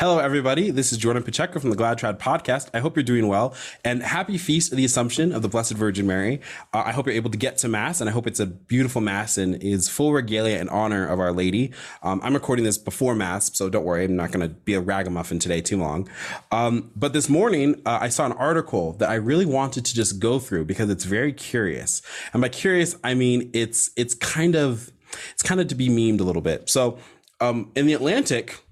Hello, 0.00 0.18
everybody. 0.18 0.70
This 0.70 0.92
is 0.92 0.98
Jordan 0.98 1.22
Pacheco 1.22 1.60
from 1.60 1.68
the 1.68 1.76
Glad 1.76 1.98
Trad 1.98 2.18
podcast. 2.18 2.70
I 2.72 2.78
hope 2.78 2.96
you're 2.96 3.02
doing 3.02 3.28
well 3.28 3.54
and 3.84 4.02
happy 4.02 4.38
feast 4.38 4.72
of 4.72 4.78
the 4.78 4.84
Assumption 4.86 5.30
of 5.30 5.42
the 5.42 5.48
Blessed 5.48 5.74
Virgin 5.74 6.06
Mary. 6.06 6.40
Uh, 6.72 6.84
I 6.86 6.92
hope 6.92 7.04
you're 7.04 7.14
able 7.14 7.28
to 7.28 7.36
get 7.36 7.58
to 7.58 7.68
Mass 7.68 8.00
and 8.00 8.08
I 8.08 8.12
hope 8.14 8.26
it's 8.26 8.40
a 8.40 8.46
beautiful 8.46 9.02
Mass 9.02 9.36
and 9.36 9.62
is 9.62 9.90
full 9.90 10.14
regalia 10.14 10.58
in 10.58 10.70
honor 10.70 11.06
of 11.06 11.20
Our 11.20 11.32
Lady. 11.32 11.74
Um, 12.02 12.18
I'm 12.24 12.32
recording 12.32 12.64
this 12.64 12.78
before 12.78 13.14
Mass, 13.14 13.54
so 13.54 13.68
don't 13.68 13.84
worry. 13.84 14.06
I'm 14.06 14.16
not 14.16 14.32
going 14.32 14.40
to 14.40 14.48
be 14.48 14.72
a 14.72 14.80
ragamuffin 14.80 15.38
today 15.38 15.60
too 15.60 15.76
long. 15.76 16.08
Um, 16.50 16.90
but 16.96 17.12
this 17.12 17.28
morning, 17.28 17.82
uh, 17.84 17.98
I 18.00 18.08
saw 18.08 18.24
an 18.24 18.32
article 18.32 18.94
that 18.94 19.10
I 19.10 19.16
really 19.16 19.44
wanted 19.44 19.84
to 19.84 19.94
just 19.94 20.18
go 20.18 20.38
through 20.38 20.64
because 20.64 20.88
it's 20.88 21.04
very 21.04 21.34
curious. 21.34 22.00
And 22.32 22.40
by 22.40 22.48
curious, 22.48 22.96
I 23.04 23.12
mean 23.12 23.50
it's 23.52 23.90
it's 23.96 24.14
kind 24.14 24.56
of 24.56 24.90
it's 25.32 25.42
kind 25.42 25.60
of 25.60 25.68
to 25.68 25.74
be 25.74 25.90
memed 25.90 26.20
a 26.20 26.24
little 26.24 26.40
bit. 26.40 26.70
So 26.70 26.96
um, 27.38 27.70
in 27.74 27.86
the 27.86 27.92
Atlantic, 27.92 28.62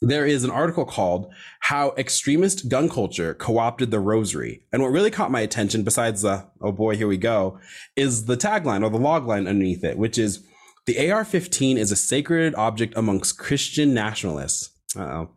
there 0.00 0.26
is 0.26 0.44
an 0.44 0.50
article 0.50 0.84
called 0.84 1.32
How 1.60 1.92
Extremist 1.96 2.68
Gun 2.68 2.88
Culture 2.88 3.34
Co 3.34 3.58
opted 3.58 3.90
the 3.90 4.00
Rosary. 4.00 4.64
And 4.72 4.82
what 4.82 4.92
really 4.92 5.10
caught 5.10 5.30
my 5.30 5.40
attention, 5.40 5.82
besides 5.82 6.22
the, 6.22 6.46
oh 6.60 6.72
boy, 6.72 6.96
here 6.96 7.08
we 7.08 7.16
go, 7.16 7.58
is 7.96 8.26
the 8.26 8.36
tagline 8.36 8.84
or 8.84 8.90
the 8.90 8.98
logline 8.98 9.48
underneath 9.48 9.84
it, 9.84 9.98
which 9.98 10.18
is 10.18 10.44
The 10.86 11.10
AR 11.10 11.24
15 11.24 11.76
is 11.76 11.90
a 11.92 11.96
sacred 11.96 12.54
object 12.54 12.94
amongst 12.96 13.38
Christian 13.38 13.92
nationalists. 13.92 14.70
Uh-oh. 14.96 15.30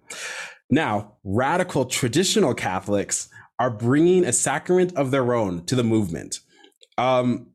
Now, 0.70 1.18
radical 1.24 1.86
traditional 1.86 2.54
Catholics 2.54 3.28
are 3.60 3.70
bringing 3.70 4.24
a 4.24 4.32
sacrament 4.32 4.96
of 4.96 5.12
their 5.12 5.34
own 5.34 5.66
to 5.66 5.76
the 5.76 5.84
movement. 5.84 6.40
Um, 6.98 7.48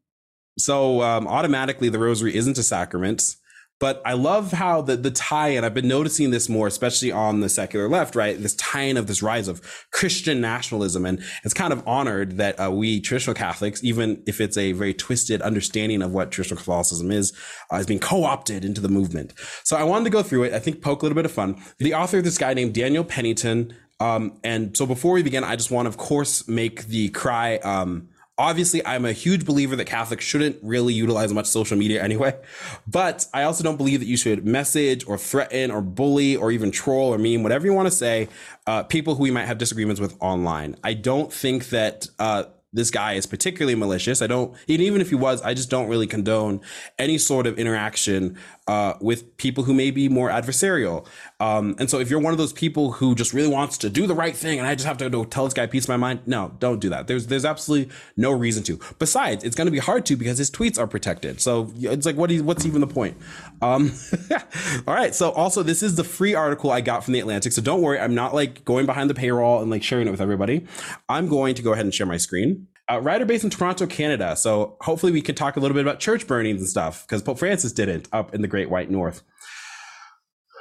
so 0.58 1.02
um, 1.02 1.26
automatically, 1.26 1.88
the 1.88 1.98
rosary 1.98 2.36
isn't 2.36 2.58
a 2.58 2.62
sacrament. 2.62 3.36
But 3.78 4.00
I 4.06 4.14
love 4.14 4.52
how 4.52 4.80
the 4.80 4.96
the 4.96 5.10
tie 5.10 5.48
in. 5.48 5.62
I've 5.64 5.74
been 5.74 5.88
noticing 5.88 6.30
this 6.30 6.48
more, 6.48 6.66
especially 6.66 7.12
on 7.12 7.40
the 7.40 7.48
secular 7.48 7.88
left, 7.88 8.14
right? 8.14 8.40
This 8.40 8.54
tie 8.54 8.82
in 8.82 8.96
of 8.96 9.06
this 9.06 9.22
rise 9.22 9.48
of 9.48 9.60
Christian 9.92 10.40
nationalism, 10.40 11.04
and 11.04 11.22
it's 11.44 11.52
kind 11.52 11.72
of 11.72 11.86
honored 11.86 12.38
that 12.38 12.58
uh, 12.58 12.70
we 12.70 13.00
traditional 13.00 13.34
Catholics, 13.34 13.84
even 13.84 14.22
if 14.26 14.40
it's 14.40 14.56
a 14.56 14.72
very 14.72 14.94
twisted 14.94 15.42
understanding 15.42 16.00
of 16.00 16.12
what 16.12 16.30
traditional 16.30 16.56
Catholicism 16.56 17.10
is, 17.10 17.34
uh, 17.70 17.76
is 17.76 17.86
being 17.86 18.00
co 18.00 18.24
opted 18.24 18.64
into 18.64 18.80
the 18.80 18.88
movement. 18.88 19.34
So 19.64 19.76
I 19.76 19.84
wanted 19.84 20.04
to 20.04 20.10
go 20.10 20.22
through 20.22 20.44
it. 20.44 20.54
I 20.54 20.58
think 20.58 20.80
poke 20.80 21.02
a 21.02 21.04
little 21.04 21.16
bit 21.16 21.26
of 21.26 21.32
fun. 21.32 21.62
The 21.78 21.92
author 21.94 22.18
of 22.18 22.24
this 22.24 22.38
guy 22.38 22.54
named 22.54 22.74
Daniel 22.74 23.04
Panneton. 23.04 23.74
Um, 24.00 24.38
and 24.44 24.76
so 24.76 24.86
before 24.86 25.12
we 25.12 25.22
begin, 25.22 25.44
I 25.44 25.56
just 25.56 25.70
want, 25.70 25.86
to, 25.86 25.88
of 25.88 25.96
course, 25.96 26.46
make 26.48 26.86
the 26.86 27.08
cry. 27.10 27.56
Um, 27.56 28.08
obviously 28.38 28.84
i'm 28.86 29.04
a 29.04 29.12
huge 29.12 29.44
believer 29.44 29.76
that 29.76 29.86
catholics 29.86 30.24
shouldn't 30.24 30.56
really 30.62 30.92
utilize 30.92 31.32
much 31.32 31.46
social 31.46 31.76
media 31.76 32.02
anyway 32.02 32.38
but 32.86 33.26
i 33.32 33.42
also 33.42 33.64
don't 33.64 33.76
believe 33.76 34.00
that 34.00 34.06
you 34.06 34.16
should 34.16 34.44
message 34.44 35.06
or 35.06 35.16
threaten 35.16 35.70
or 35.70 35.80
bully 35.80 36.36
or 36.36 36.50
even 36.50 36.70
troll 36.70 37.12
or 37.12 37.18
meme 37.18 37.42
whatever 37.42 37.66
you 37.66 37.72
want 37.72 37.86
to 37.86 37.94
say 37.94 38.28
uh, 38.66 38.82
people 38.82 39.14
who 39.14 39.22
we 39.22 39.30
might 39.30 39.46
have 39.46 39.58
disagreements 39.58 40.00
with 40.00 40.16
online 40.20 40.76
i 40.84 40.92
don't 40.92 41.32
think 41.32 41.70
that 41.70 42.08
uh, 42.18 42.44
this 42.76 42.90
guy 42.90 43.14
is 43.14 43.26
particularly 43.26 43.74
malicious. 43.74 44.20
I 44.20 44.26
don't, 44.26 44.54
even 44.66 45.00
if 45.00 45.08
he 45.08 45.14
was, 45.14 45.40
I 45.40 45.54
just 45.54 45.70
don't 45.70 45.88
really 45.88 46.06
condone 46.06 46.60
any 46.98 47.16
sort 47.16 47.46
of 47.46 47.58
interaction 47.58 48.36
uh, 48.66 48.94
with 49.00 49.36
people 49.36 49.64
who 49.64 49.72
may 49.72 49.90
be 49.90 50.08
more 50.08 50.28
adversarial. 50.28 51.06
Um, 51.38 51.76
and 51.78 51.88
so 51.88 52.00
if 52.00 52.10
you're 52.10 52.20
one 52.20 52.32
of 52.32 52.38
those 52.38 52.52
people 52.52 52.92
who 52.92 53.14
just 53.14 53.32
really 53.32 53.48
wants 53.48 53.78
to 53.78 53.88
do 53.88 54.06
the 54.06 54.14
right 54.14 54.36
thing 54.36 54.58
and 54.58 54.66
I 54.66 54.74
just 54.74 54.86
have 54.86 54.96
to 54.98 55.08
go 55.08 55.24
tell 55.24 55.44
this 55.44 55.54
guy 55.54 55.64
a 55.64 55.68
piece 55.68 55.84
of 55.84 55.88
my 55.90 55.96
mind, 55.96 56.20
no, 56.26 56.52
don't 56.58 56.80
do 56.80 56.88
that. 56.90 57.06
There's 57.06 57.28
there's 57.28 57.44
absolutely 57.44 57.94
no 58.16 58.32
reason 58.32 58.62
to. 58.64 58.80
Besides, 58.98 59.44
it's 59.44 59.54
going 59.54 59.66
to 59.66 59.72
be 59.72 59.78
hard 59.78 60.04
to 60.06 60.16
because 60.16 60.38
his 60.38 60.50
tweets 60.50 60.78
are 60.78 60.86
protected. 60.86 61.40
So 61.40 61.72
it's 61.76 62.06
like, 62.06 62.16
what 62.16 62.30
is, 62.30 62.42
what's 62.42 62.66
even 62.66 62.80
the 62.80 62.86
point? 62.86 63.16
Um, 63.62 63.92
all 64.86 64.94
right. 64.94 65.14
So 65.14 65.30
also, 65.30 65.62
this 65.62 65.82
is 65.82 65.94
the 65.94 66.04
free 66.04 66.34
article 66.34 66.70
I 66.70 66.80
got 66.80 67.04
from 67.04 67.12
the 67.14 67.20
Atlantic. 67.20 67.52
So 67.52 67.62
don't 67.62 67.82
worry, 67.82 68.00
I'm 68.00 68.14
not 68.14 68.34
like 68.34 68.64
going 68.64 68.86
behind 68.86 69.10
the 69.10 69.14
paywall 69.14 69.62
and 69.62 69.70
like 69.70 69.82
sharing 69.82 70.08
it 70.08 70.10
with 70.10 70.20
everybody. 70.20 70.66
I'm 71.08 71.28
going 71.28 71.54
to 71.54 71.62
go 71.62 71.72
ahead 71.72 71.84
and 71.84 71.94
share 71.94 72.06
my 72.06 72.16
screen. 72.16 72.66
Uh, 72.88 73.00
writer 73.00 73.24
based 73.24 73.42
in 73.42 73.50
Toronto, 73.50 73.86
Canada. 73.86 74.36
So 74.36 74.76
hopefully 74.80 75.10
we 75.10 75.20
can 75.20 75.34
talk 75.34 75.56
a 75.56 75.60
little 75.60 75.74
bit 75.74 75.80
about 75.80 75.98
church 75.98 76.26
burnings 76.26 76.60
and 76.60 76.68
stuff 76.68 77.04
because 77.04 77.20
Pope 77.20 77.38
Francis 77.38 77.72
didn't 77.72 78.08
up 78.12 78.32
in 78.32 78.42
the 78.42 78.48
Great 78.48 78.70
White 78.70 78.90
North. 78.90 79.22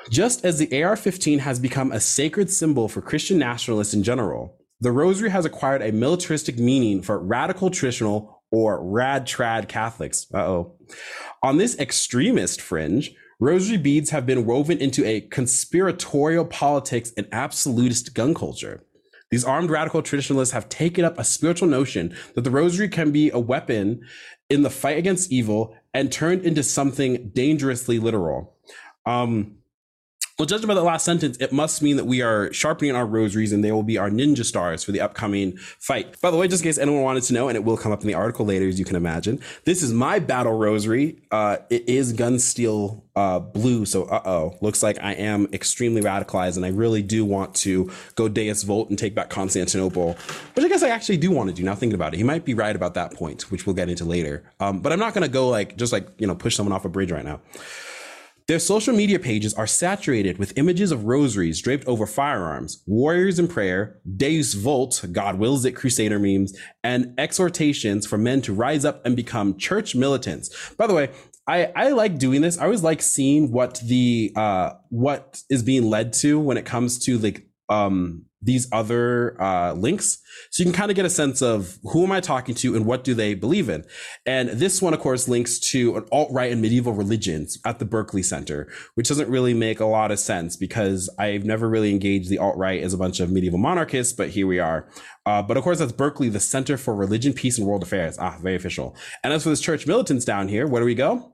Just 0.10 0.46
as 0.46 0.58
the 0.58 0.84
AR 0.84 0.96
15 0.96 1.40
has 1.40 1.60
become 1.60 1.92
a 1.92 2.00
sacred 2.00 2.50
symbol 2.50 2.88
for 2.88 3.02
Christian 3.02 3.38
nationalists 3.38 3.94
in 3.94 4.04
general, 4.04 4.58
the 4.80 4.92
rosary 4.92 5.30
has 5.30 5.46
acquired 5.46 5.82
a 5.82 5.92
militaristic 5.92 6.58
meaning 6.58 7.02
for 7.02 7.20
radical 7.20 7.70
traditional 7.70 8.44
or 8.52 8.84
rad 8.84 9.26
trad 9.26 9.68
Catholics. 9.68 10.28
Uh 10.34 10.46
oh. 10.46 10.76
On 11.44 11.58
this 11.58 11.78
extremist 11.80 12.62
fringe, 12.62 13.16
rosary 13.40 13.78
beads 13.78 14.12
have 14.12 14.26
been 14.26 14.46
woven 14.46 14.78
into 14.78 15.06
a 15.06 15.22
conspiratorial 15.22 16.46
politics 16.46 17.12
and 17.18 17.28
absolutist 17.32 18.14
gun 18.14 18.34
culture. 18.34 18.85
These 19.32 19.44
armed 19.44 19.70
radical 19.70 20.02
traditionalists 20.02 20.54
have 20.54 20.70
taken 20.70 21.04
up 21.04 21.18
a 21.18 21.24
spiritual 21.24 21.68
notion 21.68 22.16
that 22.36 22.42
the 22.42 22.52
rosary 22.52 22.90
can 22.90 23.12
be 23.12 23.32
a 23.32 23.40
weapon 23.40 24.02
in 24.50 24.62
the 24.62 24.70
fight 24.70 24.98
against 24.98 25.32
evil 25.32 25.76
and 25.94 26.12
turned 26.12 26.44
into 26.44 26.64
something 26.64 27.30
dangerously 27.30 28.00
literal. 28.00 28.56
Um, 29.06 29.58
well, 30.38 30.46
judging 30.46 30.68
by 30.68 30.74
the 30.74 30.84
last 30.84 31.06
sentence, 31.06 31.38
it 31.40 31.54
must 31.54 31.82
mean 31.82 31.96
that 31.96 32.06
we 32.06 32.22
are 32.22 32.52
sharpening 32.52 32.94
our 32.94 33.06
rosaries 33.06 33.54
and 33.54 33.64
they 33.64 33.72
will 33.72 33.84
be 33.84 33.98
our 33.98 34.10
ninja 34.10 34.44
stars 34.44 34.84
for 34.84 34.92
the 34.92 35.00
upcoming 35.00 35.56
fight. 35.58 36.20
By 36.20 36.30
the 36.30 36.36
way, 36.36 36.50
just 36.50 36.62
in 36.62 36.68
case 36.70 36.78
anyone 36.78 37.04
wanted 37.04 37.24
to 37.24 37.34
know, 37.34 37.48
and 37.48 37.56
it 37.56 37.64
will 37.64 37.78
come 37.78 37.94
up 37.94 38.02
in 38.02 38.08
the 38.08 38.16
article 38.16 38.46
later, 38.46 38.68
as 38.68 38.78
you 38.78 38.84
can 38.84 38.98
imagine, 38.98 39.40
this 39.64 39.82
is 39.82 39.94
my 39.94 40.20
battle 40.20 40.58
rosary. 40.58 41.22
Uh, 41.32 41.58
it 41.70 41.88
is 41.88 42.12
gun 42.12 42.38
steel 42.40 43.06
uh, 43.16 43.40
blue, 43.40 43.86
so 43.86 44.04
uh 44.06 44.22
oh, 44.26 44.58
looks 44.60 44.84
like 44.84 45.00
I 45.02 45.14
am 45.14 45.48
extremely 45.54 46.02
radicalized, 46.02 46.58
and 46.58 46.66
I 46.66 46.70
really 46.70 47.02
do 47.02 47.24
want 47.24 47.56
to 47.56 47.90
go 48.16 48.28
Deus 48.28 48.64
Vult 48.64 48.90
and 48.90 49.00
take 49.00 49.16
back 49.16 49.30
Constantinople, 49.30 50.18
which 50.54 50.66
I 50.66 50.68
guess 50.68 50.84
I 50.84 50.90
actually 50.90 51.16
do 51.16 51.32
want 51.32 51.50
to 51.50 51.56
do. 51.56 51.64
Now 51.64 51.76
thinking 51.76 51.96
about 51.96 52.14
it, 52.14 52.18
he 52.18 52.24
might 52.24 52.44
be 52.44 52.54
right 52.54 52.76
about 52.76 52.94
that 52.96 53.14
point, 53.14 53.50
which 53.52 53.66
we'll 53.66 53.76
get 53.76 53.90
into 53.90 54.04
later. 54.04 54.44
Um, 54.60 54.82
but 54.82 54.92
I'm 54.92 55.00
not 55.00 55.14
going 55.14 55.22
to 55.22 55.32
go 55.32 55.48
like 55.48 55.78
just 55.78 55.94
like 55.94 56.10
you 56.18 56.28
know 56.28 56.36
push 56.36 56.58
someone 56.58 56.74
off 56.74 56.84
a 56.84 56.90
bridge 56.90 57.12
right 57.12 57.24
now. 57.24 57.40
Their 58.48 58.60
social 58.60 58.96
media 58.96 59.18
pages 59.18 59.56
are 59.56 59.66
saturated 59.66 60.38
with 60.38 60.56
images 60.56 60.92
of 60.92 61.06
rosaries 61.06 61.60
draped 61.60 61.88
over 61.88 62.06
firearms, 62.06 62.84
warriors 62.86 63.40
in 63.40 63.48
prayer, 63.48 64.00
Deus 64.18 64.54
Vult, 64.54 65.04
God 65.12 65.40
wills 65.40 65.66
it, 65.66 65.72
crusader 65.72 66.20
memes, 66.20 66.56
and 66.84 67.16
exhortations 67.18 68.06
for 68.06 68.20
men 68.20 68.42
to 68.44 68.54
rise 68.54 68.86
up 68.86 69.04
and 69.04 69.16
become 69.16 69.58
church 69.58 69.96
militants. 69.96 70.74
By 70.78 70.86
the 70.86 70.94
way, 70.94 71.10
I, 71.48 71.72
I 71.76 71.90
like 71.90 72.20
doing 72.20 72.42
this. 72.42 72.60
I 72.60 72.66
always 72.66 72.84
like 72.84 73.02
seeing 73.02 73.52
what 73.52 73.82
the 73.84 74.32
uh 74.36 74.74
what 74.90 75.42
is 75.50 75.64
being 75.64 75.90
led 75.90 76.14
to 76.14 76.40
when 76.40 76.58
it 76.58 76.66
comes 76.66 77.00
to 77.06 77.18
like 77.18 77.48
um 77.70 78.26
these 78.46 78.68
other 78.72 79.42
uh, 79.42 79.74
links. 79.74 80.20
So 80.52 80.62
you 80.62 80.66
can 80.66 80.78
kind 80.78 80.92
of 80.92 80.96
get 80.96 81.06
a 81.06 81.10
sense 81.10 81.42
of 81.42 81.78
who 81.84 82.04
am 82.04 82.12
I 82.12 82.22
talking 82.22 82.56
to 82.56 82.76
and 82.76 82.86
what 82.86 83.04
do 83.04 83.14
they 83.14 83.34
believe 83.34 83.70
in. 83.70 83.86
And 84.26 84.50
this 84.50 84.82
one, 84.82 84.94
of 84.94 85.00
course, 85.00 85.28
links 85.28 85.60
to 85.72 85.98
an 85.98 86.06
alt-right 86.12 86.52
and 86.52 86.62
medieval 86.62 86.94
religions 86.94 87.58
at 87.66 87.80
the 87.80 87.86
Berkley 87.86 88.24
Center, 88.24 88.72
which 88.94 89.10
doesn't 89.10 89.30
really 89.30 89.54
make 89.54 89.80
a 89.80 89.86
lot 89.86 90.12
of 90.12 90.20
sense 90.20 90.56
because 90.56 91.10
I've 91.18 91.44
never 91.44 91.68
really 91.68 91.92
engaged 91.92 92.30
the 92.30 92.38
alt-right 92.38 92.84
as 92.84 92.94
a 92.94 92.98
bunch 92.98 93.20
of 93.20 93.32
medieval 93.32 93.60
monarchists, 93.60 94.14
but 94.14 94.30
here 94.30 94.48
we 94.48 94.60
are. 94.60 94.88
Uh, 95.26 95.42
but 95.42 95.58
of 95.58 95.64
course, 95.64 95.80
that's 95.80 95.92
Berkeley, 95.92 96.30
the 96.30 96.40
Center 96.40 96.78
for 96.78 96.96
Religion, 96.96 97.34
Peace, 97.34 97.58
and 97.58 97.68
World 97.68 97.84
Affairs. 97.84 98.18
Ah, 98.20 98.38
very 98.42 98.56
official. 98.56 98.96
And 99.24 99.34
as 99.34 99.44
for 99.44 99.50
this 99.50 99.62
church 99.62 99.88
militants 99.88 100.24
down 100.24 100.48
here, 100.50 100.68
where 100.68 100.82
do 100.82 100.86
we 100.86 100.96
go? 100.96 101.34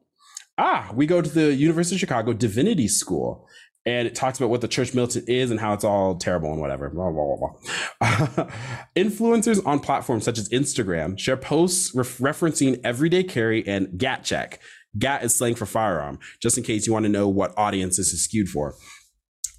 Ah, 0.58 0.92
we 0.94 1.06
go 1.06 1.22
to 1.22 1.30
the 1.30 1.54
University 1.54 1.96
of 1.96 2.00
Chicago 2.02 2.34
Divinity 2.34 2.88
School 2.88 3.48
and 3.86 4.08
it 4.08 4.14
talks 4.14 4.38
about 4.38 4.50
what 4.50 4.62
the 4.62 4.68
church 4.68 4.94
militant 4.94 5.28
is 5.28 5.50
and 5.50 5.59
how 5.59 5.74
it's 5.74 5.84
all 5.84 6.16
terrible 6.16 6.52
and 6.52 6.62
whatever. 6.62 6.90
Blah, 6.90 7.12
blah, 7.12 7.36
blah, 7.38 8.50
Influencers 8.96 9.66
on 9.66 9.80
platforms 9.80 10.24
such 10.24 10.38
as 10.38 10.50
Instagram 10.50 11.18
share 11.18 11.38
posts 11.38 11.94
ref- 11.96 12.20
referencing 12.20 12.80
everyday 12.84 13.24
carry 13.24 13.68
and 13.68 13.97
GAT 13.97 14.24
check. 14.24 14.59
GAT 14.97 15.24
is 15.24 15.34
slang 15.34 15.56
for 15.56 15.66
firearm, 15.66 16.20
just 16.41 16.58
in 16.58 16.64
case 16.64 16.86
you 16.86 16.94
want 16.94 17.06
to 17.06 17.09
know 17.09 17.28
what 17.28 17.58
audience 17.58 17.97
this 17.97 18.14
is 18.14 18.24
skewed 18.24 18.50
for. 18.50 18.75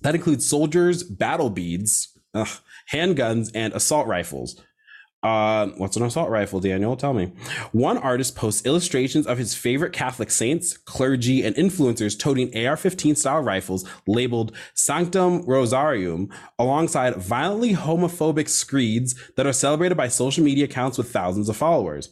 That 0.03 0.15
includes 0.15 0.47
soldiers, 0.47 1.03
battle 1.03 1.51
beads, 1.51 2.17
ugh, 2.35 2.61
handguns, 2.93 3.51
and 3.55 3.73
assault 3.73 4.07
rifles. 4.07 4.61
Uh, 5.23 5.69
what's 5.77 5.97
an 5.97 6.03
assault 6.03 6.31
rifle, 6.31 6.59
Daniel? 6.59 6.97
Tell 6.97 7.15
me. 7.15 7.27
One 7.71 7.97
artist 7.97 8.35
posts 8.35 8.67
illustrations 8.67 9.27
of 9.27 9.39
his 9.39 9.55
favorite 9.55 9.93
Catholic 9.93 10.31
saints, 10.31 10.77
clergy, 10.77 11.45
and 11.45 11.55
influencers 11.55 12.19
toting 12.19 12.57
AR 12.67 12.77
15 12.77 13.15
style 13.15 13.41
rifles 13.41 13.89
labeled 14.07 14.53
Sanctum 14.75 15.45
Rosarium 15.45 16.29
alongside 16.59 17.17
violently 17.17 17.75
homophobic 17.75 18.49
screeds 18.49 19.15
that 19.37 19.47
are 19.47 19.53
celebrated 19.53 19.97
by 19.97 20.09
social 20.09 20.43
media 20.43 20.65
accounts 20.65 20.99
with 20.99 21.13
thousands 21.13 21.49
of 21.49 21.57
followers. 21.57 22.11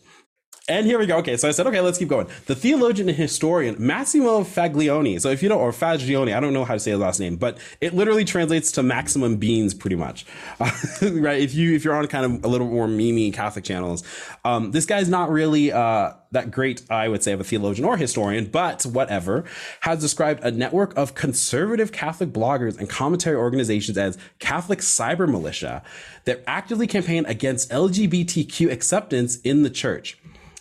And 0.71 0.87
here 0.87 1.01
we 1.01 1.07
go. 1.07 1.17
Okay, 1.17 1.37
so 1.37 1.49
I 1.49 1.51
said, 1.51 1.67
okay, 1.67 1.81
let's 1.81 1.99
keep 1.99 2.07
going. 2.07 2.29
The 2.47 2.55
theologian 2.55 3.09
and 3.09 3.19
historian 3.19 3.75
Massimo 3.85 4.43
Faglioni. 4.43 5.21
So 5.21 5.29
if 5.29 5.43
you 5.43 5.49
don't, 5.49 5.61
or 5.61 5.73
Fagioni, 5.73 6.33
I 6.33 6.39
don't 6.39 6.53
know 6.53 6.65
how 6.65 6.75
to 6.75 6.79
say 6.79 6.93
his 6.93 7.01
last 7.01 7.19
name, 7.19 7.35
but 7.35 7.59
it 7.81 7.93
literally 7.93 8.25
translates 8.25 8.71
to 8.73 8.85
maximum 8.85 9.37
beans, 9.37 9.75
pretty 9.75 9.97
much, 9.97 10.25
uh, 10.61 10.71
right? 11.03 11.41
If 11.41 11.57
you 11.57 11.75
if 11.75 11.85
you're 11.85 11.97
on 11.97 12.07
kind 12.07 12.25
of 12.25 12.45
a 12.45 12.49
little 12.49 12.69
more 12.69 12.87
memey 12.87 13.33
Catholic 13.35 13.65
channels, 13.65 14.05
um, 14.45 14.71
this 14.71 14.87
guy's 14.87 15.09
not 15.09 15.29
really 15.29 15.73
uh, 15.73 16.13
that 16.31 16.53
great, 16.53 16.83
I 16.89 17.09
would 17.09 17.25
say, 17.25 17.33
of 17.33 17.41
a 17.41 17.45
theologian 17.45 17.85
or 17.85 17.97
historian, 17.97 18.47
but 18.47 18.85
whatever, 18.85 19.45
has 19.81 20.01
described 20.01 20.45
a 20.45 20.53
network 20.53 20.97
of 20.97 21.17
conservative 21.17 21.91
Catholic 21.91 22.31
bloggers 22.31 22.79
and 22.79 22.89
commentary 22.89 23.35
organizations 23.35 23.99
as 23.99 24.17
Catholic 24.39 24.79
cyber 24.79 25.29
militia 25.29 25.83
that 26.27 26.45
actively 26.47 26.87
campaign 26.87 27.27
against 27.27 27.71
LGBTQ 27.71 28.71
acceptance 28.71 29.41
in 29.41 29.65
the 29.65 29.71
church. 29.71 30.17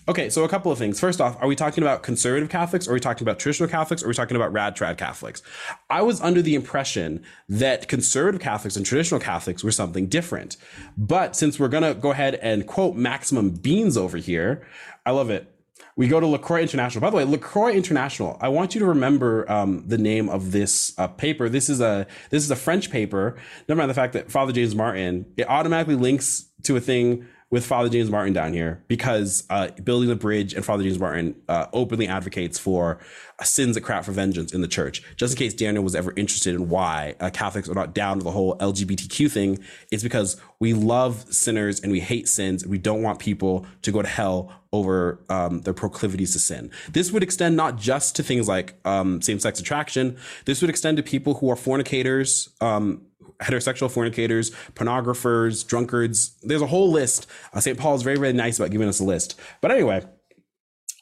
Okay, 0.10 0.28
so 0.32 0.44
a 0.44 0.50
couple 0.50 0.72
of 0.72 0.80
things. 0.80 1.00
First 1.00 1.22
off, 1.22 1.38
are 1.40 1.48
we 1.48 1.56
talking 1.56 1.84
about 1.84 2.02
conservative 2.02 2.50
Catholics? 2.50 2.88
Or 2.88 2.92
are 2.92 2.94
we 2.96 3.00
talking 3.00 3.24
about 3.24 3.38
traditional 3.38 3.70
Catholics? 3.70 4.02
Or 4.02 4.08
are 4.08 4.10
we 4.10 4.16
talking 4.16 4.36
about 4.36 4.52
rad 4.52 4.76
trad 4.76 4.98
Catholics? 4.98 5.44
I 5.88 6.02
was 6.02 6.20
under 6.20 6.42
the 6.42 6.56
impression 6.56 7.24
that 7.48 7.88
conservative 7.88 8.42
Catholics 8.42 8.76
and 8.76 8.84
traditional 8.84 9.20
Catholics 9.20 9.64
were 9.64 9.72
something 9.72 10.08
different. 10.08 10.58
But 10.98 11.36
since 11.36 11.60
we're 11.60 11.68
going 11.68 11.84
to 11.84 11.94
go 11.94 12.10
ahead 12.10 12.34
and 12.42 12.66
quote 12.66 12.96
maximum 12.96 13.52
beans 13.52 13.98
over 13.98 14.18
here, 14.18 14.66
I 15.06 15.12
love 15.12 15.30
it. 15.30 15.48
We 15.96 16.08
go 16.08 16.20
to 16.20 16.26
La 16.26 16.40
Croix 16.40 16.64
International. 16.64 17.02
By 17.02 17.12
the 17.12 17.18
way, 17.18 17.24
La 17.24 17.38
Croix 17.38 17.74
International. 17.74 18.36
I 18.42 18.48
want 18.48 18.74
you 18.74 18.80
to 18.80 18.88
remember 18.88 19.50
um, 19.52 19.84
the 19.86 20.00
name 20.00 20.28
of 20.28 20.52
this 20.52 20.98
uh, 20.98 21.08
paper. 21.08 21.50
This 21.50 21.70
is 21.70 21.82
a 21.82 22.08
this 22.32 22.44
is 22.44 22.50
a 22.50 22.56
French 22.56 22.90
paper. 22.90 23.38
Never 23.68 23.78
mind 23.78 23.92
the 23.92 23.96
fact 23.96 24.14
that 24.14 24.32
Father 24.32 24.54
James 24.54 24.74
Martin. 24.74 25.28
It 25.38 25.48
automatically 25.48 25.96
links 25.96 26.48
to 26.64 26.76
a 26.76 26.80
thing 26.80 27.28
with 27.52 27.66
Father 27.66 27.90
James 27.90 28.12
Martin 28.12 28.32
down 28.32 28.54
here 28.54 28.84
because 28.88 29.44
uh, 29.50 29.70
building 29.84 30.08
the 30.08 30.16
bridge 30.16 30.54
and 30.54 30.64
Father 30.64 30.84
James 30.84 31.00
Martin 31.00 31.36
uh, 31.48 31.66
openly 31.74 32.08
advocates 32.08 32.60
for 32.60 33.00
sins 33.42 33.76
that 33.76 33.82
crap 33.82 34.06
for 34.06 34.12
vengeance 34.12 34.54
in 34.54 34.62
the 34.62 34.68
church. 34.68 35.02
Just 35.16 35.34
in 35.34 35.38
case 35.38 35.54
Daniel 35.54 35.84
was 35.84 35.96
ever 35.96 36.14
interested 36.16 36.54
in 36.54 36.70
why 36.70 37.16
uh, 37.20 37.30
Catholics 37.32 37.68
are 37.68 37.74
not 37.74 37.96
down 37.96 38.20
to 38.20 38.24
the 38.24 38.32
whole 38.32 38.56
LGBTQ 38.58 39.32
thing, 39.32 39.60
it's 39.92 40.04
because 40.04 40.40
we 40.60 40.74
love 40.74 41.26
sinners 41.34 41.80
and 41.80 41.92
we 41.92 42.00
hate 42.00 42.28
sins. 42.28 42.62
And 42.62 42.72
we 42.72 42.78
don't 42.78 43.02
want 43.02 43.20
people 43.20 43.66
to 43.82 43.92
go 43.92 44.02
to 44.02 44.08
hell 44.08 44.52
over 44.72 45.20
um, 45.30 45.62
their 45.62 45.74
proclivities 45.74 46.34
to 46.34 46.40
sin. 46.40 46.70
This 46.92 47.12
would 47.12 47.24
extend 47.24 47.56
not 47.56 47.78
just 47.78 48.16
to 48.18 48.24
things 48.24 48.48
like 48.48 48.76
um, 48.86 49.22
same-sex 49.22 49.60
attraction. 49.60 50.18
This 50.46 50.62
would 50.62 50.70
extend 50.70 50.98
to 50.98 51.04
people 51.04 51.36
who 51.36 51.50
are 51.50 51.56
fornicators, 51.56 52.50
um, 52.62 53.02
heterosexual 53.42 53.90
fornicators, 53.92 54.52
pornographers, 54.74 55.66
drunkards. 55.66 56.38
There's 56.44 56.62
a 56.62 56.68
whole 56.68 56.92
list. 56.92 57.28
Uh, 57.54 57.60
St. 57.60 57.78
Paul 57.78 57.96
is 57.96 58.02
very, 58.02 58.18
very 58.18 58.34
nice 58.34 58.60
about 58.60 58.72
giving 58.72 58.88
us 58.88 59.00
a 59.00 59.04
list. 59.04 59.40
But 59.62 59.72
anyway, 59.72 60.06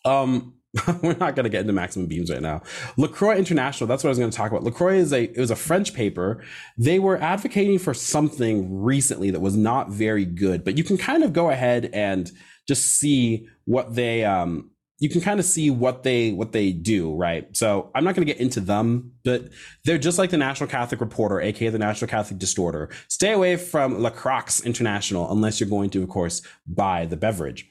um, 0.05 0.53
we're 1.01 1.15
not 1.15 1.35
going 1.35 1.43
to 1.45 1.49
get 1.49 1.61
into 1.61 1.73
maximum 1.73 2.07
beams 2.07 2.29
right 2.29 2.41
now. 2.41 2.61
La 2.97 3.07
Croix 3.07 3.35
International. 3.35 3.87
That's 3.87 4.03
what 4.03 4.09
I 4.09 4.11
was 4.11 4.19
going 4.19 4.31
to 4.31 4.37
talk 4.37 4.51
about. 4.51 4.63
La 4.63 4.71
Croix 4.71 4.95
is 4.95 5.13
a 5.13 5.23
it 5.23 5.37
was 5.37 5.51
a 5.51 5.55
French 5.55 5.93
paper. 5.93 6.43
They 6.77 6.99
were 6.99 7.17
advocating 7.17 7.79
for 7.79 7.93
something 7.93 8.81
recently 8.81 9.31
that 9.31 9.39
was 9.39 9.55
not 9.55 9.89
very 9.89 10.25
good, 10.25 10.63
but 10.63 10.77
you 10.77 10.83
can 10.83 10.97
kind 10.97 11.23
of 11.23 11.33
go 11.33 11.49
ahead 11.49 11.89
and 11.93 12.31
just 12.67 12.97
see 12.97 13.47
what 13.65 13.95
they 13.95 14.23
um 14.25 14.71
you 14.99 15.09
can 15.09 15.21
kind 15.21 15.39
of 15.39 15.45
see 15.45 15.69
what 15.69 16.03
they 16.03 16.31
what 16.31 16.51
they 16.51 16.71
do, 16.71 17.13
right? 17.15 17.55
So 17.55 17.91
I'm 17.93 18.03
not 18.03 18.15
going 18.15 18.25
to 18.25 18.33
get 18.33 18.41
into 18.41 18.59
them, 18.59 19.11
but 19.23 19.49
they're 19.85 19.97
just 19.97 20.17
like 20.17 20.31
the 20.31 20.37
National 20.37 20.69
Catholic 20.69 21.01
Reporter, 21.01 21.39
aka 21.39 21.69
the 21.69 21.77
National 21.77 22.09
Catholic 22.09 22.39
Distorter. 22.39 22.89
Stay 23.07 23.33
away 23.33 23.57
from 23.57 24.01
La 24.01 24.09
Croix 24.09 24.61
International 24.65 25.31
unless 25.31 25.59
you're 25.59 25.69
going 25.69 25.91
to, 25.91 26.01
of 26.01 26.09
course, 26.09 26.41
buy 26.65 27.05
the 27.05 27.17
beverage. 27.17 27.69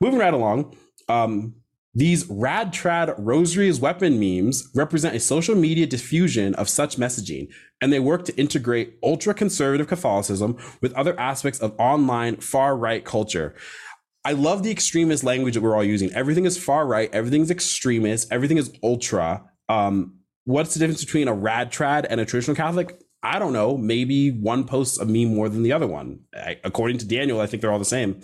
Moving 0.00 0.20
right 0.20 0.34
along, 0.34 0.76
um, 1.08 1.54
these 1.94 2.28
rad 2.30 2.72
trad 2.72 3.12
rosaries 3.18 3.80
weapon 3.80 4.20
memes 4.20 4.70
represent 4.74 5.16
a 5.16 5.20
social 5.20 5.56
media 5.56 5.86
diffusion 5.86 6.54
of 6.54 6.68
such 6.68 6.96
messaging, 6.96 7.48
and 7.80 7.92
they 7.92 7.98
work 7.98 8.24
to 8.26 8.36
integrate 8.36 8.98
ultra 9.02 9.34
conservative 9.34 9.88
Catholicism 9.88 10.56
with 10.80 10.92
other 10.92 11.18
aspects 11.18 11.58
of 11.58 11.74
online 11.76 12.36
far 12.36 12.76
right 12.76 13.04
culture. 13.04 13.56
I 14.28 14.32
love 14.32 14.62
the 14.62 14.70
extremist 14.70 15.24
language 15.24 15.54
that 15.54 15.62
we're 15.62 15.74
all 15.74 15.82
using. 15.82 16.12
Everything 16.12 16.44
is 16.44 16.62
far 16.62 16.86
right, 16.86 17.08
everything's 17.14 17.50
extremist, 17.50 18.30
everything 18.30 18.58
is 18.58 18.70
ultra. 18.82 19.42
Um, 19.70 20.18
what's 20.44 20.74
the 20.74 20.80
difference 20.80 21.02
between 21.02 21.28
a 21.28 21.32
rad 21.32 21.72
trad 21.72 22.06
and 22.10 22.20
a 22.20 22.26
traditional 22.26 22.54
Catholic? 22.54 23.00
I 23.22 23.38
don't 23.38 23.54
know. 23.54 23.78
Maybe 23.78 24.30
one 24.30 24.64
posts 24.64 24.98
a 24.98 25.06
meme 25.06 25.34
more 25.34 25.48
than 25.48 25.62
the 25.62 25.72
other 25.72 25.86
one. 25.86 26.20
I, 26.34 26.58
according 26.62 26.98
to 26.98 27.06
Daniel, 27.06 27.40
I 27.40 27.46
think 27.46 27.62
they're 27.62 27.72
all 27.72 27.78
the 27.78 27.86
same. 27.86 28.20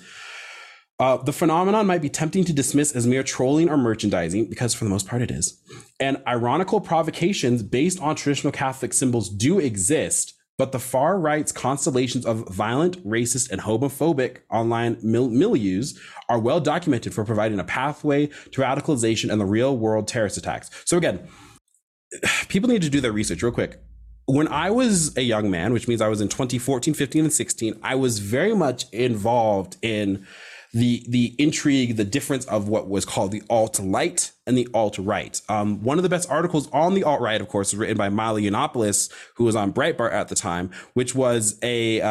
Uh, 1.00 1.16
the 1.16 1.32
phenomenon 1.32 1.86
might 1.86 2.02
be 2.02 2.10
tempting 2.10 2.44
to 2.44 2.52
dismiss 2.52 2.92
as 2.92 3.06
mere 3.06 3.22
trolling 3.22 3.70
or 3.70 3.78
merchandising, 3.78 4.50
because 4.50 4.74
for 4.74 4.84
the 4.84 4.90
most 4.90 5.08
part 5.08 5.22
it 5.22 5.30
is. 5.30 5.58
And 5.98 6.22
ironical 6.28 6.82
provocations 6.82 7.62
based 7.62 7.98
on 7.98 8.14
traditional 8.14 8.52
Catholic 8.52 8.92
symbols 8.92 9.30
do 9.30 9.58
exist, 9.58 10.33
but 10.56 10.72
the 10.72 10.78
far 10.78 11.18
right's 11.18 11.52
constellations 11.52 12.24
of 12.24 12.48
violent, 12.48 13.04
racist, 13.06 13.50
and 13.50 13.60
homophobic 13.60 14.38
online 14.50 14.98
mil- 15.02 15.30
milieus 15.30 15.98
are 16.28 16.38
well 16.38 16.60
documented 16.60 17.12
for 17.12 17.24
providing 17.24 17.58
a 17.58 17.64
pathway 17.64 18.26
to 18.26 18.60
radicalization 18.60 19.30
and 19.30 19.40
the 19.40 19.46
real 19.46 19.76
world 19.76 20.06
terrorist 20.06 20.36
attacks. 20.36 20.70
So 20.84 20.96
again, 20.96 21.26
people 22.48 22.68
need 22.68 22.82
to 22.82 22.90
do 22.90 23.00
their 23.00 23.12
research 23.12 23.42
real 23.42 23.52
quick. 23.52 23.80
When 24.26 24.48
I 24.48 24.70
was 24.70 25.14
a 25.18 25.22
young 25.22 25.50
man, 25.50 25.74
which 25.74 25.86
means 25.86 26.00
I 26.00 26.08
was 26.08 26.22
in 26.22 26.28
2014, 26.28 26.94
15, 26.94 27.24
and 27.24 27.32
16, 27.32 27.78
I 27.82 27.94
was 27.94 28.20
very 28.20 28.54
much 28.54 28.88
involved 28.90 29.76
in 29.82 30.26
the 30.74 31.04
the 31.08 31.34
intrigue, 31.38 31.96
the 31.96 32.04
difference 32.04 32.44
of 32.46 32.68
what 32.68 32.88
was 32.88 33.04
called 33.04 33.30
the 33.30 33.42
alt 33.48 33.78
light 33.78 34.32
and 34.46 34.58
the 34.58 34.68
alt 34.74 34.98
right. 34.98 35.40
Um, 35.48 35.82
one 35.82 35.98
of 35.98 36.02
the 36.02 36.08
best 36.08 36.28
articles 36.28 36.68
on 36.72 36.94
the 36.94 37.04
alt 37.04 37.20
right, 37.20 37.40
of 37.40 37.48
course, 37.48 37.72
was 37.72 37.78
written 37.78 37.96
by 37.96 38.08
Milo 38.08 38.40
Yiannopoulos, 38.40 39.10
who 39.36 39.44
was 39.44 39.54
on 39.54 39.72
Breitbart 39.72 40.12
at 40.12 40.28
the 40.28 40.34
time, 40.34 40.70
which 40.94 41.14
was 41.14 41.58
a 41.62 42.00
uh, 42.00 42.08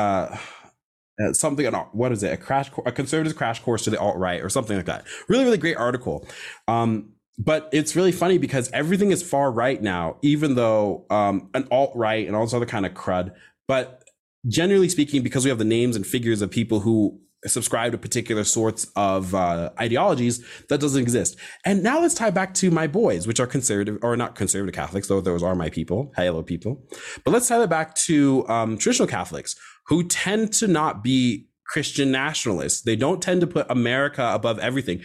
uh 1.22 1.34
something 1.34 1.72
what 1.92 2.14
is 2.14 2.24
it 2.24 2.34
a 2.34 2.38
crash 2.38 2.72
a 2.86 2.92
conservative 2.92 3.38
crash 3.38 3.60
course 3.60 3.84
to 3.84 3.90
the 3.90 4.00
alt 4.00 4.18
right 4.18 4.42
or 4.42 4.50
something 4.50 4.78
like 4.78 4.86
that. 4.86 5.06
Really, 5.28 5.44
really 5.44 5.58
great 5.58 5.78
article. 5.78 6.26
Um, 6.68 7.10
but 7.38 7.68
it's 7.74 7.96
really 7.96 8.12
funny 8.14 8.38
because 8.38 8.72
everything 8.72 9.12
is 9.12 9.22
far 9.24 9.52
right 9.52 9.82
now, 9.82 10.18
even 10.22 10.56
though 10.56 11.06
um, 11.10 11.50
an 11.54 11.68
alt 11.70 11.92
right 11.96 12.26
and 12.26 12.36
all 12.36 12.46
this 12.46 12.54
other 12.54 12.66
kind 12.66 12.86
of 12.86 12.94
crud. 12.94 13.34
But 13.68 14.04
generally 14.48 14.88
speaking, 14.88 15.22
because 15.22 15.44
we 15.44 15.50
have 15.50 15.58
the 15.58 15.66
names 15.66 15.96
and 15.96 16.06
figures 16.06 16.42
of 16.42 16.52
people 16.52 16.82
who 16.82 17.20
subscribe 17.48 17.92
to 17.92 17.98
particular 17.98 18.44
sorts 18.44 18.88
of 18.96 19.36
uh, 19.36 19.70
ideologies 19.80 20.46
that 20.70 20.80
doesn't 20.80 21.02
exist. 21.02 21.36
And 21.66 21.84
now 21.84 22.02
let's 22.02 22.16
tie 22.16 22.30
back 22.30 22.54
to 22.56 22.72
my 22.72 22.88
boys, 22.88 23.28
which 23.28 23.40
are 23.40 23.48
conservative 23.48 23.98
or 24.02 24.16
not 24.18 24.36
conservative 24.36 24.76
Catholics, 24.76 25.08
though 25.08 25.22
those 25.22 25.44
are 25.44 25.56
my 25.56 25.70
people, 25.70 26.12
hello 26.16 26.44
people. 26.44 26.84
But 27.24 27.32
let's 27.32 27.48
tie 27.48 27.60
that 27.60 27.70
back 27.70 27.96
to 27.96 28.48
um, 28.48 28.78
traditional 28.78 29.08
Catholics 29.08 29.56
who 29.88 30.04
tend 30.04 30.54
to 30.54 30.68
not 30.68 31.04
be 31.04 31.48
Christian 31.68 32.12
nationalists. 32.12 32.82
They 32.82 32.96
don't 32.96 33.22
tend 33.22 33.42
to 33.42 33.48
put 33.48 33.66
America 33.70 34.30
above 34.34 34.60
everything. 34.60 35.02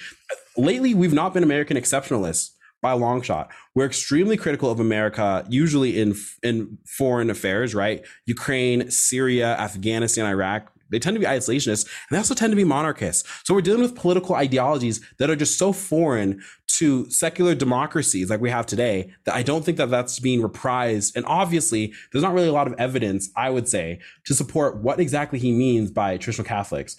Lately, 0.56 0.94
we've 0.94 1.12
not 1.12 1.34
been 1.34 1.42
American 1.42 1.76
exceptionalists 1.76 2.50
by 2.82 2.92
a 2.92 2.96
long 2.96 3.22
shot. 3.22 3.50
We're 3.74 3.86
extremely 3.86 4.36
critical 4.36 4.70
of 4.70 4.80
America, 4.80 5.44
usually 5.48 5.98
in 5.98 6.14
in 6.42 6.78
foreign 6.86 7.30
affairs, 7.30 7.74
right? 7.74 8.04
Ukraine, 8.26 8.90
Syria, 8.90 9.56
Afghanistan, 9.56 10.26
Iraq. 10.26 10.72
They 10.90 10.98
tend 10.98 11.14
to 11.14 11.20
be 11.20 11.26
isolationists 11.26 11.84
and 11.84 12.14
they 12.14 12.18
also 12.18 12.34
tend 12.34 12.52
to 12.52 12.56
be 12.56 12.64
monarchists. 12.64 13.28
So 13.44 13.54
we're 13.54 13.62
dealing 13.62 13.82
with 13.82 13.94
political 13.96 14.34
ideologies 14.34 15.00
that 15.18 15.30
are 15.30 15.36
just 15.36 15.58
so 15.58 15.72
foreign 15.72 16.42
to 16.78 17.10
secular 17.10 17.54
democracies 17.54 18.30
like 18.30 18.40
we 18.40 18.50
have 18.50 18.66
today 18.66 19.12
that 19.24 19.34
I 19.34 19.42
don't 19.42 19.64
think 19.64 19.78
that 19.78 19.90
that's 19.90 20.20
being 20.20 20.42
reprised. 20.42 21.16
And 21.16 21.24
obviously, 21.26 21.92
there's 22.12 22.22
not 22.22 22.34
really 22.34 22.48
a 22.48 22.52
lot 22.52 22.66
of 22.66 22.74
evidence, 22.78 23.30
I 23.36 23.50
would 23.50 23.68
say, 23.68 24.00
to 24.26 24.34
support 24.34 24.78
what 24.82 25.00
exactly 25.00 25.38
he 25.38 25.52
means 25.52 25.90
by 25.90 26.16
traditional 26.16 26.46
Catholics. 26.46 26.96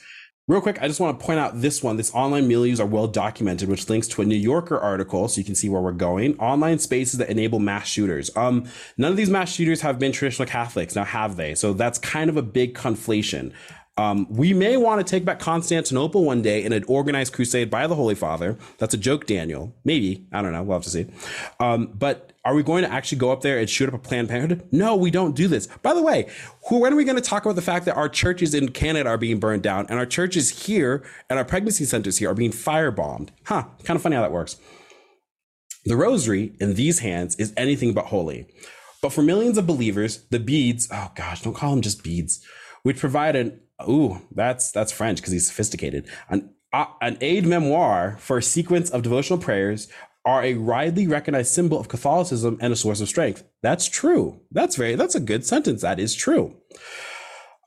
Real 0.50 0.62
quick, 0.62 0.82
I 0.82 0.88
just 0.88 1.00
want 1.00 1.20
to 1.20 1.24
point 1.24 1.40
out 1.40 1.62
this 1.62 1.84
one. 1.84 1.96
This 1.96 2.12
online 2.12 2.50
milieus 2.50 2.80
are 2.80 2.86
well 2.88 3.06
documented, 3.06 3.70
which 3.70 3.88
links 3.88 4.08
to 4.08 4.24
a 4.24 4.26
New 4.26 4.36
Yorker 4.36 4.80
article, 4.80 5.28
so 5.28 5.38
you 5.38 5.46
can 5.46 5.54
see 5.54 5.70
where 5.70 5.80
we're 5.80 5.92
going. 5.92 6.40
Online 6.40 6.80
spaces 6.80 7.20
that 7.20 7.30
enable 7.30 7.60
mass 7.60 7.88
shooters. 7.88 8.36
Um, 8.36 8.68
none 8.98 9.12
of 9.12 9.16
these 9.16 9.30
mass 9.30 9.54
shooters 9.54 9.82
have 9.82 10.00
been 10.00 10.12
traditional 10.12 10.48
Catholics. 10.48 10.96
Now, 10.96 11.04
have 11.04 11.36
they? 11.36 11.54
So 11.54 11.74
that's 11.74 12.00
kind 12.00 12.32
of 12.32 12.38
a 12.38 12.42
big 12.42 12.74
conflation. 12.74 13.54
Um, 14.00 14.28
we 14.30 14.54
may 14.54 14.78
want 14.78 15.06
to 15.06 15.10
take 15.10 15.26
back 15.26 15.40
Constantinople 15.40 16.24
one 16.24 16.42
day 16.42 16.64
in 16.64 16.72
an 16.72 16.86
organized 16.86 17.34
crusade 17.34 17.70
by 17.70 17.86
the 17.86 17.96
Holy 17.96 18.16
Father. 18.16 18.58
That's 18.78 18.94
a 18.94 18.98
joke, 18.98 19.26
Daniel. 19.26 19.76
Maybe. 19.84 20.26
I 20.32 20.42
don't 20.42 20.54
know. 20.54 20.64
We'll 20.64 20.78
have 20.78 20.84
to 20.84 20.90
see. 20.90 21.08
Um, 21.60 21.92
but 21.94 22.32
are 22.46 22.56
we 22.56 22.64
going 22.64 22.86
to 22.86 22.90
actually 22.90 23.18
go 23.18 23.34
up 23.34 23.42
there 23.42 23.60
and 23.60 23.70
shoot 23.70 23.90
up 23.90 23.96
a 23.96 23.98
Planned 23.98 24.30
Parenthood? 24.30 24.66
No, 24.72 24.96
we 24.96 25.12
don't 25.12 25.36
do 25.36 25.50
this. 25.50 25.68
By 25.84 25.94
the 25.94 26.02
way, 26.02 26.30
when 26.70 26.94
are 26.94 26.96
we 26.96 27.04
going 27.04 27.18
to 27.18 27.22
talk 27.22 27.44
about 27.44 27.58
the 27.58 27.62
fact 27.62 27.84
that 27.88 27.98
our 27.98 28.08
churches 28.08 28.54
in 28.54 28.70
Canada 28.70 29.10
are 29.10 29.18
being 29.18 29.38
burned 29.38 29.64
down 29.64 29.86
and 29.90 30.00
our 30.00 30.06
churches 30.06 30.66
here 30.66 31.04
and 31.30 31.38
our 31.38 31.44
pregnancy 31.44 31.84
centers 31.84 32.20
here 32.20 32.32
are 32.32 32.36
being 32.36 32.52
firebombed? 32.52 33.32
Huh. 33.48 33.66
Kind 33.84 33.98
of 33.98 34.02
funny 34.02 34.16
how 34.16 34.22
that 34.22 34.32
works. 34.32 34.56
The 35.84 35.98
rosary 35.98 36.56
in 36.62 36.76
these 36.76 37.00
hands 37.00 37.36
is 37.36 37.54
anything 37.58 37.94
but 37.94 38.06
holy. 38.06 38.48
But 39.02 39.12
for 39.12 39.24
millions 39.24 39.58
of 39.58 39.68
believers, 39.68 40.26
the 40.30 40.40
beads, 40.40 40.88
oh 40.90 41.12
gosh, 41.16 41.42
don't 41.42 41.54
call 41.54 41.72
them 41.72 41.82
just 41.82 42.02
beads, 42.02 42.42
which 42.84 42.98
provide 42.98 43.36
an 43.36 43.60
Ooh, 43.88 44.22
that's 44.32 44.72
that's 44.72 44.92
French 44.92 45.20
because 45.20 45.32
he's 45.32 45.48
sophisticated. 45.48 46.08
An 46.30 46.50
uh, 46.74 46.86
an 47.02 47.18
aid 47.22 47.46
memoir 47.46 48.18
for 48.20 48.38
a 48.38 48.44
sequence 48.44 48.90
of 48.90 49.02
devotional 49.02 49.40
prayers 49.40 49.88
are 50.26 50.44
a 50.44 50.56
widely 50.56 51.08
recognized 51.08 51.52
symbol 51.54 51.80
of 51.80 51.88
Catholicism 51.88 52.58
and 52.62 52.74
a 52.74 52.76
source 52.76 53.02
of 53.02 53.08
strength. 53.08 53.44
That's 53.64 53.88
true. 53.88 54.42
That's 54.52 54.76
very, 54.76 54.96
that's 54.96 55.16
a 55.16 55.20
good 55.20 55.46
sentence. 55.46 55.82
That 55.82 56.00
is 56.00 56.14
true. 56.14 56.58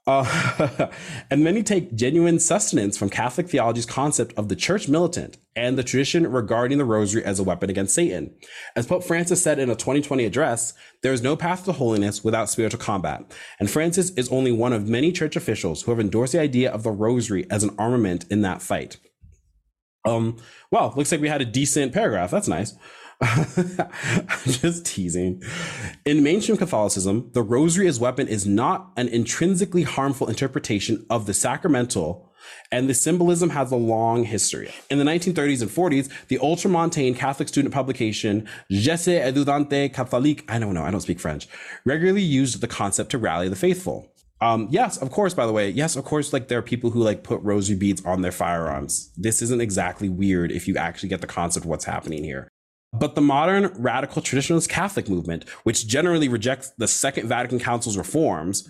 Uh, 0.05 0.89
and 1.31 1.45
many 1.45 1.63
take 1.63 1.95
genuine 1.95 2.41
sustenance 2.41 2.97
from 2.97 3.09
Catholic 3.09 3.49
theology's 3.49 3.87
concept 3.87 4.35
of 4.37 4.49
the 4.49 4.57
church 4.57 4.89
militant 4.89 5.39
and 5.55 5.79
the 5.79 5.85
tradition 5.85 6.27
regarding 6.27 6.79
the 6.79 6.85
rosary 6.85 7.25
as 7.25 7.39
a 7.39 7.45
weapon 7.45 7.71
against 7.71 7.95
Satan. 7.95 8.35
As 8.75 8.87
Pope 8.87 9.05
Francis 9.05 9.43
said 9.43 9.61
in 9.61 9.71
a 9.71 9.77
2020 9.77 10.25
address, 10.25 10.75
there 11.03 11.13
is 11.13 11.23
no 11.23 11.37
path 11.37 11.65
to 11.67 11.73
holiness 11.73 12.25
without 12.25 12.51
spiritual 12.51 12.81
combat. 12.81 13.33
And 13.61 13.71
Francis 13.71 14.11
is 14.11 14.29
only 14.31 14.51
one 14.51 14.73
of 14.73 14.89
many 14.89 15.13
church 15.13 15.37
officials 15.37 15.83
who 15.83 15.93
have 15.93 16.01
endorsed 16.01 16.33
the 16.33 16.41
idea 16.41 16.73
of 16.73 16.83
the 16.83 16.91
rosary 16.91 17.47
as 17.49 17.63
an 17.63 17.75
armament 17.79 18.25
in 18.29 18.43
that 18.43 18.61
fight. 18.61 18.97
Um, 20.05 20.39
well, 20.73 20.93
looks 20.97 21.13
like 21.13 21.21
we 21.21 21.29
had 21.29 21.43
a 21.43 21.47
decent 21.47 21.93
paragraph. 21.93 22.33
That's 22.33 22.49
nice. 22.49 22.75
just 24.45 24.87
teasing. 24.87 25.43
In 26.05 26.23
mainstream 26.23 26.57
Catholicism, 26.57 27.31
the 27.33 27.43
rosary 27.43 27.87
as 27.87 28.01
weapon 28.01 28.29
is 28.29 28.47
not 28.47 28.93
an 28.97 29.09
intrinsically 29.09 29.83
harmful 29.83 30.29
interpretation 30.29 31.07
of 31.09 31.27
the 31.27 31.35
sacramental, 31.35 32.33
and 32.73 32.89
the 32.89 32.95
symbolism 32.95 33.51
has 33.51 33.71
a 33.71 33.77
long 33.77 34.25
history. 34.25 34.73
In 34.91 34.99
the 34.99 35.05
1930s 35.05 35.63
and 35.63 35.71
40s, 35.71 36.11
the 36.29 36.39
ultramontane 36.39 37.17
Catholic 37.17 37.49
student 37.49 37.73
publication 37.73 38.49
Jesse 38.71 39.13
Étudiante 39.13 39.93
Catholique, 39.93 40.45
I 40.49 40.59
don't 40.59 40.75
know, 40.75 40.83
I 40.83 40.91
don't 40.91 41.01
speak 41.01 41.21
French, 41.21 41.47
regularly 41.85 42.23
used 42.23 42.61
the 42.61 42.69
concept 42.69 43.11
to 43.11 43.19
rally 43.19 43.49
the 43.49 43.57
faithful. 43.57 44.09
Um, 44.41 44.67
yes, 44.73 44.97
of 44.97 45.13
course, 45.13 45.35
by 45.35 45.47
the 45.47 45.53
way, 45.53 45.71
yes, 45.71 45.95
of 45.95 46.05
course, 46.05 46.33
like 46.33 46.49
there 46.49 46.59
are 46.59 46.63
people 46.63 46.91
who 46.91 47.01
like 47.01 47.23
put 47.23 47.41
rosary 47.43 47.77
beads 47.77 48.05
on 48.05 48.23
their 48.23 48.33
firearms. 48.33 49.13
This 49.17 49.41
isn't 49.41 49.61
exactly 49.61 50.09
weird 50.09 50.51
if 50.51 50.67
you 50.67 50.77
actually 50.77 51.11
get 51.11 51.21
the 51.21 51.29
concept 51.29 51.65
of 51.65 51.71
what's 51.71 51.85
happening 51.85 52.25
here. 52.25 52.49
But 52.93 53.15
the 53.15 53.23
modern 53.23 53.73
radical 53.79 54.21
traditionalist 54.21 54.69
Catholic 54.69 55.09
movement, 55.09 55.49
which 55.63 55.87
generally 55.87 56.29
rejects 56.29 56.71
the 56.77 56.87
Second 56.87 57.27
Vatican 57.27 57.59
Council's 57.59 57.97
reforms, 57.97 58.69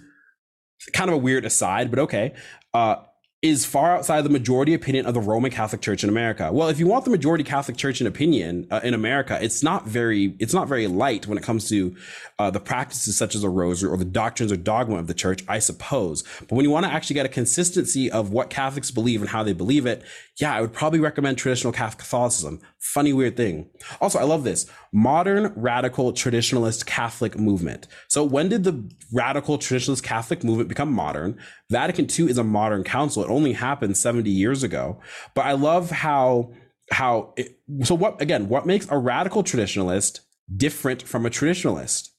kind 0.92 1.10
of 1.10 1.14
a 1.14 1.18
weird 1.18 1.44
aside, 1.44 1.90
but 1.90 1.98
okay, 1.98 2.34
uh, 2.72 2.96
is 3.42 3.64
far 3.64 3.96
outside 3.96 4.22
the 4.22 4.30
majority 4.30 4.72
opinion 4.72 5.04
of 5.04 5.14
the 5.14 5.20
Roman 5.20 5.50
Catholic 5.50 5.80
Church 5.80 6.04
in 6.04 6.08
America. 6.08 6.52
Well, 6.52 6.68
if 6.68 6.78
you 6.78 6.86
want 6.86 7.04
the 7.04 7.10
majority 7.10 7.42
Catholic 7.42 7.76
Church 7.76 8.00
in 8.00 8.06
opinion 8.06 8.68
uh, 8.70 8.80
in 8.84 8.94
America, 8.94 9.36
it's 9.42 9.64
not 9.64 9.84
very 9.84 10.36
it's 10.38 10.54
not 10.54 10.68
very 10.68 10.86
light 10.86 11.26
when 11.26 11.36
it 11.36 11.42
comes 11.42 11.68
to 11.68 11.96
uh, 12.38 12.50
the 12.50 12.60
practices 12.60 13.16
such 13.16 13.34
as 13.34 13.42
a 13.42 13.48
rosary 13.48 13.90
or 13.90 13.96
the 13.96 14.04
doctrines 14.04 14.52
or 14.52 14.56
dogma 14.56 14.96
of 14.96 15.08
the 15.08 15.14
church, 15.14 15.42
I 15.48 15.58
suppose. 15.58 16.22
But 16.38 16.52
when 16.52 16.64
you 16.64 16.70
want 16.70 16.86
to 16.86 16.92
actually 16.92 17.14
get 17.14 17.26
a 17.26 17.28
consistency 17.28 18.08
of 18.08 18.30
what 18.30 18.48
Catholics 18.48 18.92
believe 18.92 19.20
and 19.20 19.30
how 19.30 19.42
they 19.42 19.54
believe 19.54 19.86
it, 19.86 20.04
yeah, 20.40 20.54
I 20.54 20.60
would 20.62 20.72
probably 20.72 20.98
recommend 20.98 21.36
traditional 21.36 21.72
Catholicism. 21.72 22.60
Funny 22.78 23.12
weird 23.12 23.36
thing. 23.36 23.68
Also, 24.00 24.18
I 24.18 24.22
love 24.22 24.44
this 24.44 24.66
modern 24.92 25.52
radical 25.56 26.12
traditionalist 26.12 26.86
Catholic 26.86 27.38
movement. 27.38 27.86
So 28.08 28.24
when 28.24 28.48
did 28.48 28.64
the 28.64 28.90
radical 29.12 29.58
traditionalist 29.58 30.02
Catholic 30.02 30.42
movement 30.42 30.70
become 30.70 30.90
modern? 30.90 31.38
Vatican 31.70 32.08
II 32.10 32.30
is 32.30 32.38
a 32.38 32.44
modern 32.44 32.82
council. 32.82 33.22
It 33.22 33.28
only 33.28 33.52
happened 33.52 33.96
70 33.96 34.30
years 34.30 34.62
ago. 34.62 35.00
But 35.34 35.42
I 35.42 35.52
love 35.52 35.90
how 35.90 36.52
how 36.90 37.32
it, 37.36 37.58
so 37.84 37.94
what 37.94 38.20
again 38.20 38.48
what 38.48 38.66
makes 38.66 38.86
a 38.90 38.98
radical 38.98 39.42
traditionalist 39.42 40.20
different 40.54 41.02
from 41.02 41.24
a 41.24 41.30
traditionalist 41.30 42.10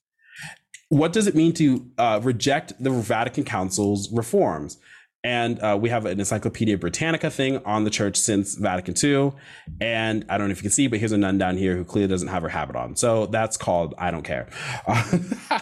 what 0.89 1.13
does 1.13 1.27
it 1.27 1.35
mean 1.35 1.53
to 1.53 1.89
uh, 1.97 2.19
reject 2.23 2.73
the 2.81 2.89
vatican 2.89 3.43
council's 3.43 4.11
reforms 4.11 4.79
and 5.23 5.59
uh, 5.61 5.77
we 5.79 5.89
have 5.89 6.05
an 6.05 6.19
encyclopedia 6.19 6.77
britannica 6.77 7.29
thing 7.29 7.57
on 7.65 7.83
the 7.83 7.89
church 7.89 8.17
since 8.17 8.55
vatican 8.55 8.93
ii 9.03 9.31
and 9.81 10.25
i 10.29 10.37
don't 10.37 10.47
know 10.47 10.51
if 10.51 10.57
you 10.57 10.63
can 10.63 10.71
see 10.71 10.87
but 10.87 10.99
here's 10.99 11.11
a 11.11 11.17
nun 11.17 11.37
down 11.37 11.57
here 11.57 11.75
who 11.75 11.83
clearly 11.83 12.07
doesn't 12.07 12.29
have 12.29 12.43
her 12.43 12.49
habit 12.49 12.75
on 12.75 12.95
so 12.95 13.25
that's 13.27 13.57
called 13.57 13.93
i 13.97 14.11
don't 14.11 14.23
care 14.23 14.47
uh, 14.87 15.17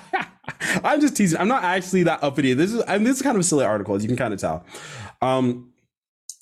I'm 0.84 1.02
just 1.02 1.16
teasing. 1.16 1.40
I'm 1.40 1.48
not 1.48 1.64
actually 1.64 2.04
that 2.04 2.24
uppity. 2.24 2.54
This 2.54 2.74
is 2.74 2.84
I 2.88 2.98
mean, 2.98 3.06
this 3.06 3.18
is 3.18 3.22
kind 3.22 3.36
of 3.36 3.42
a 3.42 3.44
silly 3.44 3.66
article, 3.66 3.96
as 3.96 4.04
you 4.04 4.08
can 4.08 4.18
kind 4.18 4.34
of 4.34 4.40
tell. 4.40 4.66
Um, 5.22 5.72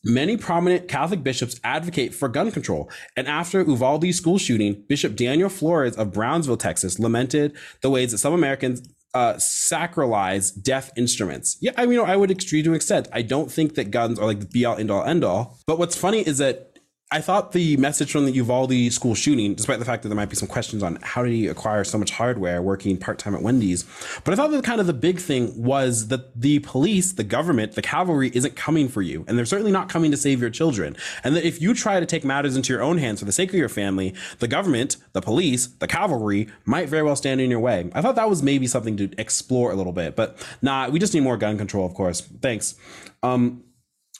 Many 0.03 0.37
prominent 0.37 0.87
Catholic 0.87 1.23
bishops 1.23 1.59
advocate 1.61 2.13
for 2.15 2.29
gun 2.29 2.51
control. 2.51 2.89
And 3.17 3.27
after 3.27 3.61
Uvalde 3.61 4.13
school 4.13 4.37
shooting, 4.37 4.85
Bishop 4.87 5.17
Daniel 5.17 5.49
Flores 5.49 5.97
of 5.97 6.13
Brownsville, 6.13 6.55
Texas, 6.55 6.99
lamented 6.99 7.57
the 7.81 7.89
ways 7.89 8.11
that 8.11 8.19
some 8.19 8.33
Americans 8.33 8.81
uh, 9.13 9.33
sacralize 9.35 10.51
death 10.61 10.91
instruments. 10.95 11.57
Yeah, 11.61 11.71
I 11.77 11.85
mean, 11.85 11.99
I 11.99 12.15
would 12.15 12.31
agree 12.31 12.63
to 12.63 12.69
an 12.69 12.75
extent. 12.75 13.07
I 13.11 13.21
don't 13.21 13.51
think 13.51 13.75
that 13.75 13.91
guns 13.91 14.19
are 14.19 14.25
like 14.25 14.39
the 14.39 14.45
be 14.45 14.65
all, 14.65 14.77
end 14.77 14.91
all, 14.91 15.03
end 15.03 15.23
all. 15.23 15.59
But 15.65 15.79
what's 15.79 15.95
funny 15.95 16.19
is 16.21 16.37
that 16.37 16.68
I 17.11 17.21
thought 17.21 17.53
the 17.53 17.75
message 17.77 18.11
from 18.11 18.25
the 18.25 18.31
Uvalde 18.33 18.93
school 18.93 19.15
shooting, 19.15 19.55
despite 19.55 19.79
the 19.79 19.85
fact 19.85 20.03
that 20.03 20.09
there 20.09 20.15
might 20.15 20.29
be 20.29 20.35
some 20.35 20.47
questions 20.47 20.83
on 20.83 20.99
how 21.01 21.23
did 21.23 21.31
he 21.31 21.47
acquire 21.47 21.83
so 21.83 21.97
much 21.97 22.11
hardware 22.11 22.61
working 22.61 22.97
part 22.97 23.17
time 23.17 23.33
at 23.33 23.41
Wendy's, 23.41 23.83
but 24.23 24.31
I 24.31 24.37
thought 24.37 24.51
that 24.51 24.63
kind 24.63 24.79
of 24.79 24.85
the 24.85 24.93
big 24.93 25.17
thing 25.19 25.51
was 25.59 26.09
that 26.09 26.39
the 26.39 26.59
police, 26.59 27.11
the 27.13 27.23
government, 27.23 27.71
the 27.71 27.81
cavalry 27.81 28.29
isn't 28.35 28.55
coming 28.55 28.87
for 28.87 29.01
you, 29.01 29.25
and 29.27 29.35
they're 29.35 29.45
certainly 29.45 29.71
not 29.71 29.89
coming 29.89 30.11
to 30.11 30.17
save 30.17 30.39
your 30.39 30.51
children. 30.51 30.95
And 31.23 31.35
that 31.35 31.43
if 31.43 31.59
you 31.59 31.73
try 31.73 31.99
to 31.99 32.05
take 32.05 32.23
matters 32.23 32.55
into 32.55 32.71
your 32.71 32.83
own 32.83 32.99
hands 32.99 33.21
for 33.21 33.25
the 33.25 33.31
sake 33.31 33.49
of 33.49 33.55
your 33.55 33.69
family, 33.69 34.13
the 34.37 34.47
government, 34.47 34.97
the 35.13 35.21
police, 35.21 35.65
the 35.65 35.87
cavalry 35.87 36.47
might 36.65 36.89
very 36.89 37.01
well 37.01 37.15
stand 37.15 37.41
in 37.41 37.49
your 37.49 37.59
way. 37.59 37.89
I 37.95 38.03
thought 38.03 38.17
that 38.17 38.29
was 38.29 38.43
maybe 38.43 38.67
something 38.67 38.97
to 38.97 39.09
explore 39.17 39.71
a 39.71 39.75
little 39.75 39.93
bit, 39.93 40.15
but 40.15 40.37
nah, 40.61 40.89
we 40.89 40.99
just 40.99 41.15
need 41.15 41.21
more 41.21 41.37
gun 41.37 41.57
control, 41.57 41.87
of 41.87 41.95
course. 41.95 42.21
Thanks. 42.21 42.75
Um, 43.23 43.63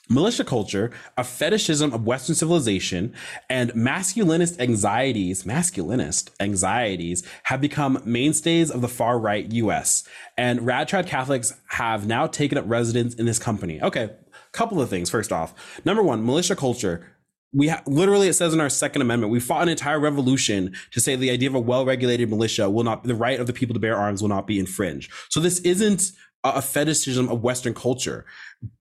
militia 0.10 0.44
culture, 0.44 0.92
a 1.18 1.24
fetishism 1.24 1.94
of 1.94 2.06
Western 2.06 2.36
civilization, 2.36 3.13
and 3.50 3.72
masculinist 3.74 4.60
anxieties, 4.60 5.44
masculinist 5.44 6.32
anxieties 6.39 7.24
have 7.44 7.62
become 7.62 8.01
mainstays 8.04 8.72
of 8.72 8.82
the 8.82 8.88
far 8.88 9.20
right 9.20 9.51
US. 9.54 10.04
And 10.38 10.66
rad 10.66 10.89
trad 10.89 11.08
Catholics 11.08 11.54
have 11.70 12.08
now 12.08 12.28
taken 12.28 12.58
up 12.58 12.66
residence 12.68 13.13
in 13.13 13.25
this 13.25 13.39
company. 13.39 13.82
Okay, 13.82 14.10
couple 14.51 14.82
of 14.82 14.89
things. 14.89 15.10
First 15.10 15.32
off, 15.32 15.54
number 15.86 16.01
one, 16.01 16.25
militia 16.25 16.56
culture 16.56 17.06
we 17.54 17.70
ha- 17.70 17.82
literally 17.88 18.28
it 18.28 18.34
says 18.34 18.54
in 18.54 18.62
our 18.62 18.70
second 18.70 19.01
amendment 19.01 19.32
we 19.32 19.39
fought 19.39 19.63
an 19.63 19.70
entire 19.70 20.00
revolution 20.00 20.74
to 20.92 21.00
say 21.00 21.16
the 21.16 21.32
idea 21.32 21.50
of 21.50 21.56
a 21.56 21.60
well-regulated 21.60 22.30
militia 22.30 22.70
will 22.70 22.84
not 22.84 23.04
the 23.04 23.16
right 23.16 23.39
of 23.39 23.48
the 23.48 23.54
people 23.54 23.74
to 23.74 23.80
bear 23.80 23.98
arms 23.98 24.22
will 24.22 24.30
not 24.30 24.46
be 24.46 24.60
infringed 24.60 25.12
so 25.30 25.39
this 25.39 25.60
isn't 25.62 26.12
a 26.43 26.62
fetishism 26.62 27.27
of 27.29 27.41
western 27.41 27.74
culture 27.74 28.25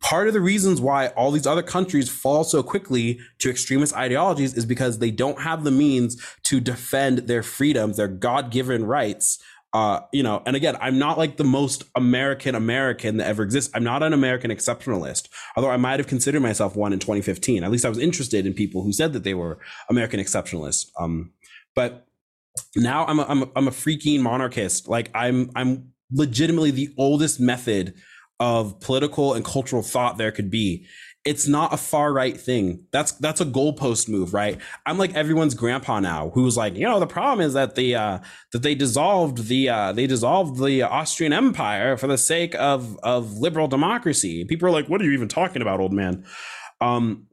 part 0.00 0.26
of 0.26 0.34
the 0.34 0.40
reasons 0.40 0.80
why 0.80 1.08
all 1.08 1.30
these 1.30 1.46
other 1.46 1.62
countries 1.62 2.08
fall 2.08 2.44
so 2.44 2.62
quickly 2.62 3.20
to 3.38 3.50
extremist 3.50 3.94
ideologies 3.94 4.54
is 4.54 4.66
because 4.66 4.98
they 4.98 5.10
don't 5.10 5.42
have 5.42 5.64
the 5.64 5.70
means 5.70 6.20
to 6.44 6.60
defend 6.60 7.18
their 7.18 7.42
freedoms, 7.42 7.96
their 7.96 8.08
God 8.08 8.50
given 8.50 8.84
rights. 8.84 9.38
Uh, 9.74 10.00
you 10.12 10.22
know, 10.22 10.42
and 10.46 10.56
again, 10.56 10.76
I'm 10.80 10.98
not 10.98 11.18
like 11.18 11.36
the 11.36 11.44
most 11.44 11.84
American 11.94 12.54
American 12.54 13.18
that 13.18 13.26
ever 13.26 13.42
exists. 13.42 13.70
I'm 13.74 13.84
not 13.84 14.02
an 14.02 14.14
American 14.14 14.50
exceptionalist, 14.50 15.28
although 15.56 15.70
I 15.70 15.76
might 15.76 16.00
have 16.00 16.06
considered 16.06 16.40
myself 16.40 16.74
one 16.74 16.92
in 16.92 16.98
2015. 16.98 17.62
At 17.62 17.70
least 17.70 17.84
I 17.84 17.90
was 17.90 17.98
interested 17.98 18.46
in 18.46 18.54
people 18.54 18.82
who 18.82 18.92
said 18.92 19.12
that 19.12 19.24
they 19.24 19.34
were 19.34 19.58
American 19.90 20.20
exceptionalists. 20.20 20.86
Um, 20.98 21.32
but 21.74 22.06
now 22.74 23.04
I'm 23.04 23.20
a, 23.20 23.24
I'm 23.24 23.42
a, 23.42 23.48
I'm 23.54 23.68
a 23.68 23.72
freaking 23.72 24.20
monarchist. 24.20 24.88
Like 24.88 25.10
I'm 25.14 25.50
I'm 25.54 25.92
legitimately 26.12 26.70
the 26.70 26.94
oldest 26.96 27.40
method 27.40 27.94
of 28.40 28.80
political 28.80 29.34
and 29.34 29.44
cultural 29.44 29.82
thought 29.82 30.16
there 30.16 30.32
could 30.32 30.50
be. 30.50 30.86
It's 31.24 31.46
not 31.46 31.74
a 31.74 31.76
far 31.76 32.12
right 32.12 32.40
thing. 32.40 32.84
That's 32.90 33.12
that's 33.12 33.40
a 33.40 33.44
goalpost 33.44 34.08
move, 34.08 34.32
right? 34.32 34.58
I'm 34.86 34.96
like 34.96 35.14
everyone's 35.14 35.54
grandpa 35.54 36.00
now, 36.00 36.30
who's 36.30 36.56
like, 36.56 36.74
you 36.74 36.84
know, 36.84 37.00
the 37.00 37.06
problem 37.06 37.46
is 37.46 37.52
that 37.52 37.74
the 37.74 37.96
uh, 37.96 38.18
that 38.52 38.62
they 38.62 38.74
dissolved 38.74 39.48
the 39.48 39.68
uh, 39.68 39.92
they 39.92 40.06
dissolved 40.06 40.62
the 40.62 40.82
Austrian 40.82 41.32
Empire 41.32 41.96
for 41.96 42.06
the 42.06 42.16
sake 42.16 42.54
of 42.54 42.98
of 43.02 43.34
liberal 43.34 43.68
democracy. 43.68 44.44
People 44.44 44.68
are 44.68 44.72
like, 44.72 44.88
what 44.88 45.02
are 45.02 45.04
you 45.04 45.12
even 45.12 45.28
talking 45.28 45.60
about, 45.60 45.80
old 45.80 45.92
man? 45.92 46.24
Um, 46.80 47.27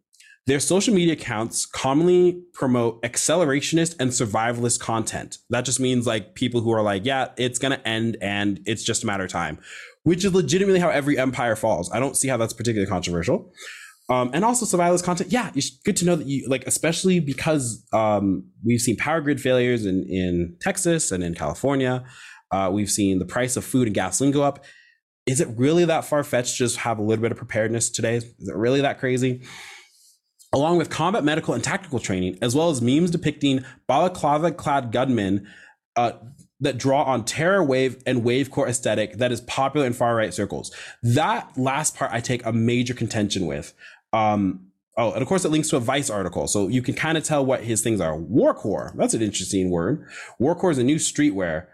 their 0.47 0.59
social 0.59 0.93
media 0.93 1.13
accounts 1.13 1.65
commonly 1.65 2.41
promote 2.53 3.01
accelerationist 3.01 3.95
and 3.99 4.11
survivalist 4.11 4.79
content. 4.79 5.39
That 5.49 5.65
just 5.65 5.79
means 5.79 6.05
like 6.05 6.35
people 6.35 6.61
who 6.61 6.71
are 6.71 6.83
like, 6.83 7.03
yeah, 7.03 7.29
it's 7.37 7.57
going 7.57 7.71
to 7.71 7.87
end 7.87 8.17
and 8.21 8.61
it's 8.65 8.83
just 8.83 9.03
a 9.03 9.07
matter 9.07 9.23
of 9.23 9.31
time 9.31 9.59
which 10.05 10.23
is 10.23 10.33
legitimately 10.33 10.79
how 10.79 10.89
every 10.89 11.17
empire 11.17 11.55
falls. 11.55 11.91
I 11.91 11.99
don't 11.99 12.15
see 12.15 12.27
how 12.27 12.37
that's 12.37 12.53
particularly 12.53 12.87
controversial. 12.87 13.51
Um, 14.07 14.29
and 14.33 14.45
also 14.45 14.65
survivalist 14.65 15.03
content. 15.03 15.31
Yeah, 15.31 15.51
it's 15.55 15.71
good 15.83 15.97
to 15.97 16.05
know 16.05 16.15
that 16.15 16.27
you 16.27 16.47
like, 16.47 16.65
especially 16.67 17.19
because 17.19 17.83
um, 17.91 18.45
we've 18.63 18.79
seen 18.79 18.97
power 18.97 19.19
grid 19.19 19.41
failures 19.41 19.83
in 19.83 20.05
in 20.07 20.57
Texas 20.61 21.11
and 21.11 21.23
in 21.23 21.33
California. 21.33 22.03
Uh, 22.51 22.69
we've 22.71 22.91
seen 22.91 23.17
the 23.17 23.25
price 23.25 23.57
of 23.57 23.65
food 23.65 23.87
and 23.87 23.95
gasoline 23.95 24.31
go 24.31 24.43
up. 24.43 24.63
Is 25.25 25.41
it 25.41 25.47
really 25.57 25.85
that 25.85 26.05
far 26.05 26.23
fetched? 26.23 26.55
Just 26.55 26.77
have 26.77 26.99
a 26.99 27.01
little 27.01 27.23
bit 27.23 27.31
of 27.31 27.39
preparedness 27.39 27.89
today. 27.89 28.17
Is 28.17 28.47
it 28.47 28.55
really 28.55 28.81
that 28.81 28.99
crazy? 28.99 29.41
Along 30.55 30.77
with 30.77 30.89
combat 30.89 31.25
medical 31.25 31.53
and 31.53 31.61
tactical 31.61 31.99
training, 31.99 32.37
as 32.41 32.55
well 32.55 32.69
as 32.69 32.81
memes 32.81 33.11
depicting 33.11 33.65
balaclava 33.87 34.51
clad 34.53 34.91
gunmen 34.93 35.45
uh, 35.97 36.13
that 36.61 36.77
draw 36.77 37.03
on 37.03 37.25
terror 37.25 37.61
wave 37.61 38.01
and 38.05 38.23
war 38.23 38.45
core 38.45 38.67
aesthetic 38.67 39.17
that 39.17 39.33
is 39.33 39.41
popular 39.41 39.85
in 39.85 39.91
far 39.91 40.15
right 40.15 40.33
circles. 40.33 40.73
That 41.03 41.51
last 41.57 41.97
part 41.97 42.11
I 42.13 42.21
take 42.21 42.45
a 42.45 42.53
major 42.53 42.93
contention 42.93 43.45
with. 43.45 43.73
Um, 44.13 44.71
Oh, 44.97 45.11
and 45.11 45.21
of 45.21 45.27
course 45.27 45.43
it 45.43 45.49
links 45.49 45.69
to 45.71 45.75
a 45.75 45.81
Vice 45.81 46.09
article, 46.09 46.47
so 46.47 46.69
you 46.69 46.81
can 46.81 46.93
kind 46.93 47.17
of 47.17 47.25
tell 47.25 47.45
what 47.45 47.65
his 47.65 47.81
things 47.81 47.99
are. 47.99 48.17
Warcore, 48.17 48.95
that's 48.95 49.13
an 49.13 49.21
interesting 49.21 49.69
word. 49.69 50.07
Warcore 50.39 50.71
is 50.71 50.77
a 50.77 50.85
new 50.85 50.95
streetwear 50.95 51.67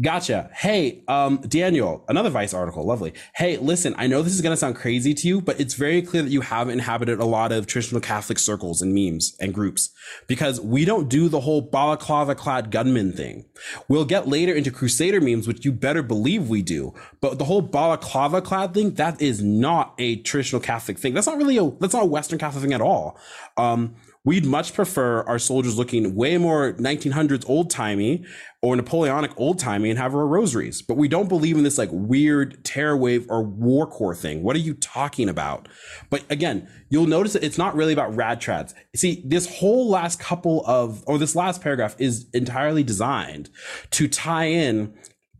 Gotcha. 0.00 0.48
Hey, 0.54 1.02
um, 1.08 1.38
Daniel, 1.38 2.04
another 2.08 2.30
Vice 2.30 2.54
article. 2.54 2.84
Lovely. 2.84 3.14
Hey, 3.34 3.56
listen, 3.56 3.96
I 3.98 4.06
know 4.06 4.22
this 4.22 4.32
is 4.32 4.40
going 4.40 4.52
to 4.52 4.56
sound 4.56 4.76
crazy 4.76 5.12
to 5.12 5.26
you, 5.26 5.40
but 5.40 5.58
it's 5.58 5.74
very 5.74 6.02
clear 6.02 6.22
that 6.22 6.30
you 6.30 6.40
have 6.42 6.68
inhabited 6.68 7.18
a 7.18 7.24
lot 7.24 7.50
of 7.50 7.66
traditional 7.66 8.00
Catholic 8.00 8.38
circles 8.38 8.80
and 8.80 8.94
memes 8.94 9.36
and 9.40 9.52
groups 9.52 9.90
because 10.28 10.60
we 10.60 10.84
don't 10.84 11.08
do 11.08 11.28
the 11.28 11.40
whole 11.40 11.60
balaclava 11.60 12.36
clad 12.36 12.70
gunman 12.70 13.12
thing. 13.12 13.46
We'll 13.88 14.04
get 14.04 14.28
later 14.28 14.54
into 14.54 14.70
Crusader 14.70 15.20
memes, 15.20 15.48
which 15.48 15.64
you 15.64 15.72
better 15.72 16.04
believe 16.04 16.48
we 16.48 16.62
do. 16.62 16.94
But 17.20 17.40
the 17.40 17.46
whole 17.46 17.62
balaclava 17.62 18.40
clad 18.40 18.74
thing, 18.74 18.94
that 18.94 19.20
is 19.20 19.42
not 19.42 19.94
a 19.98 20.16
traditional 20.22 20.60
Catholic 20.60 21.00
thing. 21.00 21.12
That's 21.12 21.26
not 21.26 21.38
really 21.38 21.56
a, 21.56 21.70
that's 21.80 21.94
not 21.94 22.04
a 22.04 22.06
Western 22.06 22.38
Catholic 22.38 22.62
thing 22.62 22.72
at 22.72 22.80
all. 22.80 23.18
Um, 23.56 23.96
We'd 24.24 24.44
much 24.44 24.74
prefer 24.74 25.22
our 25.22 25.38
soldiers 25.38 25.78
looking 25.78 26.14
way 26.14 26.38
more 26.38 26.74
1900s 26.74 27.48
old 27.48 27.70
timey 27.70 28.24
or 28.60 28.76
Napoleonic 28.76 29.30
old 29.36 29.58
timey 29.58 29.90
and 29.90 29.98
have 29.98 30.14
our 30.14 30.26
rosaries. 30.26 30.82
But 30.82 30.96
we 30.96 31.08
don't 31.08 31.28
believe 31.28 31.56
in 31.56 31.64
this 31.64 31.78
like 31.78 31.90
weird 31.92 32.64
terror 32.64 32.96
wave 32.96 33.26
or 33.30 33.42
war 33.42 33.86
core 33.86 34.14
thing. 34.14 34.42
What 34.42 34.56
are 34.56 34.60
you 34.60 34.74
talking 34.74 35.28
about? 35.28 35.68
But 36.10 36.24
again, 36.30 36.68
you'll 36.90 37.06
notice 37.06 37.32
that 37.34 37.44
it's 37.44 37.58
not 37.58 37.74
really 37.74 37.92
about 37.92 38.14
rad 38.14 38.40
trads. 38.40 38.74
See, 38.94 39.22
this 39.24 39.58
whole 39.58 39.88
last 39.88 40.18
couple 40.18 40.64
of, 40.66 41.04
or 41.06 41.18
this 41.18 41.36
last 41.36 41.62
paragraph 41.62 41.94
is 41.98 42.28
entirely 42.34 42.82
designed 42.82 43.50
to 43.92 44.08
tie 44.08 44.46
in 44.46 44.94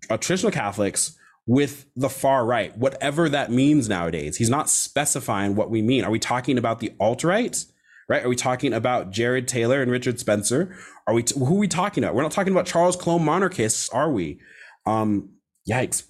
uh, 0.09 0.17
traditional 0.17 0.53
Catholics 0.53 1.17
with 1.47 1.87
the 1.97 2.11
far 2.11 2.45
right, 2.45 2.77
whatever 2.77 3.29
that 3.29 3.51
means 3.51 3.89
nowadays. 3.89 4.37
He's 4.37 4.51
not 4.51 4.69
specifying 4.69 5.57
what 5.57 5.71
we 5.71 5.81
mean. 5.83 6.05
Are 6.05 6.11
we 6.11 6.19
talking 6.19 6.59
about 6.59 6.79
the 6.79 6.93
alt 7.01 7.25
right? 7.25 7.57
Right? 8.09 8.25
Are 8.25 8.29
we 8.29 8.37
talking 8.37 8.73
about 8.73 9.11
Jared 9.11 9.47
Taylor 9.47 9.83
and 9.83 9.91
Richard 9.91 10.19
Spencer? 10.19 10.75
Are 11.07 11.13
we, 11.13 11.23
t- 11.23 11.39
who 11.39 11.57
are 11.57 11.59
we 11.59 11.69
talking 11.69 12.03
about? 12.03 12.15
We're 12.15 12.23
not 12.23 12.33
talking 12.33 12.53
about 12.53 12.65
Charles 12.65 12.97
Coulombe 12.97 13.25
monarchists, 13.25 13.91
are 13.91 14.11
we? 14.11 14.41
Um, 14.87 15.31
yikes. 15.69 16.05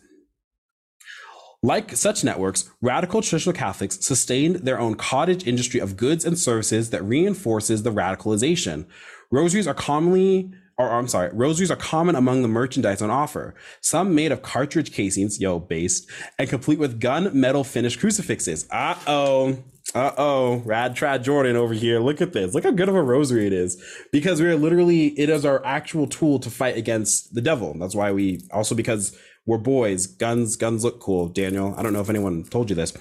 Like 1.60 1.96
such 1.96 2.22
networks, 2.22 2.70
radical 2.80 3.20
traditional 3.20 3.52
Catholics 3.52 3.98
sustained 4.00 4.56
their 4.56 4.78
own 4.78 4.94
cottage 4.94 5.44
industry 5.44 5.80
of 5.80 5.96
goods 5.96 6.24
and 6.24 6.38
services 6.38 6.90
that 6.90 7.02
reinforces 7.02 7.82
the 7.82 7.90
radicalization. 7.90 8.86
Rosaries 9.32 9.66
are 9.66 9.74
commonly 9.74 10.52
or 10.78 10.90
I'm 10.90 11.08
sorry, 11.08 11.30
rosaries 11.32 11.70
are 11.70 11.76
common 11.76 12.14
among 12.14 12.42
the 12.42 12.48
merchandise 12.48 13.02
on 13.02 13.10
offer. 13.10 13.54
Some 13.80 14.14
made 14.14 14.30
of 14.30 14.42
cartridge 14.42 14.92
casings, 14.92 15.40
yo, 15.40 15.58
based, 15.58 16.08
and 16.38 16.48
complete 16.48 16.78
with 16.78 17.00
gun 17.00 17.38
metal 17.38 17.64
finished 17.64 17.98
crucifixes. 17.98 18.66
Uh 18.70 18.94
oh. 19.06 19.58
Uh 19.94 20.12
oh, 20.18 20.56
Rad 20.66 20.94
Trad 20.94 21.22
Jordan 21.22 21.56
over 21.56 21.72
here. 21.72 21.98
Look 21.98 22.20
at 22.20 22.34
this. 22.34 22.54
Look 22.54 22.64
how 22.64 22.72
good 22.72 22.90
of 22.90 22.94
a 22.94 23.02
rosary 23.02 23.46
it 23.46 23.54
is. 23.54 23.82
Because 24.12 24.40
we're 24.40 24.54
literally, 24.54 25.18
it 25.18 25.30
is 25.30 25.46
our 25.46 25.64
actual 25.64 26.06
tool 26.06 26.38
to 26.40 26.50
fight 26.50 26.76
against 26.76 27.34
the 27.34 27.40
devil. 27.40 27.74
That's 27.78 27.94
why 27.94 28.12
we, 28.12 28.42
also 28.52 28.74
because 28.74 29.16
we're 29.46 29.56
boys. 29.56 30.06
Guns, 30.06 30.56
guns 30.56 30.84
look 30.84 31.00
cool, 31.00 31.28
Daniel. 31.28 31.74
I 31.76 31.82
don't 31.82 31.94
know 31.94 32.02
if 32.02 32.10
anyone 32.10 32.44
told 32.44 32.68
you 32.68 32.76
this. 32.76 32.92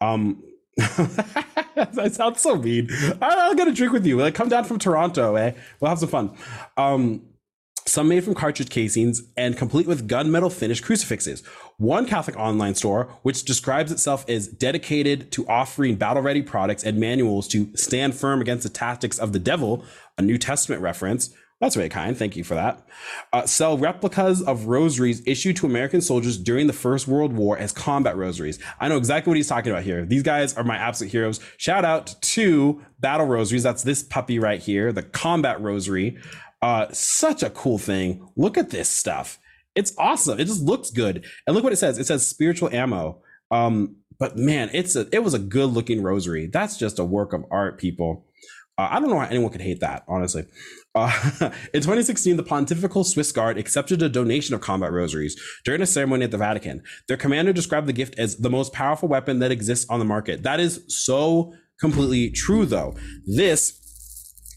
Um, 0.00 0.42
that 0.76 2.10
sounds 2.12 2.40
so 2.40 2.56
mean. 2.56 2.88
I'll 3.22 3.54
get 3.54 3.68
a 3.68 3.72
drink 3.72 3.92
with 3.92 4.06
you. 4.06 4.18
Like, 4.18 4.34
come 4.34 4.48
down 4.48 4.64
from 4.64 4.78
Toronto, 4.78 5.36
eh? 5.36 5.52
We'll 5.80 5.88
have 5.88 5.98
some 5.98 6.08
fun. 6.08 6.36
Um, 6.76 7.22
some 7.86 8.08
made 8.08 8.24
from 8.24 8.34
cartridge 8.34 8.70
casings 8.70 9.22
and 9.36 9.56
complete 9.56 9.86
with 9.86 10.08
gunmetal 10.08 10.50
finished 10.50 10.82
crucifixes. 10.84 11.44
One 11.76 12.06
Catholic 12.06 12.36
online 12.36 12.74
store, 12.74 13.14
which 13.22 13.44
describes 13.44 13.92
itself 13.92 14.24
as 14.28 14.48
dedicated 14.48 15.30
to 15.32 15.46
offering 15.48 15.96
battle 15.96 16.22
ready 16.22 16.42
products 16.42 16.82
and 16.82 16.98
manuals 16.98 17.46
to 17.48 17.70
stand 17.76 18.14
firm 18.14 18.40
against 18.40 18.62
the 18.62 18.70
tactics 18.70 19.18
of 19.18 19.32
the 19.32 19.38
devil, 19.38 19.84
a 20.16 20.22
New 20.22 20.38
Testament 20.38 20.80
reference. 20.80 21.34
That's 21.64 21.76
very 21.76 21.88
kind. 21.88 22.14
Thank 22.14 22.36
you 22.36 22.44
for 22.44 22.54
that. 22.56 22.86
Uh, 23.32 23.46
sell 23.46 23.78
replicas 23.78 24.42
of 24.42 24.66
rosaries 24.66 25.22
issued 25.24 25.56
to 25.56 25.66
American 25.66 26.02
soldiers 26.02 26.36
during 26.36 26.66
the 26.66 26.74
First 26.74 27.08
World 27.08 27.32
War 27.32 27.56
as 27.56 27.72
combat 27.72 28.18
rosaries. 28.18 28.58
I 28.80 28.88
know 28.88 28.98
exactly 28.98 29.30
what 29.30 29.38
he's 29.38 29.48
talking 29.48 29.72
about 29.72 29.82
here. 29.82 30.04
These 30.04 30.24
guys 30.24 30.54
are 30.58 30.62
my 30.62 30.76
absolute 30.76 31.10
heroes. 31.10 31.40
Shout 31.56 31.86
out 31.86 32.16
to 32.20 32.84
Battle 33.00 33.24
Rosaries. 33.24 33.62
That's 33.62 33.82
this 33.82 34.02
puppy 34.02 34.38
right 34.38 34.60
here, 34.60 34.92
the 34.92 35.04
combat 35.04 35.58
rosary. 35.58 36.18
Uh, 36.60 36.88
such 36.92 37.42
a 37.42 37.48
cool 37.48 37.78
thing. 37.78 38.28
Look 38.36 38.58
at 38.58 38.68
this 38.68 38.90
stuff. 38.90 39.38
It's 39.74 39.94
awesome. 39.96 40.38
It 40.38 40.44
just 40.44 40.60
looks 40.60 40.90
good. 40.90 41.24
And 41.46 41.54
look 41.54 41.64
what 41.64 41.72
it 41.72 41.76
says. 41.76 41.96
It 41.96 42.04
says 42.04 42.28
spiritual 42.28 42.68
ammo. 42.74 43.22
Um, 43.50 43.96
but 44.18 44.36
man, 44.36 44.68
it's 44.74 44.96
a 44.96 45.08
it 45.12 45.24
was 45.24 45.32
a 45.32 45.38
good 45.38 45.70
looking 45.70 46.02
rosary. 46.02 46.46
That's 46.46 46.76
just 46.76 46.98
a 46.98 47.04
work 47.06 47.32
of 47.32 47.46
art, 47.50 47.78
people. 47.78 48.26
Uh, 48.76 48.88
I 48.90 49.00
don't 49.00 49.08
know 49.08 49.18
how 49.18 49.26
anyone 49.26 49.50
could 49.50 49.60
hate 49.60 49.80
that, 49.80 50.04
honestly. 50.08 50.46
Uh, 50.94 51.10
in 51.74 51.80
2016, 51.80 52.36
the 52.36 52.42
Pontifical 52.42 53.04
Swiss 53.04 53.32
Guard 53.32 53.58
accepted 53.58 54.02
a 54.02 54.08
donation 54.08 54.54
of 54.54 54.60
combat 54.60 54.92
rosaries 54.92 55.40
during 55.64 55.82
a 55.82 55.86
ceremony 55.86 56.24
at 56.24 56.30
the 56.30 56.38
Vatican. 56.38 56.82
Their 57.08 57.16
commander 57.16 57.52
described 57.52 57.86
the 57.86 57.92
gift 57.92 58.18
as 58.18 58.36
the 58.36 58.50
most 58.50 58.72
powerful 58.72 59.08
weapon 59.08 59.40
that 59.40 59.50
exists 59.50 59.86
on 59.90 59.98
the 59.98 60.04
market. 60.04 60.42
That 60.42 60.60
is 60.60 60.84
so 60.88 61.54
completely 61.80 62.30
true, 62.30 62.64
though. 62.66 62.94
This 63.26 63.80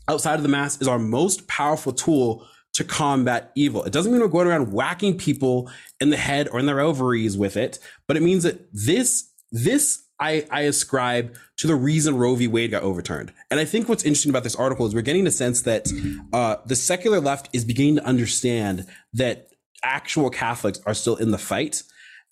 outside 0.08 0.36
of 0.36 0.44
the 0.44 0.50
mass 0.50 0.80
is 0.82 0.88
our 0.88 1.00
most 1.00 1.48
powerful 1.48 1.92
tool 1.92 2.48
to 2.74 2.84
combat 2.84 3.52
evil. 3.56 3.84
It 3.84 3.94
doesn't 3.94 4.12
mean 4.12 4.22
we're 4.22 4.28
going 4.28 4.48
around 4.48 4.72
whacking 4.72 5.18
people 5.18 5.70
in 6.00 6.12
the 6.12 6.18
head 6.18 6.48
or 6.52 6.60
in 6.60 6.68
their 6.68 6.80
ovaries 6.80 7.36
with 7.36 7.58
it, 7.58 7.80
but 8.08 8.16
it 8.16 8.22
means 8.22 8.44
that 8.44 8.68
this 8.72 9.34
this 9.52 10.07
I, 10.20 10.48
I 10.50 10.62
ascribe 10.62 11.36
to 11.58 11.68
the 11.68 11.76
reason 11.76 12.18
Roe 12.18 12.36
v. 12.36 12.48
Wade 12.48 12.72
got 12.72 12.84
overturned. 12.84 13.34
And 13.52 13.60
I 13.60 13.66
think 13.66 13.88
what's 13.88 14.04
interesting 14.04 14.32
about 14.32 14.44
this 14.44 14.56
article 14.56 14.86
is 14.86 14.96
we're 14.96 15.02
getting 15.02 15.28
a 15.28 15.32
sense 15.32 15.62
that 15.64 15.88
uh, 16.34 16.58
the 16.66 16.76
secular 16.76 17.20
left 17.20 17.50
is 17.54 17.64
beginning 17.64 17.96
to 17.98 18.06
understand 18.06 18.86
that 19.14 19.50
actual 19.84 20.30
Catholics 20.30 20.80
are 20.86 20.94
still 20.94 21.16
in 21.16 21.32
the 21.32 21.38
fight. 21.38 21.84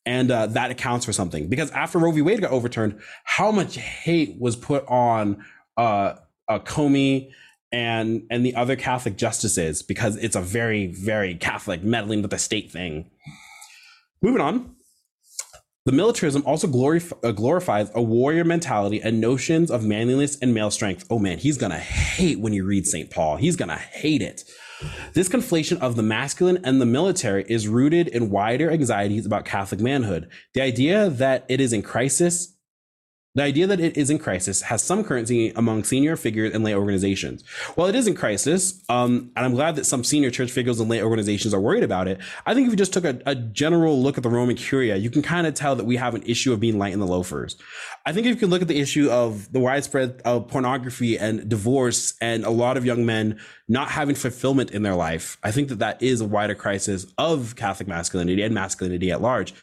And 0.07 0.29
uh, 0.29 0.47
that 0.47 0.69
accounts 0.69 1.05
for 1.05 1.13
something. 1.13 1.47
Because 1.47 1.71
after 1.71 1.97
Roe 1.97 2.11
v. 2.11 2.21
Wade 2.21 2.41
got 2.41 2.51
overturned, 2.51 2.99
how 3.23 3.51
much 3.51 3.75
hate 3.75 4.39
was 4.39 4.55
put 4.55 4.85
on 4.87 5.43
uh, 5.77 6.15
uh, 6.47 6.59
Coney 6.59 7.33
and 7.71 8.25
and 8.29 8.45
the 8.45 8.55
other 8.55 8.75
Catholic 8.75 9.17
justices 9.17 9.81
because 9.81 10.15
it's 10.17 10.35
a 10.35 10.41
very 10.41 10.87
very 10.87 11.35
Catholic 11.35 11.83
meddling 11.83 12.21
with 12.21 12.31
the 12.31 12.37
state 12.37 12.71
thing. 12.71 13.09
Moving 14.21 14.41
on, 14.41 14.75
the 15.85 15.91
militarism 15.91 16.41
also 16.47 16.67
glorif- 16.67 17.13
uh, 17.23 17.31
glorifies 17.31 17.91
a 17.93 18.01
warrior 18.01 18.43
mentality 18.43 18.99
and 19.01 19.21
notions 19.21 19.69
of 19.69 19.83
manliness 19.83 20.35
and 20.41 20.51
male 20.51 20.71
strength. 20.71 21.05
Oh 21.11 21.19
man, 21.19 21.37
he's 21.37 21.59
gonna 21.59 21.77
hate 21.77 22.39
when 22.39 22.53
you 22.53 22.65
read 22.65 22.87
St. 22.87 23.11
Paul. 23.11 23.35
He's 23.35 23.55
gonna 23.55 23.77
hate 23.77 24.23
it. 24.23 24.43
This 25.13 25.29
conflation 25.29 25.79
of 25.79 25.95
the 25.95 26.03
masculine 26.03 26.59
and 26.63 26.81
the 26.81 26.87
military 26.87 27.45
is 27.47 27.67
rooted 27.67 28.07
in 28.07 28.31
wider 28.31 28.71
anxieties 28.71 29.27
about 29.27 29.45
Catholic 29.45 29.79
manhood. 29.79 30.27
The 30.53 30.61
idea 30.61 31.07
that 31.07 31.45
it 31.49 31.61
is 31.61 31.71
in 31.71 31.83
crisis 31.83 32.54
the 33.35 33.43
idea 33.43 33.67
that 33.67 33.81
it 33.81 33.97
is 33.97 34.09
in 34.09 34.17
crisis 34.17 34.61
has 34.63 34.81
some 34.81 35.03
currency 35.03 35.51
among 35.55 35.83
senior 35.83 36.15
figures 36.15 36.53
and 36.53 36.63
lay 36.63 36.73
organizations. 36.73 37.43
While 37.75 37.87
it 37.87 37.95
is 37.95 38.07
in 38.07 38.15
crisis, 38.15 38.81
um, 38.87 39.31
and 39.35 39.45
I'm 39.45 39.53
glad 39.53 39.75
that 39.75 39.85
some 39.85 40.05
senior 40.05 40.31
church 40.31 40.51
figures 40.51 40.79
and 40.79 40.89
lay 40.89 41.03
organizations 41.03 41.53
are 41.53 41.59
worried 41.59 41.83
about 41.83 42.07
it, 42.07 42.19
I 42.45 42.53
think 42.53 42.67
if 42.67 42.71
you 42.71 42.77
just 42.77 42.93
took 42.93 43.03
a, 43.03 43.19
a 43.25 43.35
general 43.35 44.01
look 44.01 44.17
at 44.17 44.23
the 44.23 44.29
Roman 44.29 44.55
Curia, 44.55 44.95
you 44.95 45.09
can 45.09 45.21
kind 45.21 45.45
of 45.45 45.53
tell 45.53 45.75
that 45.75 45.83
we 45.83 45.97
have 45.97 46.15
an 46.15 46.23
issue 46.23 46.53
of 46.53 46.61
being 46.61 46.79
light 46.79 46.93
in 46.93 46.99
the 46.99 47.05
loafers. 47.05 47.57
I 48.05 48.13
think 48.13 48.25
if 48.25 48.35
you 48.35 48.39
can 48.39 48.49
look 48.49 48.61
at 48.61 48.69
the 48.69 48.79
issue 48.79 49.09
of 49.09 49.51
the 49.51 49.59
widespread 49.59 50.21
of 50.23 50.47
pornography 50.47 51.19
and 51.19 51.49
divorce 51.49 52.13
and 52.21 52.45
a 52.45 52.49
lot 52.49 52.77
of 52.77 52.85
young 52.85 53.05
men 53.05 53.39
not 53.67 53.89
having 53.89 54.15
fulfillment 54.15 54.71
in 54.71 54.83
their 54.83 54.95
life, 54.95 55.37
I 55.43 55.51
think 55.51 55.67
that 55.69 55.79
that 55.79 56.01
is 56.01 56.21
a 56.21 56.25
wider 56.25 56.55
crisis 56.55 57.05
of 57.17 57.57
Catholic 57.57 57.89
masculinity 57.89 58.41
and 58.43 58.53
masculinity 58.53 59.11
at 59.11 59.21
large. 59.21 59.53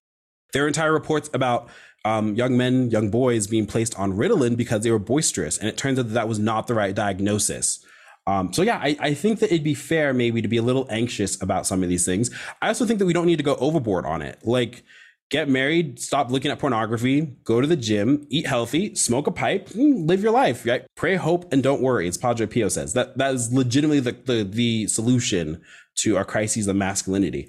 There 0.53 0.65
are 0.65 0.69
entire 0.69 0.93
reports 0.93 1.31
about 1.33 1.71
um, 2.05 2.35
young 2.35 2.57
men, 2.57 2.91
young 2.91 3.11
boys 3.11 3.47
being 3.47 3.67
placed 3.67 3.99
on 3.99 4.12
Ritalin 4.12 4.57
because 4.57 4.83
they 4.83 4.91
were 4.91 4.99
boisterous. 4.99 5.59
And 5.59 5.69
it 5.69 5.77
turns 5.77 5.99
out 5.99 6.09
that 6.09 6.15
that 6.15 6.29
was 6.29 6.38
not 6.38 6.67
the 6.67 6.75
right 6.75 6.95
diagnosis. 6.95 7.85
Um, 8.27 8.53
so 8.53 8.62
yeah, 8.62 8.79
I, 8.79 8.97
I, 9.01 9.15
think 9.15 9.41
that 9.41 9.47
it'd 9.47 9.65
be 9.65 9.75
fair 9.75 10.15
maybe 10.15 10.41
to 10.43 10.49
be 10.49 10.57
a 10.57 10.62
little 10.62 10.87
anxious 10.91 11.41
about 11.43 11.67
some 11.67 11.83
of 11.83 11.88
these 11.88 12.07
things. 12.07 12.31
I 12.61 12.69
also 12.69 12.87
think 12.87 13.01
that 13.01 13.07
we 13.07 13.12
don't 13.12 13.27
need 13.27 13.38
to 13.38 13.43
go 13.43 13.57
overboard 13.57 14.07
on 14.07 14.23
it. 14.23 14.38
Like, 14.45 14.85
get 15.29 15.49
married, 15.49 15.99
stop 15.99 16.31
looking 16.31 16.51
at 16.53 16.61
pornography, 16.61 17.23
go 17.43 17.61
to 17.61 17.67
the 17.67 17.77
gym, 17.77 18.25
eat 18.31 18.47
healthy, 18.47 18.95
smoke 18.95 19.27
a 19.27 19.33
pipe, 19.33 19.71
live 19.75 20.23
your 20.23 20.31
life. 20.31 20.65
Right? 20.65 20.87
Pray, 20.95 21.17
hope, 21.17 21.53
and 21.53 21.65
don't 21.65 21.83
worry. 21.83 22.07
As 22.07 22.17
Padre 22.17 22.47
Pio 22.47 22.69
says, 22.69 22.93
that 22.93 23.19
that 23.19 23.35
is 23.35 23.53
legitimately 23.53 23.99
the 23.99 24.12
the, 24.12 24.45
the 24.45 24.87
solution 24.87 25.61
to 25.97 26.17
our 26.17 26.25
crises 26.25 26.69
of 26.69 26.77
masculinity 26.77 27.49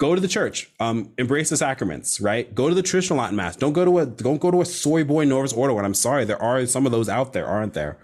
go 0.00 0.14
to 0.16 0.20
the 0.20 0.28
church. 0.28 0.70
Um, 0.80 1.12
embrace 1.18 1.50
the 1.50 1.56
sacraments 1.56 2.20
right? 2.20 2.52
Go 2.54 2.68
to 2.68 2.74
the 2.74 2.82
traditional 2.82 3.20
latin 3.20 3.36
mass. 3.36 3.56
Don't 3.56 3.74
go 3.74 3.84
to 3.84 3.98
a 4.00 4.06
don't 4.06 4.40
go 4.40 4.50
to 4.50 4.60
a 4.62 4.64
soy 4.66 5.04
boy 5.04 5.24
novus 5.24 5.52
ordo 5.52 5.74
one. 5.74 5.84
I'm 5.84 5.94
sorry. 5.94 6.24
There 6.24 6.42
are 6.42 6.66
some 6.66 6.86
of 6.86 6.92
those 6.92 7.08
out 7.08 7.32
there 7.34 7.46
aren't 7.46 7.74
there? 7.74 7.98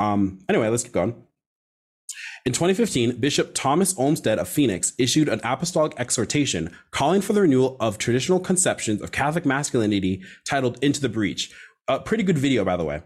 Um, 0.00 0.40
anyway 0.50 0.68
let's 0.68 0.84
keep 0.84 0.92
going. 0.92 1.14
In 2.46 2.52
2015, 2.52 3.16
Bishop 3.20 3.52
Thomas 3.54 3.94
Olmsted 3.98 4.38
of 4.38 4.48
Phoenix 4.48 4.94
issued 4.98 5.28
an 5.28 5.40
apostolic 5.44 5.92
exhortation 5.98 6.74
calling 6.92 7.20
for 7.20 7.34
the 7.34 7.42
renewal 7.42 7.76
of 7.80 7.98
traditional 7.98 8.40
conceptions 8.40 9.02
of 9.02 9.12
Catholic 9.12 9.44
masculinity 9.44 10.22
titled 10.46 10.78
Into 10.82 11.00
the 11.00 11.10
Breach. 11.10 11.52
A 11.88 12.00
pretty 12.00 12.22
good 12.22 12.38
video, 12.38 12.64
by 12.64 12.76
the 12.76 12.84
way. 12.84 13.02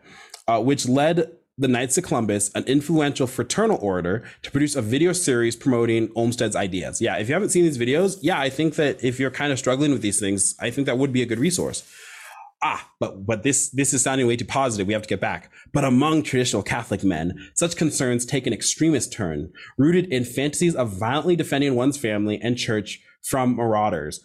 uh, 0.46 0.60
which 0.60 0.88
led 0.88 1.32
the 1.58 1.68
Knights 1.68 1.98
of 1.98 2.04
Columbus, 2.04 2.50
an 2.54 2.64
influential 2.64 3.26
fraternal 3.26 3.78
order, 3.80 4.24
to 4.42 4.50
produce 4.50 4.74
a 4.74 4.82
video 4.82 5.12
series 5.12 5.54
promoting 5.54 6.10
Olmsted's 6.16 6.56
ideas. 6.56 7.00
Yeah, 7.00 7.16
if 7.16 7.28
you 7.28 7.34
haven't 7.34 7.50
seen 7.50 7.64
these 7.64 7.78
videos, 7.78 8.18
yeah, 8.22 8.40
I 8.40 8.48
think 8.48 8.76
that 8.76 9.02
if 9.04 9.20
you're 9.20 9.30
kind 9.30 9.52
of 9.52 9.58
struggling 9.58 9.92
with 9.92 10.02
these 10.02 10.18
things, 10.18 10.54
I 10.60 10.70
think 10.70 10.86
that 10.86 10.98
would 10.98 11.12
be 11.12 11.22
a 11.22 11.26
good 11.26 11.38
resource. 11.38 11.82
Ah, 12.64 12.88
but 13.00 13.26
but 13.26 13.42
this 13.42 13.70
this 13.70 13.92
is 13.92 14.02
sounding 14.02 14.26
way 14.26 14.36
too 14.36 14.44
positive. 14.44 14.86
We 14.86 14.92
have 14.92 15.02
to 15.02 15.08
get 15.08 15.20
back. 15.20 15.50
But 15.72 15.84
among 15.84 16.22
traditional 16.22 16.62
Catholic 16.62 17.02
men, 17.02 17.36
such 17.54 17.76
concerns 17.76 18.24
take 18.24 18.46
an 18.46 18.52
extremist 18.52 19.12
turn, 19.12 19.52
rooted 19.76 20.12
in 20.12 20.24
fantasies 20.24 20.76
of 20.76 20.90
violently 20.90 21.34
defending 21.34 21.74
one's 21.74 21.98
family 21.98 22.38
and 22.40 22.56
church 22.56 23.00
from 23.22 23.56
marauders. 23.56 24.24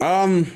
Um, 0.00 0.50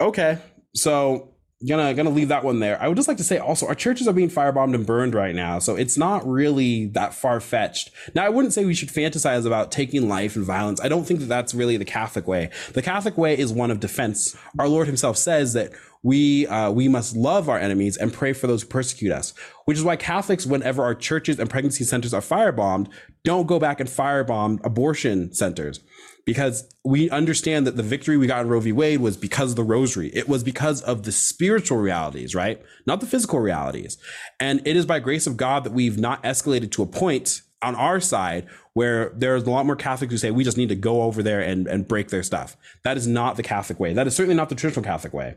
okay, 0.00 0.38
so 0.74 1.34
gonna 1.66 1.92
gonna 1.94 2.10
leave 2.10 2.28
that 2.28 2.44
one 2.44 2.60
there. 2.60 2.80
I 2.80 2.88
would 2.88 2.96
just 2.96 3.08
like 3.08 3.16
to 3.16 3.24
say 3.24 3.38
also 3.38 3.66
our 3.66 3.74
churches 3.74 4.06
are 4.06 4.12
being 4.12 4.30
firebombed 4.30 4.74
and 4.74 4.86
burned 4.86 5.14
right 5.14 5.34
now, 5.34 5.58
so 5.58 5.74
it's 5.74 5.96
not 5.96 6.26
really 6.28 6.86
that 6.88 7.14
far 7.14 7.40
fetched. 7.40 7.90
Now 8.14 8.24
I 8.24 8.28
wouldn't 8.28 8.54
say 8.54 8.64
we 8.64 8.74
should 8.74 8.90
fantasize 8.90 9.44
about 9.46 9.72
taking 9.72 10.08
life 10.08 10.36
and 10.36 10.44
violence. 10.44 10.80
I 10.80 10.88
don't 10.88 11.04
think 11.04 11.20
that 11.20 11.26
that's 11.26 11.54
really 11.54 11.76
the 11.76 11.84
Catholic 11.84 12.28
way. 12.28 12.50
The 12.74 12.82
Catholic 12.82 13.18
way 13.18 13.36
is 13.36 13.52
one 13.52 13.70
of 13.70 13.80
defense. 13.80 14.36
Our 14.58 14.68
Lord 14.68 14.86
Himself 14.86 15.16
says 15.16 15.52
that 15.54 15.72
we 16.02 16.46
uh, 16.46 16.70
we 16.70 16.88
must 16.88 17.16
love 17.16 17.48
our 17.48 17.58
enemies 17.58 17.96
and 17.96 18.12
pray 18.12 18.32
for 18.32 18.46
those 18.46 18.62
who 18.62 18.68
persecute 18.68 19.12
us. 19.12 19.34
Which 19.64 19.78
is 19.78 19.84
why 19.84 19.96
Catholics, 19.96 20.46
whenever 20.46 20.82
our 20.82 20.94
churches 20.94 21.38
and 21.38 21.50
pregnancy 21.50 21.84
centers 21.84 22.14
are 22.14 22.20
firebombed, 22.20 22.88
don't 23.24 23.46
go 23.46 23.58
back 23.58 23.80
and 23.80 23.88
firebomb 23.88 24.64
abortion 24.64 25.32
centers 25.34 25.80
because 26.28 26.68
we 26.84 27.08
understand 27.08 27.66
that 27.66 27.76
the 27.76 27.82
victory 27.82 28.18
we 28.18 28.26
got 28.26 28.42
in 28.42 28.48
Roe 28.48 28.60
v. 28.60 28.70
Wade 28.70 29.00
was 29.00 29.16
because 29.16 29.50
of 29.50 29.56
the 29.56 29.64
rosary. 29.64 30.10
It 30.12 30.28
was 30.28 30.44
because 30.44 30.82
of 30.82 31.04
the 31.04 31.10
spiritual 31.10 31.78
realities, 31.78 32.34
right? 32.34 32.62
Not 32.84 33.00
the 33.00 33.06
physical 33.06 33.40
realities. 33.40 33.96
And 34.38 34.60
it 34.66 34.76
is 34.76 34.84
by 34.84 35.00
grace 35.00 35.26
of 35.26 35.38
God 35.38 35.64
that 35.64 35.72
we've 35.72 35.98
not 35.98 36.22
escalated 36.22 36.70
to 36.72 36.82
a 36.82 36.86
point 36.86 37.40
on 37.62 37.74
our 37.74 37.98
side 37.98 38.46
where 38.74 39.10
there's 39.16 39.44
a 39.44 39.50
lot 39.50 39.66
more 39.66 39.74
Catholics 39.74 40.12
who 40.12 40.18
say 40.18 40.30
we 40.30 40.44
just 40.44 40.58
need 40.58 40.68
to 40.68 40.76
go 40.76 41.00
over 41.02 41.22
there 41.22 41.40
and, 41.40 41.66
and 41.66 41.88
break 41.88 42.08
their 42.08 42.22
stuff. 42.22 42.56
That 42.84 42.96
is 42.98 43.06
not 43.06 43.36
the 43.36 43.42
Catholic 43.42 43.80
way. 43.80 43.94
That 43.94 44.06
is 44.06 44.14
certainly 44.14 44.36
not 44.36 44.50
the 44.50 44.54
traditional 44.54 44.84
Catholic 44.84 45.14
way. 45.14 45.34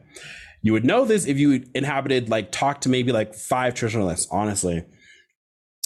You 0.61 0.73
would 0.73 0.85
know 0.85 1.05
this 1.05 1.25
if 1.25 1.37
you 1.37 1.63
inhabited, 1.73 2.29
like, 2.29 2.51
talk 2.51 2.81
to 2.81 2.89
maybe 2.89 3.11
like 3.11 3.33
five 3.33 3.73
traditionalists, 3.73 4.27
honestly. 4.31 4.85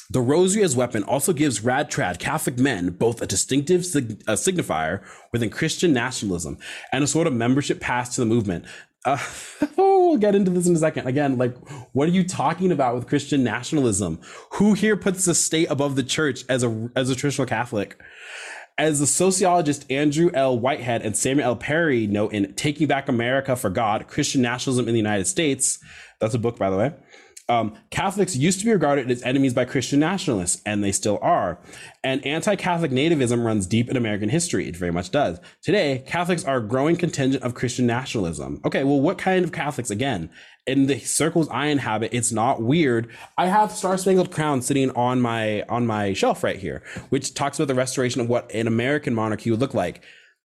The 0.09 0.21
rosary 0.21 0.63
as 0.63 0.75
weapon 0.75 1.03
also 1.03 1.33
gives 1.33 1.63
rad 1.63 1.89
trad 1.89 2.19
Catholic 2.19 2.59
men 2.59 2.89
both 2.89 3.21
a 3.21 3.27
distinctive 3.27 3.85
sig- 3.85 4.23
signifier 4.25 5.03
within 5.31 5.49
Christian 5.49 5.93
nationalism 5.93 6.59
and 6.91 7.03
a 7.03 7.07
sort 7.07 7.25
of 7.25 7.33
membership 7.33 7.79
pass 7.79 8.13
to 8.15 8.21
the 8.21 8.25
movement. 8.25 8.65
Uh, 9.03 9.17
oh, 9.77 10.09
we'll 10.09 10.17
get 10.17 10.35
into 10.35 10.51
this 10.51 10.67
in 10.67 10.75
a 10.75 10.79
second. 10.79 11.07
Again, 11.07 11.38
like, 11.38 11.55
what 11.93 12.07
are 12.07 12.11
you 12.11 12.23
talking 12.23 12.71
about 12.71 12.95
with 12.95 13.07
Christian 13.07 13.43
nationalism? 13.43 14.19
Who 14.53 14.73
here 14.73 14.95
puts 14.95 15.25
the 15.25 15.33
state 15.33 15.71
above 15.71 15.95
the 15.95 16.03
church 16.03 16.43
as 16.49 16.63
a 16.63 16.89
as 16.95 17.09
a 17.09 17.15
traditional 17.15 17.47
Catholic? 17.47 17.99
As 18.77 18.99
the 18.99 19.07
sociologist 19.07 19.89
Andrew 19.89 20.29
L. 20.33 20.59
Whitehead 20.59 21.01
and 21.01 21.15
Samuel 21.15 21.47
L. 21.47 21.55
Perry 21.55 22.07
note 22.07 22.33
in 22.33 22.53
Taking 22.55 22.88
Back 22.88 23.07
America 23.07 23.55
for 23.55 23.69
God, 23.69 24.07
Christian 24.07 24.41
Nationalism 24.41 24.89
in 24.89 24.93
the 24.93 24.99
United 24.99 25.27
States, 25.27 25.79
that's 26.19 26.33
a 26.33 26.39
book, 26.39 26.57
by 26.57 26.69
the 26.69 26.75
way, 26.75 26.93
um, 27.47 27.75
Catholics 27.89 28.35
used 28.35 28.59
to 28.59 28.65
be 28.65 28.71
regarded 28.73 29.09
as 29.09 29.21
enemies 29.23 29.53
by 29.53 29.63
Christian 29.63 29.99
nationalists, 29.99 30.61
and 30.65 30.83
they 30.83 30.91
still 30.91 31.19
are. 31.21 31.59
And 32.03 32.25
anti 32.25 32.55
Catholic 32.57 32.91
nativism 32.91 33.45
runs 33.45 33.65
deep 33.65 33.89
in 33.89 33.95
American 33.95 34.27
history. 34.27 34.67
It 34.67 34.75
very 34.75 34.91
much 34.91 35.11
does. 35.11 35.39
Today, 35.61 36.03
Catholics 36.07 36.43
are 36.43 36.57
a 36.57 36.67
growing 36.67 36.97
contingent 36.97 37.43
of 37.43 37.53
Christian 37.53 37.85
nationalism. 37.85 38.59
Okay, 38.65 38.83
well, 38.83 38.99
what 38.99 39.17
kind 39.17 39.45
of 39.45 39.51
Catholics? 39.51 39.91
Again, 39.91 40.29
in 40.67 40.88
the 40.88 40.99
circles 40.99 41.47
I 41.49 41.67
inhabit, 41.67 42.13
it's 42.13 42.32
not 42.32 42.62
weird. 42.62 43.10
I 43.38 43.47
have 43.47 43.71
Star 43.71 43.97
Spangled 43.97 44.32
Crown 44.32 44.62
sitting 44.62 44.91
on 44.91 45.21
my 45.21 45.63
on 45.63 45.86
my 45.86 46.13
shelf 46.13 46.43
right 46.43 46.58
here, 46.58 46.84
which 47.10 47.34
talks 47.34 47.60
about 47.60 47.67
the 47.67 47.75
restoration 47.75 48.21
of 48.21 48.30
what 48.30 48.51
an 48.54 48.67
American 48.67 49.13
monarchy 49.13 49.51
would 49.51 49.60
look 49.60 49.73
like. 49.73 50.04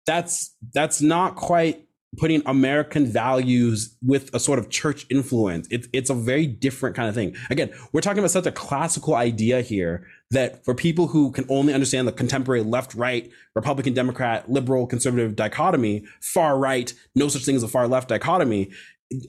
That's 0.05 0.55
that's 0.73 1.01
not 1.01 1.35
quite 1.35 1.87
putting 2.17 2.41
American 2.45 3.05
values 3.05 3.95
with 4.01 4.33
a 4.35 4.39
sort 4.39 4.59
of 4.59 4.69
church 4.69 5.05
influence. 5.09 5.67
It, 5.71 5.87
it's 5.93 6.09
a 6.09 6.13
very 6.13 6.45
different 6.45 6.93
kind 6.93 7.07
of 7.07 7.15
thing. 7.15 7.35
Again, 7.49 7.71
we're 7.93 8.01
talking 8.01 8.19
about 8.19 8.31
such 8.31 8.45
a 8.45 8.51
classical 8.51 9.15
idea 9.15 9.61
here 9.61 10.05
that 10.31 10.65
for 10.65 10.75
people 10.75 11.07
who 11.07 11.31
can 11.31 11.45
only 11.47 11.73
understand 11.73 12.09
the 12.09 12.11
contemporary 12.11 12.63
left 12.63 12.93
right, 12.95 13.31
Republican, 13.55 13.93
Democrat, 13.93 14.51
liberal, 14.51 14.87
conservative 14.87 15.37
dichotomy, 15.37 16.03
far 16.19 16.57
right, 16.57 16.93
no 17.15 17.29
such 17.29 17.45
thing 17.45 17.55
as 17.55 17.63
a 17.63 17.67
far 17.67 17.87
left 17.87 18.09
dichotomy, 18.09 18.71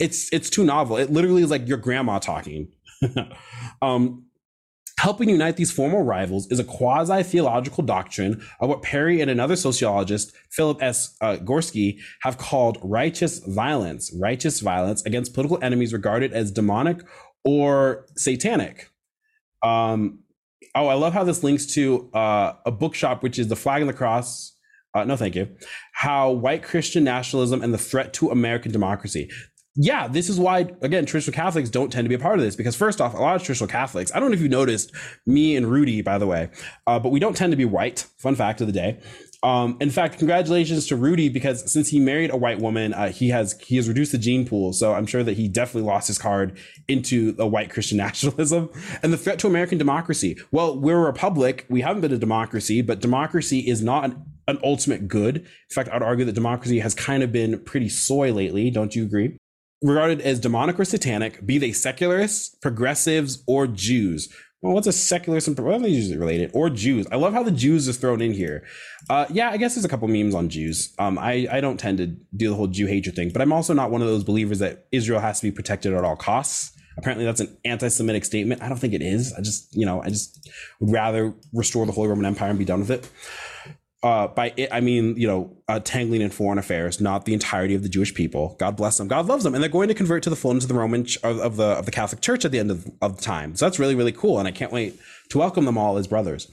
it's 0.00 0.32
it's 0.32 0.48
too 0.48 0.64
novel. 0.64 0.96
It 0.96 1.10
literally 1.10 1.42
is 1.42 1.50
like 1.50 1.66
your 1.68 1.78
grandma 1.78 2.18
talking. 2.18 2.68
um, 3.82 4.24
Helping 5.02 5.28
unite 5.28 5.56
these 5.56 5.72
formal 5.72 6.04
rivals 6.04 6.46
is 6.52 6.60
a 6.60 6.64
quasi 6.64 7.24
theological 7.24 7.82
doctrine 7.82 8.40
of 8.60 8.68
what 8.68 8.82
Perry 8.82 9.20
and 9.20 9.28
another 9.28 9.56
sociologist, 9.56 10.32
Philip 10.52 10.80
S. 10.80 11.16
Uh, 11.20 11.38
Gorski, 11.38 11.98
have 12.20 12.38
called 12.38 12.78
righteous 12.84 13.40
violence, 13.40 14.16
righteous 14.20 14.60
violence 14.60 15.04
against 15.04 15.34
political 15.34 15.58
enemies 15.60 15.92
regarded 15.92 16.32
as 16.32 16.52
demonic 16.52 17.00
or 17.42 18.06
satanic. 18.16 18.90
Um, 19.64 20.20
oh, 20.76 20.86
I 20.86 20.94
love 20.94 21.14
how 21.14 21.24
this 21.24 21.42
links 21.42 21.66
to 21.74 22.08
uh, 22.14 22.52
a 22.64 22.70
bookshop, 22.70 23.24
which 23.24 23.40
is 23.40 23.48
The 23.48 23.56
Flag 23.56 23.82
and 23.82 23.88
the 23.88 23.94
Cross. 23.94 24.56
Uh, 24.94 25.02
no, 25.02 25.16
thank 25.16 25.34
you. 25.34 25.48
How 25.94 26.30
white 26.30 26.62
Christian 26.62 27.02
nationalism 27.02 27.60
and 27.60 27.74
the 27.74 27.78
threat 27.78 28.12
to 28.14 28.30
American 28.30 28.70
democracy 28.70 29.30
yeah, 29.74 30.06
this 30.06 30.28
is 30.28 30.38
why, 30.38 30.70
again, 30.82 31.06
traditional 31.06 31.34
Catholics 31.34 31.70
don't 31.70 31.90
tend 31.90 32.04
to 32.04 32.08
be 32.08 32.14
a 32.14 32.18
part 32.18 32.38
of 32.38 32.44
this 32.44 32.56
because, 32.56 32.76
first 32.76 33.00
off, 33.00 33.14
a 33.14 33.18
lot 33.18 33.36
of 33.36 33.42
traditional 33.42 33.68
Catholics, 33.68 34.12
I 34.14 34.20
don't 34.20 34.30
know 34.30 34.34
if 34.34 34.42
you 34.42 34.48
noticed, 34.48 34.92
me 35.26 35.56
and 35.56 35.66
Rudy, 35.66 36.02
by 36.02 36.18
the 36.18 36.26
way, 36.26 36.50
uh, 36.86 36.98
but 36.98 37.08
we 37.08 37.18
don't 37.18 37.36
tend 37.36 37.52
to 37.52 37.56
be 37.56 37.64
white. 37.64 38.06
Fun 38.18 38.34
fact 38.34 38.60
of 38.60 38.66
the 38.66 38.72
day. 38.72 39.00
Um, 39.44 39.76
in 39.80 39.90
fact, 39.90 40.18
congratulations 40.18 40.86
to 40.86 40.96
Rudy 40.96 41.28
because 41.28 41.70
since 41.72 41.88
he 41.88 41.98
married 41.98 42.30
a 42.30 42.36
white 42.36 42.60
woman, 42.60 42.94
uh, 42.94 43.08
he 43.10 43.30
has 43.30 43.58
he 43.60 43.74
has 43.76 43.88
reduced 43.88 44.12
the 44.12 44.18
gene 44.18 44.46
pool. 44.46 44.72
So 44.72 44.94
I'm 44.94 45.06
sure 45.06 45.24
that 45.24 45.36
he 45.36 45.48
definitely 45.48 45.88
lost 45.88 46.06
his 46.06 46.16
card 46.16 46.56
into 46.86 47.32
the 47.32 47.46
white 47.46 47.70
Christian 47.70 47.98
nationalism 48.06 48.70
and 49.02 49.12
the 49.12 49.16
threat 49.16 49.40
to 49.40 49.48
American 49.48 49.78
democracy. 49.78 50.38
Well, 50.52 50.78
we're 50.78 50.98
a 50.98 51.06
republic. 51.06 51.66
We 51.68 51.80
haven't 51.80 52.02
been 52.02 52.12
a 52.12 52.18
democracy, 52.18 52.82
but 52.82 53.00
democracy 53.00 53.58
is 53.68 53.82
not 53.82 54.04
an, 54.04 54.24
an 54.46 54.58
ultimate 54.62 55.08
good. 55.08 55.38
In 55.38 55.74
fact, 55.74 55.88
I'd 55.92 56.02
argue 56.02 56.24
that 56.24 56.34
democracy 56.34 56.78
has 56.78 56.94
kind 56.94 57.24
of 57.24 57.32
been 57.32 57.64
pretty 57.64 57.88
soy 57.88 58.32
lately. 58.32 58.70
Don't 58.70 58.94
you 58.94 59.02
agree? 59.02 59.38
Regarded 59.82 60.20
as 60.20 60.40
demonic 60.40 60.78
or 60.78 60.84
satanic, 60.84 61.44
be 61.44 61.58
they 61.58 61.72
secularists, 61.72 62.54
progressives, 62.56 63.42
or 63.46 63.66
Jews. 63.66 64.32
Well, 64.62 64.74
what's 64.74 64.86
a 64.86 64.92
secularist 64.92 65.48
and 65.48 65.58
are 65.58 65.78
they 65.80 65.88
usually 65.88 66.16
related? 66.16 66.52
Or 66.54 66.70
Jews. 66.70 67.04
I 67.10 67.16
love 67.16 67.32
how 67.32 67.42
the 67.42 67.50
Jews 67.50 67.88
is 67.88 67.96
thrown 67.96 68.20
in 68.20 68.32
here. 68.32 68.64
Uh, 69.10 69.26
yeah, 69.28 69.50
I 69.50 69.56
guess 69.56 69.74
there's 69.74 69.84
a 69.84 69.88
couple 69.88 70.06
memes 70.06 70.36
on 70.36 70.48
Jews. 70.48 70.94
Um, 71.00 71.18
I, 71.18 71.48
I 71.50 71.60
don't 71.60 71.80
tend 71.80 71.98
to 71.98 72.06
do 72.06 72.48
the 72.48 72.54
whole 72.54 72.68
Jew 72.68 72.86
hatred 72.86 73.16
thing, 73.16 73.30
but 73.30 73.42
I'm 73.42 73.52
also 73.52 73.74
not 73.74 73.90
one 73.90 74.02
of 74.02 74.06
those 74.06 74.22
believers 74.22 74.60
that 74.60 74.86
Israel 74.92 75.18
has 75.18 75.40
to 75.40 75.46
be 75.46 75.50
protected 75.50 75.92
at 75.92 76.04
all 76.04 76.14
costs. 76.14 76.78
Apparently, 76.96 77.24
that's 77.24 77.40
an 77.40 77.56
anti-Semitic 77.64 78.24
statement. 78.24 78.62
I 78.62 78.68
don't 78.68 78.78
think 78.78 78.94
it 78.94 79.02
is. 79.02 79.32
I 79.32 79.40
just, 79.40 79.74
you 79.74 79.84
know, 79.84 80.00
I 80.00 80.10
just 80.10 80.48
would 80.78 80.92
rather 80.92 81.34
restore 81.52 81.84
the 81.84 81.92
Holy 81.92 82.08
Roman 82.08 82.26
Empire 82.26 82.50
and 82.50 82.58
be 82.58 82.64
done 82.64 82.80
with 82.80 82.90
it 82.90 83.08
uh, 84.02 84.26
by 84.26 84.52
it, 84.56 84.68
I 84.72 84.80
mean, 84.80 85.16
you 85.16 85.28
know, 85.28 85.56
uh, 85.68 85.78
tangling 85.78 86.22
in 86.22 86.30
foreign 86.30 86.58
affairs, 86.58 87.00
not 87.00 87.24
the 87.24 87.34
entirety 87.34 87.74
of 87.74 87.84
the 87.84 87.88
Jewish 87.88 88.12
people. 88.14 88.56
God 88.58 88.76
bless 88.76 88.98
them. 88.98 89.06
God 89.06 89.26
loves 89.26 89.44
them, 89.44 89.54
and 89.54 89.62
they're 89.62 89.70
going 89.70 89.88
to 89.88 89.94
convert 89.94 90.24
to 90.24 90.30
the 90.30 90.36
fullness 90.36 90.64
of 90.64 90.68
the 90.68 90.74
Roman 90.74 91.04
ch- 91.04 91.18
of, 91.18 91.38
of, 91.38 91.56
the 91.56 91.64
of 91.64 91.86
the 91.86 91.92
Catholic 91.92 92.20
Church 92.20 92.44
at 92.44 92.50
the 92.50 92.58
end 92.58 92.70
of, 92.70 92.90
of 93.00 93.20
time. 93.20 93.54
So 93.54 93.64
that's 93.64 93.78
really 93.78 93.94
really 93.94 94.12
cool, 94.12 94.38
and 94.38 94.48
I 94.48 94.50
can't 94.50 94.72
wait 94.72 94.98
to 95.30 95.38
welcome 95.38 95.64
them 95.64 95.78
all 95.78 95.96
as 95.98 96.08
brothers. 96.08 96.50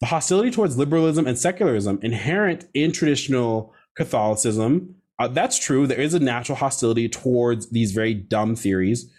The 0.00 0.06
hostility 0.06 0.52
towards 0.52 0.78
liberalism 0.78 1.26
and 1.26 1.36
secularism 1.36 1.98
inherent 2.02 2.66
in 2.74 2.92
traditional 2.92 3.74
Catholicism. 3.96 4.94
Uh, 5.18 5.26
that's 5.26 5.58
true. 5.58 5.88
There 5.88 6.00
is 6.00 6.14
a 6.14 6.20
natural 6.20 6.56
hostility 6.56 7.08
towards 7.08 7.70
these 7.70 7.90
very 7.90 8.14
dumb 8.14 8.54
theories. 8.54 9.12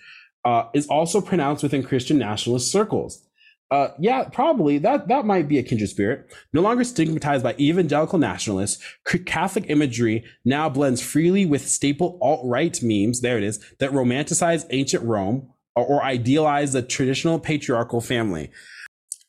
Uh, 0.45 0.69
is 0.73 0.87
also 0.87 1.19
pronounced 1.19 1.63
within 1.63 1.83
Christian 1.83 2.17
nationalist 2.17 2.71
circles. 2.71 3.21
Uh, 3.71 3.89
yeah, 3.99 4.23
probably 4.23 4.79
that 4.79 5.07
that 5.09 5.25
might 5.25 5.47
be 5.47 5.59
a 5.59 5.63
kindred 5.63 5.89
spirit. 5.89 6.33
No 6.53 6.61
longer 6.61 6.83
stigmatized 6.83 7.43
by 7.43 7.55
evangelical 7.59 8.17
nationalists, 8.17 8.83
Catholic 9.25 9.65
imagery 9.69 10.25
now 10.43 10.69
blends 10.69 11.01
freely 11.01 11.45
with 11.45 11.67
staple 11.67 12.17
alt 12.19 12.41
right 12.43 12.81
memes. 12.81 13.21
There 13.21 13.37
it 13.37 13.43
is 13.43 13.59
that 13.77 13.91
romanticize 13.91 14.65
ancient 14.71 15.03
Rome 15.03 15.49
or, 15.75 15.85
or 15.85 16.03
idealize 16.03 16.73
the 16.73 16.81
traditional 16.81 17.39
patriarchal 17.39 18.01
family. 18.01 18.49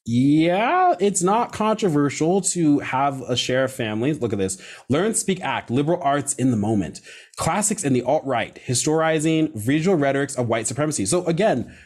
Yeah, 0.06 0.94
it's 0.98 1.22
not 1.22 1.52
controversial 1.52 2.40
to 2.40 2.78
have 2.78 3.20
a 3.20 3.36
share 3.36 3.64
of 3.64 3.72
families. 3.72 4.20
Look 4.20 4.32
at 4.32 4.38
this. 4.38 4.60
Learn, 4.88 5.14
speak, 5.14 5.42
act, 5.42 5.70
liberal 5.70 6.02
arts 6.02 6.34
in 6.34 6.50
the 6.50 6.56
moment. 6.56 7.02
Classics 7.36 7.84
in 7.84 7.92
the 7.92 8.02
alt 8.02 8.24
right, 8.24 8.58
historizing 8.66 9.54
visual 9.54 9.96
rhetorics 9.96 10.34
of 10.36 10.48
white 10.48 10.66
supremacy. 10.66 11.04
So 11.04 11.24
again, 11.26 11.76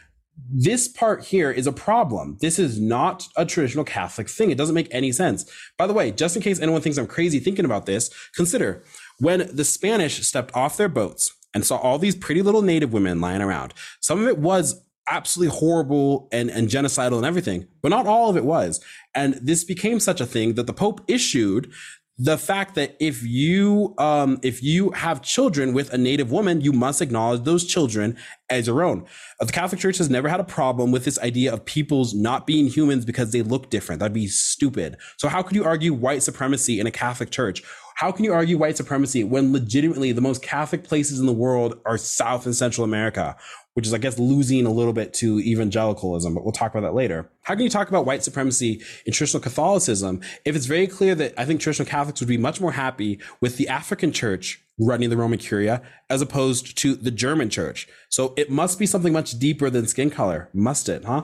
this 0.49 0.87
part 0.87 1.25
here 1.25 1.51
is 1.51 1.67
a 1.67 1.71
problem. 1.71 2.37
This 2.41 2.59
is 2.59 2.79
not 2.79 3.27
a 3.35 3.45
traditional 3.45 3.83
Catholic 3.83 4.29
thing. 4.29 4.51
It 4.51 4.57
doesn't 4.57 4.75
make 4.75 4.87
any 4.91 5.11
sense. 5.11 5.49
By 5.77 5.87
the 5.87 5.93
way, 5.93 6.11
just 6.11 6.35
in 6.35 6.41
case 6.41 6.59
anyone 6.59 6.81
thinks 6.81 6.97
I'm 6.97 7.07
crazy 7.07 7.39
thinking 7.39 7.65
about 7.65 7.85
this, 7.85 8.09
consider 8.35 8.83
when 9.19 9.49
the 9.53 9.63
Spanish 9.63 10.25
stepped 10.25 10.55
off 10.55 10.77
their 10.77 10.89
boats 10.89 11.33
and 11.53 11.65
saw 11.65 11.77
all 11.77 11.97
these 11.97 12.15
pretty 12.15 12.41
little 12.41 12.61
native 12.61 12.93
women 12.93 13.21
lying 13.21 13.41
around. 13.41 13.73
Some 14.01 14.21
of 14.21 14.27
it 14.27 14.37
was 14.37 14.81
absolutely 15.07 15.55
horrible 15.57 16.27
and, 16.31 16.49
and 16.49 16.67
genocidal 16.67 17.17
and 17.17 17.25
everything, 17.25 17.67
but 17.81 17.89
not 17.89 18.07
all 18.07 18.29
of 18.29 18.37
it 18.37 18.45
was. 18.45 18.83
And 19.13 19.35
this 19.35 19.63
became 19.63 19.99
such 19.99 20.19
a 20.19 20.25
thing 20.25 20.55
that 20.55 20.67
the 20.67 20.73
Pope 20.73 21.01
issued 21.07 21.71
the 22.17 22.37
fact 22.37 22.75
that 22.75 22.95
if 22.99 23.23
you 23.23 23.93
um, 23.97 24.39
if 24.41 24.63
you 24.63 24.91
have 24.91 25.21
children 25.21 25.73
with 25.73 25.91
a 25.91 25.97
native 25.97 26.31
woman, 26.31 26.61
you 26.61 26.71
must 26.71 27.01
acknowledge 27.01 27.43
those 27.43 27.65
children 27.65 28.17
as 28.49 28.67
your 28.67 28.83
own. 28.83 29.05
The 29.39 29.51
Catholic 29.51 29.81
Church 29.81 29.97
has 29.97 30.09
never 30.09 30.29
had 30.29 30.39
a 30.39 30.45
problem 30.45 30.91
with 30.91 31.03
this 31.03 31.19
idea 31.19 31.53
of 31.53 31.65
peoples 31.65 32.13
not 32.13 32.47
being 32.47 32.67
humans 32.67 33.03
because 33.03 33.31
they 33.31 33.41
look 33.41 33.69
different. 33.69 33.99
That'd 33.99 34.13
be 34.13 34.27
stupid. 34.27 34.97
So 35.17 35.27
how 35.27 35.41
could 35.41 35.55
you 35.55 35.65
argue 35.65 35.93
white 35.93 36.23
supremacy 36.23 36.79
in 36.79 36.87
a 36.87 36.91
Catholic 36.91 37.31
Church? 37.31 37.63
How 37.95 38.11
can 38.11 38.25
you 38.25 38.33
argue 38.33 38.57
white 38.57 38.77
supremacy 38.77 39.23
when 39.23 39.51
legitimately 39.53 40.11
the 40.11 40.21
most 40.21 40.41
Catholic 40.41 40.83
places 40.83 41.19
in 41.19 41.25
the 41.25 41.33
world 41.33 41.79
are 41.85 41.97
South 41.97 42.45
and 42.45 42.55
Central 42.55 42.83
America, 42.83 43.35
which 43.75 43.85
is, 43.85 43.93
I 43.93 43.97
guess, 43.97 44.17
losing 44.17 44.65
a 44.65 44.71
little 44.71 44.93
bit 44.93 45.13
to 45.15 45.39
evangelicalism, 45.39 46.33
but 46.33 46.43
we'll 46.43 46.53
talk 46.53 46.73
about 46.73 46.87
that 46.87 46.95
later. 46.95 47.29
How 47.43 47.55
can 47.55 47.63
you 47.63 47.69
talk 47.69 47.89
about 47.89 48.05
white 48.05 48.23
supremacy 48.23 48.81
in 49.05 49.11
traditional 49.11 49.43
Catholicism 49.43 50.21
if 50.45 50.55
it's 50.55 50.65
very 50.65 50.87
clear 50.87 51.13
that 51.15 51.33
I 51.37 51.43
think 51.43 51.59
traditional 51.59 51.87
Catholics 51.87 52.21
would 52.21 52.29
be 52.29 52.37
much 52.37 52.61
more 52.61 52.71
happy 52.71 53.19
with 53.41 53.57
the 53.57 53.67
African 53.67 54.13
church 54.13 54.63
running 54.79 55.09
the 55.09 55.17
Roman 55.17 55.39
Curia 55.39 55.81
as 56.09 56.21
opposed 56.21 56.77
to 56.77 56.95
the 56.95 57.11
German 57.11 57.49
church? 57.49 57.87
So 58.07 58.33
it 58.37 58.49
must 58.49 58.79
be 58.79 58.85
something 58.85 59.11
much 59.11 59.37
deeper 59.39 59.69
than 59.69 59.87
skin 59.87 60.09
color, 60.09 60.49
must 60.53 60.87
it, 60.87 61.03
huh? 61.03 61.23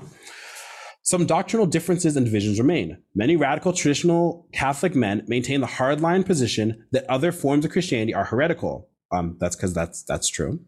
Some 1.03 1.25
doctrinal 1.25 1.65
differences 1.65 2.15
and 2.15 2.25
divisions 2.25 2.59
remain. 2.59 2.97
Many 3.15 3.35
radical 3.37 3.73
traditional 3.73 4.45
Catholic 4.53 4.93
men 4.93 5.23
maintain 5.25 5.61
the 5.61 5.67
hardline 5.67 6.25
position 6.25 6.85
that 6.91 7.09
other 7.09 7.31
forms 7.31 7.65
of 7.65 7.71
Christianity 7.71 8.13
are 8.13 8.25
heretical. 8.25 8.89
Um, 9.11 9.37
that's 9.39 9.55
because 9.55 9.73
that's 9.73 10.03
that's 10.03 10.27
true, 10.29 10.59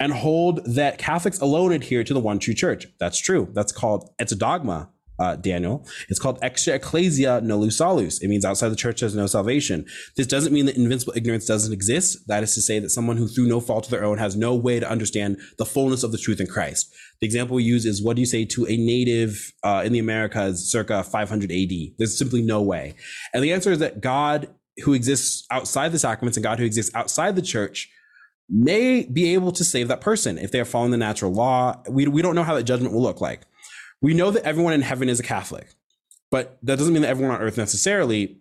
and 0.00 0.12
hold 0.12 0.64
that 0.64 0.98
Catholics 0.98 1.40
alone 1.40 1.72
adhere 1.72 2.04
to 2.04 2.14
the 2.14 2.20
one 2.20 2.38
true 2.38 2.54
church. 2.54 2.86
That's 2.98 3.18
true. 3.18 3.48
That's 3.52 3.72
called 3.72 4.10
it's 4.18 4.32
a 4.32 4.36
dogma 4.36 4.88
uh, 5.18 5.36
Daniel. 5.36 5.86
It's 6.08 6.18
called 6.18 6.38
extra 6.42 6.74
ecclesia 6.74 7.40
nullius 7.42 7.78
salus. 7.78 8.20
It 8.20 8.28
means 8.28 8.44
outside 8.44 8.70
the 8.70 8.76
church 8.76 9.00
there's 9.00 9.14
no 9.14 9.26
salvation. 9.26 9.86
This 10.16 10.26
doesn't 10.26 10.52
mean 10.52 10.66
that 10.66 10.76
invincible 10.76 11.12
ignorance 11.16 11.46
doesn't 11.46 11.72
exist. 11.72 12.26
That 12.26 12.42
is 12.42 12.54
to 12.54 12.62
say 12.62 12.78
that 12.80 12.90
someone 12.90 13.16
who 13.16 13.28
through 13.28 13.46
no 13.46 13.60
fault 13.60 13.84
of 13.84 13.90
their 13.90 14.04
own 14.04 14.18
has 14.18 14.34
no 14.34 14.54
way 14.54 14.80
to 14.80 14.90
understand 14.90 15.38
the 15.58 15.66
fullness 15.66 16.02
of 16.02 16.12
the 16.12 16.18
truth 16.18 16.40
in 16.40 16.46
Christ. 16.46 16.92
The 17.20 17.26
example 17.26 17.56
we 17.56 17.62
use 17.62 17.86
is 17.86 18.02
what 18.02 18.16
do 18.16 18.22
you 18.22 18.26
say 18.26 18.44
to 18.46 18.66
a 18.66 18.76
native 18.76 19.52
uh, 19.62 19.82
in 19.84 19.92
the 19.92 20.00
Americas 20.00 20.68
circa 20.68 21.04
500 21.04 21.52
AD? 21.52 21.70
There's 21.98 22.18
simply 22.18 22.42
no 22.42 22.60
way. 22.60 22.94
And 23.32 23.44
the 23.44 23.52
answer 23.52 23.70
is 23.70 23.78
that 23.78 24.00
God 24.00 24.48
who 24.84 24.94
exists 24.94 25.46
outside 25.50 25.92
the 25.92 25.98
sacraments 25.98 26.36
and 26.36 26.44
God 26.44 26.58
who 26.58 26.64
exists 26.64 26.94
outside 26.94 27.36
the 27.36 27.42
church 27.42 27.90
may 28.48 29.04
be 29.04 29.34
able 29.34 29.52
to 29.52 29.64
save 29.64 29.88
that 29.88 30.00
person 30.00 30.38
if 30.38 30.50
they 30.50 30.60
are 30.60 30.64
following 30.64 30.90
the 30.90 30.96
natural 30.96 31.32
law. 31.32 31.82
We, 31.88 32.06
we 32.06 32.22
don't 32.22 32.34
know 32.34 32.42
how 32.42 32.54
that 32.54 32.64
judgment 32.64 32.94
will 32.94 33.02
look 33.02 33.20
like 33.20 33.42
we 34.02 34.12
know 34.14 34.32
that 34.32 34.42
everyone 34.42 34.74
in 34.74 34.82
heaven 34.82 35.08
is 35.08 35.20
a 35.20 35.22
Catholic, 35.22 35.68
but 36.30 36.58
that 36.62 36.76
doesn't 36.76 36.92
mean 36.92 37.02
that 37.02 37.08
everyone 37.08 37.34
on 37.34 37.40
earth 37.40 37.56
necessarily 37.56 38.36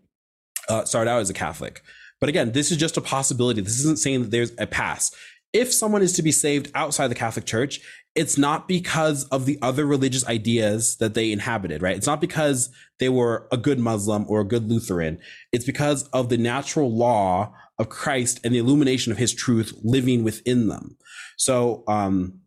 uh, 0.68 0.84
started 0.84 1.10
out 1.10 1.22
as 1.22 1.30
a 1.30 1.34
Catholic. 1.34 1.84
But 2.20 2.30
again, 2.30 2.52
this 2.52 2.72
is 2.72 2.78
just 2.78 2.98
a 2.98 3.02
possibility. 3.02 3.62
This 3.62 3.80
isn't 3.80 4.00
saying 4.00 4.24
that 4.24 4.32
there's 4.32 4.52
a 4.58 4.68
pass. 4.68 5.16
If 5.54 5.72
someone 5.72 6.02
is 6.02 6.14
to 6.14 6.24
be 6.24 6.32
saved 6.32 6.72
outside 6.76 7.08
the 7.08 7.16
Catholic 7.16 7.46
Church, 7.46 7.80
it's 8.14 8.38
not 8.38 8.68
because 8.68 9.24
of 9.26 9.46
the 9.46 9.58
other 9.62 9.86
religious 9.86 10.28
ideas 10.28 10.98
that 10.98 11.14
they 11.14 11.32
inhabited, 11.32 11.82
right? 11.82 11.96
It's 11.96 12.08
not 12.08 12.20
because 12.20 12.70
they 13.00 13.10
were 13.10 13.48
a 13.52 13.58
good 13.58 13.80
Muslim 13.80 14.26
or 14.28 14.42
a 14.42 14.48
good 14.48 14.70
Lutheran. 14.70 15.20
It's 15.52 15.66
because 15.66 16.04
of 16.10 16.30
the 16.30 16.38
natural 16.38 16.96
law 16.96 17.54
of 17.80 17.90
Christ 17.90 18.40
and 18.44 18.54
the 18.54 18.60
illumination 18.60 19.12
of 19.12 19.18
his 19.18 19.34
truth 19.34 19.74
living 19.84 20.24
within 20.24 20.68
them. 20.68 20.98
So, 21.38 21.84
um, 21.88 22.42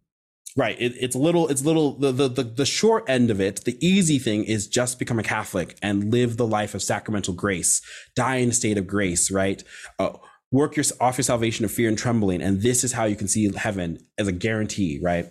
Right. 0.57 0.81
It, 0.81 0.93
it's 1.01 1.17
a 1.17 1.19
little, 1.19 1.49
it's 1.49 1.63
a 1.63 1.65
little, 1.65 1.99
the, 1.99 2.13
the, 2.13 2.29
the, 2.29 2.43
the 2.45 2.67
short 2.67 3.03
end 3.09 3.33
of 3.33 3.41
it, 3.41 3.65
the 3.65 3.77
easy 3.85 4.21
thing 4.21 4.45
is 4.45 4.69
just 4.69 5.01
become 5.01 5.19
a 5.19 5.25
Catholic 5.25 5.77
and 5.83 6.13
live 6.13 6.37
the 6.37 6.47
life 6.47 6.77
of 6.77 6.83
sacramental 6.83 7.35
grace, 7.35 7.83
die 8.15 8.37
in 8.37 8.51
a 8.51 8.53
state 8.53 8.79
of 8.79 8.87
grace, 8.87 9.33
right? 9.33 9.65
Uh, 9.99 10.11
work 10.53 10.77
your, 10.77 10.85
off 11.01 11.19
your 11.19 11.25
salvation 11.25 11.65
of 11.65 11.73
fear 11.73 11.89
and 11.89 11.99
trembling. 11.99 12.41
And 12.41 12.63
this 12.63 12.85
is 12.85 12.93
how 12.93 13.03
you 13.03 13.17
can 13.17 13.27
see 13.27 13.53
heaven 13.53 13.99
as 14.17 14.29
a 14.29 14.33
guarantee, 14.33 15.01
right? 15.03 15.27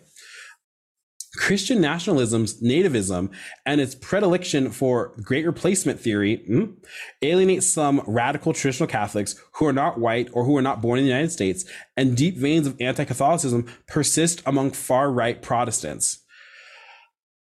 Christian 1.36 1.82
nationalism's 1.82 2.62
nativism 2.62 3.32
and 3.66 3.82
its 3.82 3.96
predilection 3.96 4.70
for 4.70 5.14
great 5.22 5.46
replacement 5.46 6.00
theory 6.00 6.44
mm, 6.48 6.74
alienates 7.24 7.68
some 7.68 8.04
radical 8.06 8.54
traditional 8.54 8.88
Catholics 8.88 9.36
who 9.54 9.66
are 9.66 9.74
not 9.74 10.00
white 10.00 10.30
or 10.34 10.44
who 10.44 10.56
are 10.56 10.62
not 10.62 10.82
born 10.82 11.00
in 11.00 11.06
the 11.06 11.12
United 11.12 11.32
States, 11.32 11.66
and 11.98 12.16
deep 12.16 12.38
veins 12.38 12.68
of 12.68 12.80
anti 12.80 13.04
Catholicism 13.04 13.66
persist 13.88 14.44
among 14.46 14.72
far 14.72 15.12
right 15.12 15.42
Protestants. 15.42 16.20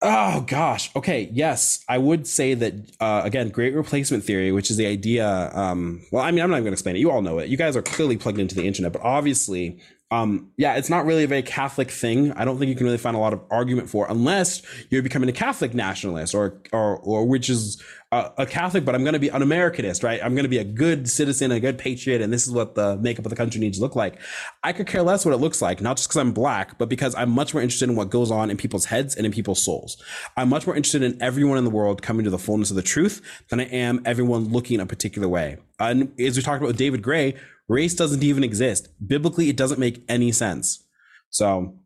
Oh 0.01 0.43
gosh. 0.43 0.95
Okay. 0.95 1.29
Yes, 1.33 1.85
I 1.89 1.99
would 1.99 2.27
say 2.27 2.55
that 2.55 2.75
uh, 3.01 3.23
again. 3.25 3.49
Great 3.49 3.75
replacement 3.75 4.23
theory, 4.23 4.53
which 4.53 4.71
is 4.71 4.77
the 4.77 4.87
idea. 4.87 5.51
Um, 5.53 6.03
well, 6.13 6.23
I 6.23 6.31
mean, 6.31 6.43
I'm 6.43 6.51
not 6.51 6.57
even 6.57 6.65
going 6.65 6.73
to 6.73 6.75
explain 6.75 6.95
it. 6.97 7.01
You 7.01 7.11
all 7.11 7.23
know 7.23 7.39
it. 7.41 7.49
You 7.49 7.57
guys 7.57 7.77
are 7.77 7.83
clearly 7.83 8.17
plugged 8.17 8.39
into 8.39 8.55
the 8.55 8.65
internet, 8.65 8.93
but 8.93 9.03
obviously, 9.03 9.81
um, 10.11 10.51
yeah, 10.57 10.77
it's 10.77 10.89
not 10.89 11.05
really 11.05 11.25
a 11.25 11.27
very 11.29 11.43
Catholic 11.43 11.91
thing. 11.91 12.33
I 12.33 12.47
don't 12.47 12.59
think 12.59 12.71
you 12.71 12.75
can 12.75 12.87
really 12.87 12.99
find 12.99 13.15
a 13.15 13.21
lot 13.21 13.35
of 13.35 13.43
argument 13.51 13.91
for 13.91 14.07
unless 14.09 14.63
you're 14.89 15.03
becoming 15.03 15.29
a 15.29 15.33
Catholic 15.33 15.75
nationalist 15.75 16.35
or, 16.35 16.63
or, 16.73 16.97
or 16.99 17.27
which 17.27 17.51
is 17.51 17.83
a, 18.11 18.31
a 18.39 18.47
Catholic, 18.47 18.87
but 18.87 18.95
I'm 18.95 19.03
going 19.03 19.13
to 19.13 19.19
be 19.19 19.29
an 19.29 19.43
Americanist, 19.43 20.03
right? 20.03 20.19
I'm 20.25 20.35
going 20.35 20.45
to 20.45 20.49
be 20.49 20.57
a 20.57 20.65
good 20.65 21.11
citizen, 21.11 21.53
a 21.53 21.61
good 21.61 21.77
patriot, 21.77 22.23
and 22.23 22.33
this 22.33 22.47
is 22.47 22.53
what 22.55 22.75
the 22.75 22.97
makeup 22.97 23.27
of 23.27 23.31
the 23.31 23.37
country 23.37 23.61
needs 23.61 23.77
to 23.77 23.85
look 23.85 23.97
like. 23.97 24.19
I 24.65 24.73
could 24.73 24.87
care 24.87 25.03
less 25.03 25.27
what 25.27 25.35
it 25.35 25.39
looks 25.39 25.61
like, 25.61 25.83
not 25.83 25.99
just 25.99 26.09
because 26.09 26.21
I'm 26.21 26.33
black, 26.33 26.79
but 26.79 26.89
because 26.89 27.15
I'm 27.15 27.29
much 27.31 27.53
more 27.53 27.63
interested 27.63 27.91
in 27.91 27.95
what 27.95 28.09
goes 28.09 28.31
on 28.31 28.51
in 28.51 28.57
people's 28.57 28.87
heads 28.87 29.15
and 29.15 29.27
in 29.27 29.33
people's 29.33 29.63
souls. 29.63 30.03
I'm 30.39 30.49
much 30.49 30.67
more 30.67 30.75
interested 30.75 31.03
in 31.03 31.21
everyone 31.21 31.59
in 31.59 31.65
the 31.65 31.71
world 31.71 32.01
coming 32.01 32.25
to 32.25 32.31
the 32.31 32.39
fullness 32.39 32.71
of 32.71 32.77
the 32.77 32.83
truth 32.83 33.21
than 33.51 33.61
I 33.61 33.65
am 33.65 34.01
everyone 34.07 34.49
looking 34.49 34.81
a 34.81 34.87
particular 34.87 35.29
way. 35.29 35.59
And 35.79 36.19
as 36.19 36.35
we 36.35 36.43
talked 36.43 36.59
about 36.63 36.69
with 36.69 36.79
David 36.79 37.03
Gray, 37.03 37.35
Race 37.69 37.95
doesn't 37.95 38.23
even 38.23 38.43
exist. 38.43 38.89
Biblically, 39.07 39.49
it 39.49 39.57
doesn't 39.57 39.79
make 39.79 40.03
any 40.09 40.33
sense. 40.33 40.85
So 41.31 41.79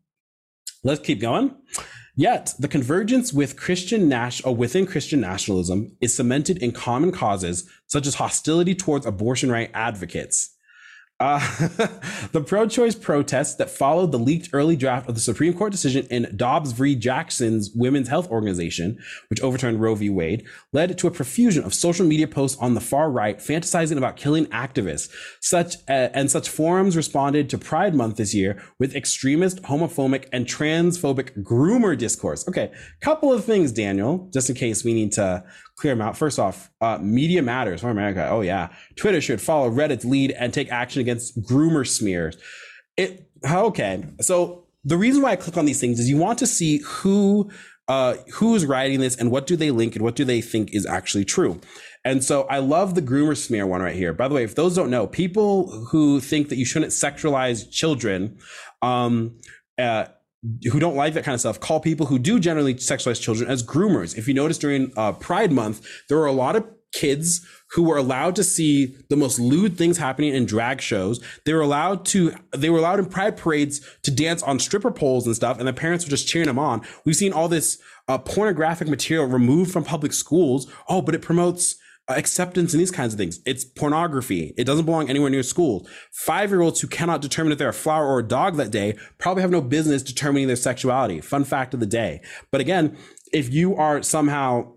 let's 0.84 1.04
keep 1.04 1.20
going. 1.20 1.56
Yet 2.14 2.54
the 2.58 2.68
convergence 2.68 3.32
with 3.32 3.56
Christian 3.56 4.08
Nash 4.08 4.44
or 4.44 4.54
within 4.54 4.86
Christian 4.86 5.20
nationalism 5.20 5.96
is 6.00 6.14
cemented 6.14 6.58
in 6.62 6.72
common 6.72 7.10
causes 7.10 7.68
such 7.86 8.06
as 8.06 8.16
hostility 8.16 8.74
towards 8.74 9.06
abortion 9.06 9.50
right 9.50 9.70
advocates, 9.72 10.51
uh, 11.22 11.38
the 12.32 12.42
pro 12.44 12.66
choice 12.66 12.96
protests 12.96 13.54
that 13.54 13.70
followed 13.70 14.10
the 14.10 14.18
leaked 14.18 14.50
early 14.52 14.74
draft 14.74 15.08
of 15.08 15.14
the 15.14 15.20
Supreme 15.20 15.54
Court 15.54 15.70
decision 15.70 16.04
in 16.10 16.34
Dobbs 16.36 16.72
v. 16.72 16.96
Jackson's 16.96 17.70
Women's 17.76 18.08
Health 18.08 18.28
Organization, 18.28 18.98
which 19.30 19.40
overturned 19.40 19.80
Roe 19.80 19.94
v. 19.94 20.10
Wade, 20.10 20.44
led 20.72 20.98
to 20.98 21.06
a 21.06 21.12
profusion 21.12 21.62
of 21.62 21.74
social 21.74 22.04
media 22.04 22.26
posts 22.26 22.60
on 22.60 22.74
the 22.74 22.80
far 22.80 23.08
right 23.08 23.38
fantasizing 23.38 23.96
about 23.96 24.16
killing 24.16 24.46
activists. 24.46 25.12
Such 25.40 25.76
uh, 25.88 26.10
and 26.12 26.28
such 26.28 26.48
forums 26.48 26.96
responded 26.96 27.48
to 27.50 27.58
Pride 27.58 27.94
Month 27.94 28.16
this 28.16 28.34
year 28.34 28.60
with 28.80 28.96
extremist, 28.96 29.62
homophobic, 29.62 30.26
and 30.32 30.46
transphobic 30.46 31.40
groomer 31.44 31.96
discourse. 31.96 32.48
Okay, 32.48 32.72
couple 33.00 33.32
of 33.32 33.44
things, 33.44 33.70
Daniel, 33.70 34.28
just 34.32 34.50
in 34.50 34.56
case 34.56 34.82
we 34.82 34.92
need 34.92 35.12
to 35.12 35.44
clear 35.76 35.94
them 35.94 36.00
out. 36.00 36.16
First 36.16 36.38
off, 36.38 36.70
uh, 36.80 36.98
media 37.00 37.42
matters 37.42 37.80
for 37.80 37.90
America. 37.90 38.28
Oh 38.30 38.40
yeah, 38.40 38.68
Twitter 38.96 39.20
should 39.20 39.40
follow 39.40 39.70
Reddit's 39.70 40.04
lead 40.04 40.32
and 40.32 40.52
take 40.52 40.70
action 40.70 41.00
against 41.00 41.40
groomer 41.42 41.86
smears. 41.86 42.36
It 42.96 43.28
okay. 43.44 44.04
So 44.20 44.66
the 44.84 44.96
reason 44.96 45.22
why 45.22 45.30
I 45.30 45.36
click 45.36 45.56
on 45.56 45.64
these 45.64 45.80
things 45.80 46.00
is 46.00 46.08
you 46.08 46.18
want 46.18 46.38
to 46.40 46.46
see 46.46 46.78
who 46.78 47.50
uh, 47.88 48.16
who's 48.34 48.64
writing 48.64 49.00
this 49.00 49.16
and 49.16 49.30
what 49.30 49.46
do 49.46 49.56
they 49.56 49.70
link 49.70 49.94
and 49.94 50.04
what 50.04 50.14
do 50.14 50.24
they 50.24 50.40
think 50.40 50.72
is 50.72 50.86
actually 50.86 51.24
true. 51.24 51.60
And 52.04 52.22
so 52.22 52.42
I 52.44 52.58
love 52.58 52.94
the 52.94 53.02
groomer 53.02 53.36
smear 53.36 53.66
one 53.66 53.82
right 53.82 53.94
here. 53.94 54.12
By 54.12 54.28
the 54.28 54.34
way, 54.34 54.44
if 54.44 54.54
those 54.54 54.74
don't 54.74 54.90
know, 54.90 55.06
people 55.06 55.70
who 55.86 56.20
think 56.20 56.48
that 56.48 56.56
you 56.56 56.64
shouldn't 56.64 56.92
sexualize 56.92 57.70
children, 57.70 58.38
um, 58.82 59.38
uh, 59.78 60.06
who 60.70 60.80
don't 60.80 60.96
like 60.96 61.14
that 61.14 61.24
kind 61.24 61.34
of 61.34 61.40
stuff 61.40 61.60
call 61.60 61.78
people 61.78 62.06
who 62.06 62.18
do 62.18 62.40
generally 62.40 62.74
sexualize 62.74 63.20
children 63.20 63.48
as 63.48 63.62
groomers. 63.62 64.16
If 64.16 64.26
you 64.26 64.34
notice 64.34 64.58
during 64.58 64.92
uh, 64.96 65.12
Pride 65.12 65.52
Month, 65.52 65.86
there 66.08 66.18
were 66.18 66.26
a 66.26 66.32
lot 66.32 66.56
of 66.56 66.66
kids 66.92 67.46
who 67.72 67.84
were 67.84 67.96
allowed 67.96 68.36
to 68.36 68.44
see 68.44 68.96
the 69.08 69.16
most 69.16 69.38
lewd 69.38 69.78
things 69.78 69.96
happening 69.96 70.34
in 70.34 70.44
drag 70.44 70.80
shows. 70.80 71.24
They 71.46 71.54
were 71.54 71.62
allowed 71.62 72.04
to, 72.06 72.34
they 72.54 72.68
were 72.68 72.78
allowed 72.78 72.98
in 72.98 73.06
pride 73.06 73.36
parades 73.36 73.80
to 74.02 74.10
dance 74.10 74.42
on 74.42 74.58
stripper 74.58 74.90
poles 74.90 75.26
and 75.26 75.34
stuff, 75.34 75.58
and 75.58 75.66
the 75.66 75.72
parents 75.72 76.04
were 76.04 76.10
just 76.10 76.28
cheering 76.28 76.48
them 76.48 76.58
on. 76.58 76.82
We've 77.04 77.16
seen 77.16 77.32
all 77.32 77.48
this 77.48 77.78
uh, 78.08 78.18
pornographic 78.18 78.88
material 78.88 79.26
removed 79.26 79.72
from 79.72 79.84
public 79.84 80.12
schools. 80.12 80.70
Oh, 80.88 81.00
but 81.00 81.14
it 81.14 81.22
promotes 81.22 81.76
acceptance 82.08 82.72
and 82.72 82.80
these 82.80 82.90
kinds 82.90 83.14
of 83.14 83.18
things. 83.18 83.40
It's 83.46 83.64
pornography. 83.64 84.54
It 84.56 84.64
doesn't 84.64 84.84
belong 84.84 85.08
anywhere 85.08 85.30
near 85.30 85.42
schools. 85.42 85.88
Five 86.12 86.50
year 86.50 86.60
olds 86.60 86.80
who 86.80 86.88
cannot 86.88 87.22
determine 87.22 87.52
if 87.52 87.58
they're 87.58 87.68
a 87.68 87.72
flower 87.72 88.06
or 88.06 88.18
a 88.18 88.26
dog 88.26 88.56
that 88.56 88.70
day 88.70 88.96
probably 89.18 89.42
have 89.42 89.50
no 89.50 89.60
business 89.60 90.02
determining 90.02 90.46
their 90.46 90.56
sexuality. 90.56 91.20
Fun 91.20 91.44
fact 91.44 91.74
of 91.74 91.80
the 91.80 91.86
day. 91.86 92.20
But 92.50 92.60
again, 92.60 92.96
if 93.32 93.52
you 93.52 93.76
are 93.76 94.02
somehow 94.02 94.72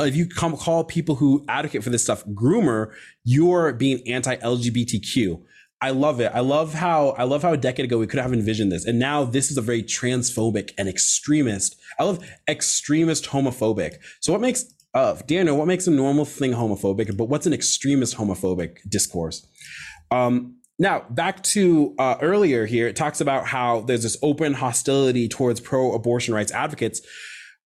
uh, 0.00 0.04
if 0.04 0.16
you 0.16 0.26
come 0.26 0.56
call 0.56 0.84
people 0.84 1.16
who 1.16 1.44
advocate 1.48 1.84
for 1.84 1.90
this 1.90 2.02
stuff 2.02 2.24
groomer, 2.28 2.92
you're 3.24 3.74
being 3.74 4.00
anti-LGBTQ. 4.08 5.42
I 5.82 5.90
love 5.90 6.20
it. 6.20 6.30
I 6.32 6.40
love 6.40 6.74
how 6.74 7.08
I 7.18 7.24
love 7.24 7.42
how 7.42 7.52
a 7.52 7.56
decade 7.56 7.84
ago 7.84 7.98
we 7.98 8.06
could 8.06 8.20
have 8.20 8.32
envisioned 8.32 8.70
this, 8.70 8.84
and 8.84 9.00
now 9.00 9.24
this 9.24 9.50
is 9.50 9.58
a 9.58 9.60
very 9.60 9.82
transphobic 9.82 10.70
and 10.78 10.88
extremist. 10.88 11.76
I 11.98 12.04
love 12.04 12.24
extremist 12.48 13.26
homophobic. 13.26 13.96
So 14.20 14.32
what 14.32 14.40
makes 14.40 14.64
uh, 14.94 15.14
Daniel? 15.26 15.56
What 15.56 15.66
makes 15.66 15.86
a 15.86 15.90
normal 15.90 16.24
thing 16.24 16.52
homophobic? 16.52 17.16
But 17.16 17.26
what's 17.26 17.46
an 17.46 17.52
extremist 17.52 18.16
homophobic 18.16 18.78
discourse? 18.88 19.46
Um, 20.10 20.56
now, 20.78 21.04
back 21.10 21.42
to 21.44 21.94
uh, 21.98 22.16
earlier 22.20 22.66
here, 22.66 22.88
it 22.88 22.96
talks 22.96 23.20
about 23.20 23.46
how 23.46 23.82
there's 23.82 24.02
this 24.02 24.16
open 24.22 24.54
hostility 24.54 25.28
towards 25.28 25.60
pro 25.60 25.92
abortion 25.92 26.34
rights 26.34 26.52
advocates 26.52 27.00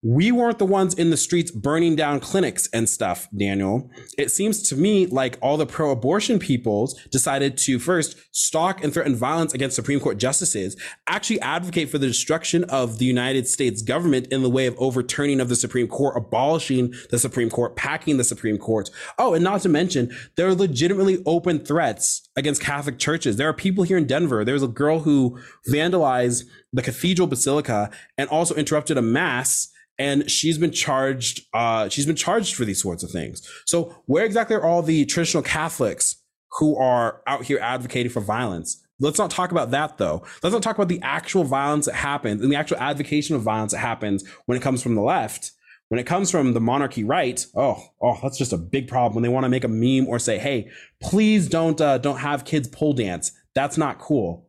we 0.08 0.30
weren't 0.30 0.58
the 0.60 0.64
ones 0.64 0.94
in 0.94 1.10
the 1.10 1.16
streets 1.16 1.50
burning 1.50 1.96
down 1.96 2.20
clinics 2.20 2.68
and 2.72 2.88
stuff, 2.88 3.26
Daniel. 3.36 3.90
It 4.16 4.30
seems 4.30 4.62
to 4.68 4.76
me 4.76 5.06
like 5.06 5.36
all 5.42 5.56
the 5.56 5.66
pro 5.66 5.90
abortion 5.90 6.38
peoples 6.38 6.94
decided 7.10 7.58
to 7.58 7.80
first 7.80 8.16
stalk 8.30 8.84
and 8.84 8.94
threaten 8.94 9.16
violence 9.16 9.52
against 9.52 9.74
Supreme 9.74 9.98
Court 9.98 10.16
justices, 10.18 10.76
actually 11.08 11.40
advocate 11.40 11.90
for 11.90 11.98
the 11.98 12.06
destruction 12.06 12.62
of 12.64 12.98
the 12.98 13.04
United 13.04 13.48
States 13.48 13.82
government 13.82 14.28
in 14.28 14.42
the 14.42 14.50
way 14.50 14.66
of 14.66 14.76
overturning 14.78 15.40
of 15.40 15.48
the 15.48 15.56
Supreme 15.56 15.88
Court, 15.88 16.16
abolishing 16.16 16.94
the 17.10 17.18
Supreme 17.18 17.50
Court, 17.50 17.74
packing 17.74 18.16
the 18.16 18.22
Supreme 18.22 18.58
Court. 18.58 18.88
Oh, 19.18 19.34
and 19.34 19.42
not 19.42 19.62
to 19.62 19.68
mention, 19.68 20.16
there 20.36 20.46
are 20.46 20.54
legitimately 20.54 21.20
open 21.26 21.64
threats 21.64 22.28
against 22.36 22.62
Catholic 22.62 23.00
churches. 23.00 23.38
There 23.38 23.48
are 23.48 23.54
people 23.54 23.82
here 23.82 23.98
in 23.98 24.06
Denver. 24.06 24.44
There 24.44 24.54
was 24.54 24.62
a 24.62 24.68
girl 24.68 25.00
who 25.00 25.40
vandalized 25.68 26.44
the 26.72 26.82
cathedral 26.82 27.26
basilica 27.26 27.90
and 28.16 28.28
also 28.28 28.54
interrupted 28.54 28.98
a 28.98 29.02
mass 29.02 29.72
and 29.98 30.30
she's 30.30 30.58
been 30.58 30.72
charged 30.72 31.42
uh, 31.54 31.88
she's 31.88 32.06
been 32.06 32.16
charged 32.16 32.54
for 32.54 32.64
these 32.64 32.80
sorts 32.80 33.02
of 33.02 33.10
things. 33.10 33.46
So 33.64 34.02
where 34.06 34.24
exactly 34.24 34.56
are 34.56 34.64
all 34.64 34.82
the 34.82 35.04
traditional 35.06 35.42
catholics 35.42 36.16
who 36.58 36.76
are 36.76 37.22
out 37.26 37.44
here 37.44 37.58
advocating 37.60 38.10
for 38.10 38.20
violence? 38.20 38.82
Let's 38.98 39.18
not 39.18 39.30
talk 39.30 39.50
about 39.50 39.72
that 39.72 39.98
though. 39.98 40.24
Let's 40.42 40.54
not 40.54 40.62
talk 40.62 40.76
about 40.76 40.88
the 40.88 41.00
actual 41.02 41.44
violence 41.44 41.86
that 41.86 41.94
happens 41.94 42.42
and 42.42 42.50
the 42.50 42.56
actual 42.56 42.78
advocacy 42.78 43.34
of 43.34 43.42
violence 43.42 43.72
that 43.72 43.78
happens 43.78 44.26
when 44.46 44.56
it 44.56 44.62
comes 44.62 44.82
from 44.82 44.94
the 44.94 45.02
left. 45.02 45.52
When 45.88 46.00
it 46.00 46.06
comes 46.06 46.32
from 46.32 46.52
the 46.52 46.60
monarchy 46.60 47.04
right 47.04 47.44
oh 47.54 47.80
oh 48.02 48.18
that's 48.22 48.38
just 48.38 48.52
a 48.52 48.58
big 48.58 48.88
problem 48.88 49.14
when 49.14 49.22
they 49.22 49.28
want 49.28 49.44
to 49.44 49.48
make 49.48 49.62
a 49.62 49.68
meme 49.68 50.08
or 50.08 50.18
say 50.18 50.36
hey 50.36 50.68
please 51.00 51.48
don't 51.48 51.80
uh, 51.80 51.98
don't 51.98 52.18
have 52.18 52.44
kids 52.44 52.66
pole 52.68 52.92
dance. 52.92 53.30
That's 53.54 53.78
not 53.78 54.00
cool. 54.00 54.48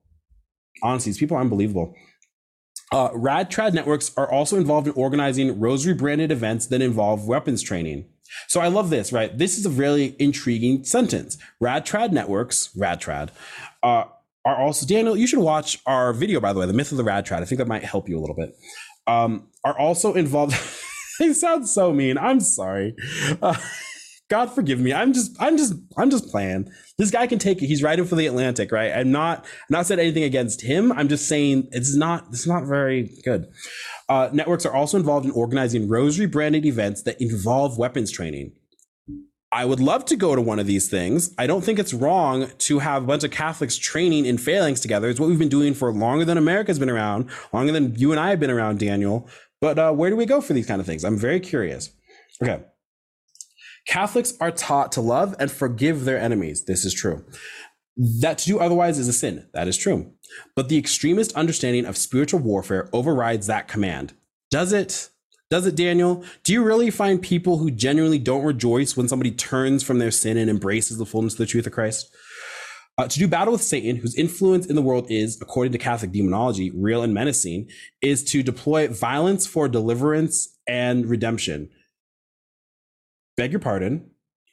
Honestly 0.81 1.11
these 1.11 1.19
people 1.19 1.37
are 1.37 1.41
unbelievable 1.41 1.93
uh, 2.91 3.09
Rad 3.13 3.51
Trad 3.51 3.73
networks 3.73 4.11
are 4.17 4.31
also 4.31 4.57
involved 4.57 4.87
in 4.87 4.93
organizing 4.93 5.59
rosary 5.59 5.93
branded 5.93 6.31
events 6.31 6.67
that 6.67 6.81
involve 6.81 7.27
weapons 7.27 7.61
training. 7.61 8.05
So 8.47 8.59
I 8.59 8.67
love 8.67 8.89
this, 8.89 9.11
right? 9.11 9.35
This 9.37 9.57
is 9.57 9.65
a 9.65 9.69
really 9.69 10.15
intriguing 10.19 10.83
sentence. 10.83 11.37
Rad 11.59 11.85
Trad 11.85 12.11
networks, 12.11 12.69
Rad 12.75 13.01
Trad, 13.01 13.29
uh, 13.83 14.05
are 14.45 14.55
also, 14.55 14.85
Daniel, 14.85 15.17
you 15.17 15.27
should 15.27 15.39
watch 15.39 15.79
our 15.85 16.13
video, 16.13 16.39
by 16.39 16.53
the 16.53 16.59
way, 16.59 16.65
The 16.65 16.73
Myth 16.73 16.91
of 16.91 16.97
the 16.97 17.03
Rad 17.03 17.25
Trad. 17.25 17.41
I 17.41 17.45
think 17.45 17.59
that 17.59 17.67
might 17.67 17.83
help 17.83 18.07
you 18.07 18.17
a 18.17 18.21
little 18.21 18.35
bit. 18.35 18.57
Um, 19.05 19.49
are 19.65 19.77
also 19.77 20.13
involved. 20.13 20.55
they 21.19 21.33
sound 21.33 21.67
so 21.67 21.91
mean. 21.91 22.17
I'm 22.17 22.39
sorry. 22.39 22.95
Uh, 23.41 23.55
God 24.29 24.51
forgive 24.51 24.79
me. 24.79 24.93
I'm 24.93 25.13
just, 25.13 25.35
I'm 25.39 25.55
just, 25.57 25.73
I'm 25.97 26.09
just 26.09 26.29
playing. 26.29 26.69
This 26.97 27.11
guy 27.11 27.27
can 27.27 27.39
take 27.39 27.61
it. 27.61 27.67
He's 27.67 27.81
writing 27.81 28.05
for 28.05 28.15
the 28.15 28.27
Atlantic, 28.27 28.71
right? 28.71 28.91
I'm 28.91 29.11
not, 29.11 29.45
not 29.69 29.85
said 29.85 29.99
anything 29.99 30.23
against 30.23 30.61
him. 30.61 30.91
I'm 30.91 31.07
just 31.07 31.27
saying 31.29 31.69
it's 31.71 31.95
not, 31.95 32.25
it's 32.29 32.45
not 32.45 32.65
very 32.65 33.09
good. 33.23 33.47
Uh, 34.09 34.29
networks 34.33 34.65
are 34.65 34.73
also 34.73 34.97
involved 34.97 35.25
in 35.25 35.31
organizing 35.31 35.87
rosary 35.87 36.25
branded 36.25 36.65
events 36.65 37.03
that 37.03 37.21
involve 37.21 37.77
weapons 37.77 38.11
training. 38.11 38.51
I 39.49 39.63
would 39.63 39.79
love 39.79 40.03
to 40.05 40.17
go 40.17 40.35
to 40.35 40.41
one 40.41 40.59
of 40.59 40.67
these 40.67 40.89
things. 40.89 41.33
I 41.37 41.47
don't 41.47 41.63
think 41.63 41.79
it's 41.79 41.93
wrong 41.93 42.47
to 42.57 42.79
have 42.79 43.03
a 43.03 43.07
bunch 43.07 43.23
of 43.23 43.31
Catholics 43.31 43.77
training 43.77 44.25
in 44.25 44.37
phalanx 44.37 44.81
together. 44.81 45.07
It's 45.07 45.21
what 45.21 45.29
we've 45.29 45.39
been 45.39 45.47
doing 45.47 45.73
for 45.73 45.93
longer 45.93 46.25
than 46.25 46.37
America's 46.37 46.79
been 46.79 46.89
around, 46.89 47.29
longer 47.53 47.71
than 47.71 47.95
you 47.95 48.11
and 48.11 48.19
I 48.19 48.31
have 48.31 48.41
been 48.41 48.51
around, 48.51 48.79
Daniel. 48.79 49.29
But 49.61 49.79
uh, 49.79 49.93
where 49.93 50.09
do 50.09 50.17
we 50.17 50.25
go 50.25 50.41
for 50.41 50.51
these 50.51 50.67
kind 50.67 50.81
of 50.81 50.85
things? 50.85 51.05
I'm 51.05 51.17
very 51.17 51.39
curious. 51.39 51.91
Okay. 52.43 52.61
Catholics 53.87 54.33
are 54.39 54.51
taught 54.51 54.91
to 54.93 55.01
love 55.01 55.35
and 55.39 55.49
forgive 55.49 56.05
their 56.05 56.19
enemies. 56.19 56.65
This 56.65 56.85
is 56.85 56.93
true. 56.93 57.25
That 57.95 58.37
to 58.39 58.45
do 58.45 58.59
otherwise 58.59 58.99
is 58.99 59.07
a 59.07 59.13
sin. 59.13 59.47
That 59.53 59.67
is 59.67 59.77
true. 59.77 60.13
But 60.55 60.69
the 60.69 60.77
extremist 60.77 61.33
understanding 61.33 61.85
of 61.85 61.97
spiritual 61.97 62.41
warfare 62.41 62.89
overrides 62.93 63.47
that 63.47 63.67
command. 63.67 64.13
Does 64.51 64.73
it? 64.73 65.09
Does 65.49 65.65
it, 65.65 65.75
Daniel? 65.75 66.25
Do 66.43 66.51
you 66.51 66.63
really 66.63 66.91
find 66.91 67.21
people 67.21 67.57
who 67.57 67.71
genuinely 67.71 68.19
don't 68.19 68.43
rejoice 68.43 68.97
when 68.97 69.07
somebody 69.07 69.31
turns 69.31 69.81
from 69.81 69.97
their 69.99 70.11
sin 70.11 70.37
and 70.37 70.49
embraces 70.49 70.97
the 70.97 71.05
fullness 71.05 71.33
of 71.33 71.39
the 71.39 71.45
truth 71.45 71.65
of 71.65 71.73
Christ? 71.73 72.13
Uh, 72.97 73.07
to 73.07 73.19
do 73.19 73.27
battle 73.27 73.53
with 73.53 73.63
Satan, 73.63 73.95
whose 73.95 74.15
influence 74.15 74.65
in 74.65 74.75
the 74.75 74.81
world 74.81 75.05
is, 75.09 75.39
according 75.41 75.71
to 75.71 75.77
Catholic 75.77 76.11
demonology, 76.11 76.71
real 76.71 77.03
and 77.03 77.13
menacing, 77.13 77.69
is 78.01 78.23
to 78.25 78.43
deploy 78.43 78.87
violence 78.87 79.47
for 79.47 79.69
deliverance 79.69 80.57
and 80.67 81.05
redemption. 81.05 81.69
Beg 83.37 83.51
your 83.51 83.59
pardon. 83.59 84.09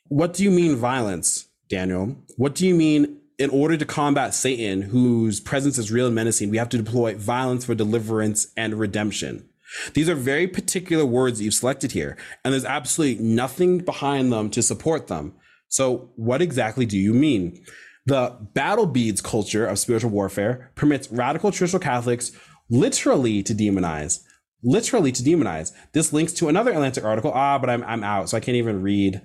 What 0.09 0.35
do 0.35 0.45
you 0.45 0.51
mean 0.51 0.77
violence, 0.77 1.49
Daniel? 1.71 2.17
What 2.37 2.55
do 2.55 2.67
you 2.67 2.75
mean 2.75 3.19
in 3.39 3.49
order 3.49 3.79
to 3.79 3.87
combat 3.87 4.35
Satan, 4.35 4.83
whose 4.83 5.41
presence 5.41 5.79
is 5.79 5.91
real 5.91 6.07
and 6.07 6.15
menacing, 6.15 6.51
we 6.51 6.59
have 6.59 6.69
to 6.69 6.77
deploy 6.77 7.15
violence 7.17 7.65
for 7.65 7.75
deliverance 7.75 8.49
and 8.59 8.75
redemption? 8.75 9.49
These 9.95 10.11
are 10.11 10.15
very 10.15 10.47
particular 10.47 11.07
words 11.07 11.39
that 11.39 11.45
you've 11.45 11.55
selected 11.55 11.93
here, 11.93 12.19
and 12.45 12.53
there's 12.53 12.67
absolutely 12.67 13.25
nothing 13.25 13.79
behind 13.79 14.31
them 14.31 14.51
to 14.51 14.63
support 14.63 15.07
them. 15.07 15.33
So, 15.69 16.11
what 16.17 16.43
exactly 16.43 16.85
do 16.85 16.99
you 16.99 17.15
mean? 17.15 17.65
The 18.05 18.37
battle 18.53 18.87
beads 18.87 19.23
culture 19.23 19.65
of 19.65 19.79
spiritual 19.79 20.11
warfare 20.11 20.71
permits 20.75 21.11
radical 21.11 21.51
traditional 21.51 21.81
Catholics 21.81 22.33
literally 22.69 23.43
to 23.45 23.55
demonize 23.55 24.23
literally 24.65 25.13
to 25.13 25.23
demonize. 25.23 25.73
This 25.93 26.13
links 26.13 26.33
to 26.35 26.49
another 26.49 26.73
Atlantic 26.73 27.05
article. 27.05 27.33
Ah, 27.35 27.59
but 27.59 27.71
I'm 27.71 27.85
I'm 27.85 28.03
out, 28.03 28.31
so 28.31 28.37
I 28.37 28.41
can't 28.41 28.57
even 28.57 28.83
read 28.83 29.21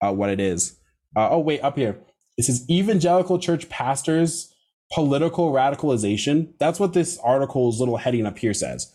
uh, 0.00 0.12
what 0.12 0.30
it 0.30 0.40
is. 0.40 0.78
Uh, 1.16 1.28
oh 1.30 1.40
wait, 1.40 1.60
up 1.62 1.76
here. 1.76 1.98
It 2.36 2.44
says 2.44 2.64
evangelical 2.68 3.38
church 3.38 3.68
pastors 3.68 4.54
political 4.92 5.52
radicalization. 5.52 6.52
That's 6.58 6.78
what 6.78 6.92
this 6.92 7.18
article's 7.18 7.80
little 7.80 7.96
heading 7.96 8.26
up 8.26 8.38
here 8.38 8.54
says. 8.54 8.92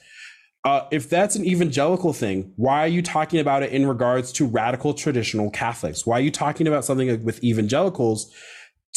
Uh, 0.66 0.86
if 0.92 1.10
that's 1.10 1.36
an 1.36 1.46
evangelical 1.46 2.14
thing, 2.14 2.54
why 2.58 2.84
are 2.84 2.88
you 2.88 3.02
talking 3.02 3.40
about 3.40 3.64
it 3.64 3.72
in 3.72 3.88
regards 3.88 4.32
to 4.34 4.46
radical 4.46 4.94
traditional 4.94 5.50
Catholics? 5.50 6.06
Why 6.06 6.18
are 6.18 6.22
you 6.22 6.32
talking 6.32 6.68
about 6.68 6.84
something 6.84 7.24
with 7.24 7.44
evangelicals 7.44 8.34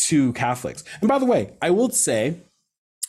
to 0.08 0.32
Catholics? 0.32 0.82
And 1.00 1.08
by 1.08 1.18
the 1.18 1.24
way, 1.24 1.52
I 1.62 1.70
will 1.70 1.90
say 1.90 2.36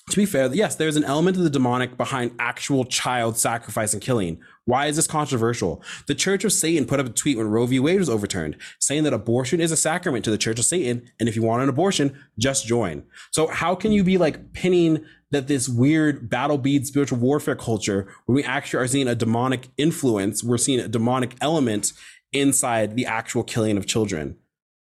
to 0.10 0.18
be 0.18 0.26
fair, 0.26 0.54
yes, 0.54 0.76
there's 0.76 0.98
an 0.98 1.06
element 1.06 1.38
of 1.38 1.44
the 1.44 1.50
demonic 1.50 1.98
behind 1.98 2.36
actual 2.38 2.84
child 2.84 3.38
sacrifice 3.38 3.94
and 3.94 4.02
killing. 4.02 4.40
Why 4.66 4.88
is 4.88 4.98
this 4.98 5.08
controversial? 5.08 5.82
The 6.08 6.16
Church 6.16 6.44
of 6.44 6.52
Satan 6.52 6.86
put 6.86 7.00
up 7.00 7.06
a 7.06 7.10
tweet 7.10 7.38
when 7.38 7.50
Roe 7.50 7.66
v. 7.66 7.80
Wade 7.80 8.00
was 8.00 8.10
overturned, 8.10 8.58
saying 8.80 9.04
that 9.04 9.14
abortion 9.14 9.62
is 9.62 9.72
a 9.72 9.78
sacrament 9.78 10.26
to 10.26 10.32
the 10.32 10.38
Church 10.38 10.60
of 10.60 10.66
Satan, 10.66 11.10
and 11.20 11.30
if 11.30 11.36
you 11.36 11.42
want 11.42 11.64
an 11.64 11.70
abortion, 11.70 12.18
just 12.38 12.68
join. 12.68 13.04
So 13.32 13.48
how 13.48 13.76
can 13.76 13.94
you 13.94 14.04
be 14.04 14.18
like 14.18 14.52
pinning 14.54 15.06
that 15.32 15.48
this 15.48 15.70
weird 15.70 16.30
battle 16.30 16.58
bead 16.58 16.86
spiritual 16.86 17.20
warfare 17.20 17.56
culture, 17.56 18.08
when 18.26 18.36
we 18.36 18.44
actually 18.44 18.84
are 18.84 18.88
seeing 18.88 19.08
a 19.08 19.16
demonic 19.16 19.70
influence, 19.78 20.44
we're 20.44 20.58
seeing 20.58 20.82
a 20.82 20.88
demonic 20.88 21.36
element 21.40 21.94
inside 22.34 22.96
the 22.96 23.06
actual 23.06 23.44
killing 23.44 23.78
of 23.78 23.86
children? 23.86 24.38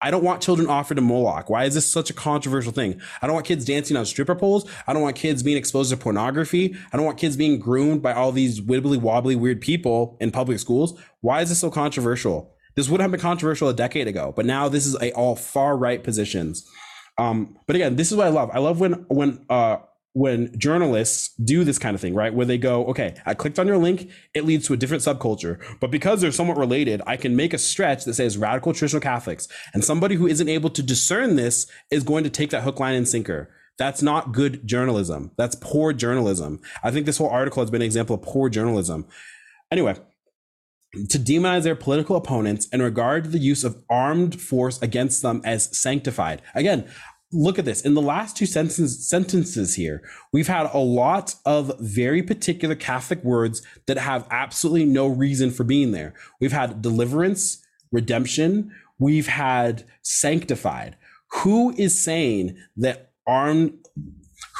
I 0.03 0.11
don't 0.11 0.25
want 0.25 0.43
children 0.43 0.69
offered 0.69 0.97
to 0.97 1.01
Moloch. 1.01 1.49
Why 1.49 1.65
is 1.65 1.75
this 1.75 1.87
such 1.87 2.11
a 2.11 2.13
controversial 2.13 2.73
thing? 2.73 3.01
I 3.23 3.27
don't 3.27 3.35
want 3.35 3.47
kids 3.47 3.65
dancing 3.65 3.97
on 3.97 4.05
stripper 4.05 4.35
poles. 4.35 4.69
I 4.87 4.93
don't 4.93 5.03
want 5.03 5.15
kids 5.15 5.45
being 5.45 5.57
exposed 5.57 5.91
to 5.91 5.97
pornography. 5.97 6.77
I 6.93 6.97
don't 6.97 7.07
want 7.07 7.19
kids 7.19 7.37
being 7.37 7.61
groomed 7.61 8.03
by 8.03 8.13
all 8.13 8.33
these 8.33 8.61
wibbly 8.61 9.01
wobbly 9.01 9.37
weird 9.37 9.61
people 9.61 10.17
in 10.21 10.33
public 10.33 10.59
schools. 10.59 11.01
Why 11.21 11.41
is 11.41 11.51
this 11.51 11.61
so 11.61 11.71
controversial? 11.71 12.53
This 12.75 12.89
would 12.89 13.01
have 13.01 13.13
been 13.13 13.21
controversial 13.21 13.69
a 13.69 13.75
decade 13.75 14.09
ago, 14.09 14.33
but 14.35 14.45
now 14.45 14.69
this 14.69 14.87
is 14.87 14.97
a 15.01 15.13
all 15.13 15.37
far 15.37 15.77
right 15.77 16.03
positions. 16.03 16.69
Um, 17.19 17.57
but 17.67 17.77
again, 17.77 17.97
this 17.97 18.11
is 18.11 18.17
what 18.17 18.27
I 18.27 18.31
love. 18.31 18.51
I 18.53 18.59
love 18.59 18.81
when 18.81 19.05
when 19.09 19.45
uh, 19.49 19.77
when 20.15 20.57
journalists 20.59 21.35
do 21.37 21.65
this 21.65 21.79
kind 21.79 21.95
of 21.95 22.01
thing, 22.01 22.15
right? 22.15 22.35
Where 22.35 22.45
they 22.45 22.59
go, 22.59 22.85
okay, 22.87 23.15
I 23.25 23.35
clicked 23.35 23.59
on 23.59 23.67
your 23.67 23.79
link, 23.79 24.11
it 24.35 24.45
leads 24.45 24.67
to 24.67 24.75
a 24.75 24.77
different 24.77 25.03
subculture. 25.03 25.59
But 25.81 25.91
because 25.91 26.21
they're 26.21 26.33
somewhat 26.33 26.59
related, 26.59 27.01
I 27.07 27.17
can 27.17 27.35
make 27.35 27.55
a 27.55 27.59
stretch 27.59 28.05
that 28.05 28.15
says 28.15 28.37
radical 28.37 28.75
traditional 28.75 29.01
Catholics. 29.01 29.49
And 29.73 29.83
somebody 29.83 30.17
who 30.17 30.27
isn't 30.27 30.49
able 30.49 30.71
to 30.71 30.83
discern 30.83 31.37
this 31.37 31.67
is 31.91 32.05
going 32.05 32.25
to 32.25 32.31
take 32.31 32.51
that 32.51 32.63
hook, 32.63 32.79
line, 32.79 32.95
and 32.95 33.09
sinker. 33.09 33.51
That's 33.79 34.03
not 34.03 34.33
good 34.33 34.67
journalism. 34.67 35.31
That's 35.39 35.55
poor 35.55 35.95
journalism. 35.95 36.61
I 36.85 36.91
think 36.91 37.07
this 37.07 37.19
whole 37.19 37.31
article 37.31 37.63
has 37.63 37.71
been 37.71 37.81
an 37.81 37.87
example 37.87 38.15
of 38.15 38.23
poor 38.23 38.51
journalism. 38.51 39.07
Anyway, 39.71 39.97
to 41.09 41.19
demonize 41.19 41.63
their 41.63 41.75
political 41.75 42.17
opponents 42.17 42.69
and 42.71 42.83
regard 42.83 43.33
the 43.33 43.39
use 43.39 43.65
of 43.65 43.83
armed 43.89 44.39
force 44.41 44.81
against 44.83 45.23
them 45.23 45.41
as 45.43 45.75
sanctified. 45.77 46.43
Again, 46.55 46.87
look 47.33 47.59
at 47.59 47.65
this 47.65 47.81
in 47.81 47.95
the 47.95 48.03
last 48.03 48.37
two 48.37 48.47
sentences 48.47 49.09
sentences 49.09 49.75
here 49.75 50.03
we've 50.33 50.49
had 50.49 50.69
a 50.73 50.79
lot 50.79 51.35
of 51.45 51.73
very 51.81 52.23
particular 52.23 52.75
catholic 52.75 53.23
words 53.25 53.63
that 53.87 53.99
have 53.99 54.27
absolutely 54.31 54.85
no 54.85 55.07
reason 55.07 55.51
for 55.51 55.65
being 55.65 55.93
there 55.93 56.15
we've 56.41 56.53
had 56.53 56.83
deliverance 56.83 57.65
redemption 57.91 58.71
we've 58.99 59.29
had 59.29 59.85
sanctified 60.03 60.97
who 61.29 61.75
is 61.77 61.99
saying 61.99 62.57
that 62.77 63.13
armed 63.27 63.73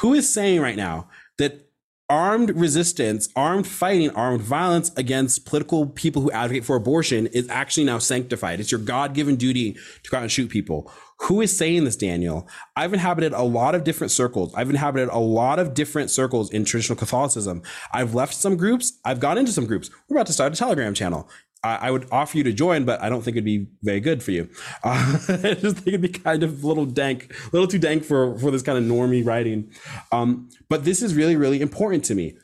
who 0.01 0.13
is 0.13 0.31
saying 0.31 0.59
right 0.59 0.77
now 0.77 1.07
that 1.37 1.63
armed 2.09 2.55
resistance, 2.55 3.29
armed 3.35 3.65
fighting, 3.65 4.09
armed 4.11 4.41
violence 4.41 4.91
against 4.97 5.45
political 5.45 5.87
people 5.87 6.21
who 6.21 6.31
advocate 6.31 6.65
for 6.65 6.75
abortion 6.75 7.27
is 7.27 7.49
actually 7.49 7.85
now 7.85 7.97
sanctified. 7.97 8.59
It's 8.59 8.71
your 8.71 8.79
God 8.79 9.13
given 9.13 9.35
duty 9.35 9.73
to 10.03 10.09
go 10.11 10.17
out 10.17 10.23
and 10.23 10.31
shoot 10.31 10.49
people. 10.49 10.91
Who 11.25 11.39
is 11.39 11.55
saying 11.55 11.85
this, 11.85 11.95
Daniel? 11.95 12.47
I've 12.75 12.93
inhabited 12.93 13.31
a 13.31 13.43
lot 13.43 13.75
of 13.75 13.85
different 13.85 14.11
circles. 14.11 14.53
I've 14.55 14.69
inhabited 14.69 15.07
a 15.09 15.19
lot 15.19 15.57
of 15.57 15.73
different 15.73 16.09
circles 16.09 16.51
in 16.51 16.65
traditional 16.65 16.97
Catholicism. 16.97 17.61
I've 17.93 18.13
left 18.13 18.33
some 18.33 18.57
groups. 18.57 18.99
I've 19.05 19.21
gone 19.21 19.37
into 19.37 19.53
some 19.53 19.65
groups. 19.65 19.89
We're 20.09 20.17
about 20.17 20.27
to 20.27 20.33
start 20.33 20.51
a 20.51 20.55
Telegram 20.55 20.93
channel. 20.93 21.29
I, 21.65 21.91
would 21.91 22.09
offer 22.11 22.37
you 22.37 22.43
to 22.43 22.51
join, 22.51 22.83
but 22.83 23.01
I 23.01 23.07
don't 23.07 23.21
think 23.21 23.37
it'd 23.37 23.45
be 23.45 23.67
very 23.83 24.01
good 24.01 24.21
for 24.21 24.31
you. 24.31 24.49
Uh, 24.83 25.17
I 25.29 25.53
just 25.53 25.77
think 25.77 25.87
it'd 25.87 26.01
be 26.01 26.09
kind 26.09 26.43
of 26.43 26.61
a 26.61 26.67
little 26.67 26.85
dank, 26.85 27.33
a 27.33 27.49
little 27.53 27.69
too 27.69 27.79
dank 27.79 28.03
for 28.03 28.37
for 28.37 28.51
this 28.51 28.61
kind 28.61 28.77
of 28.77 28.83
normie 28.83 29.25
writing. 29.25 29.71
Um, 30.11 30.49
but 30.67 30.83
this 30.83 31.01
is 31.01 31.15
really, 31.15 31.37
really 31.37 31.61
important 31.61 32.03
to 32.05 32.15
me. 32.15 32.35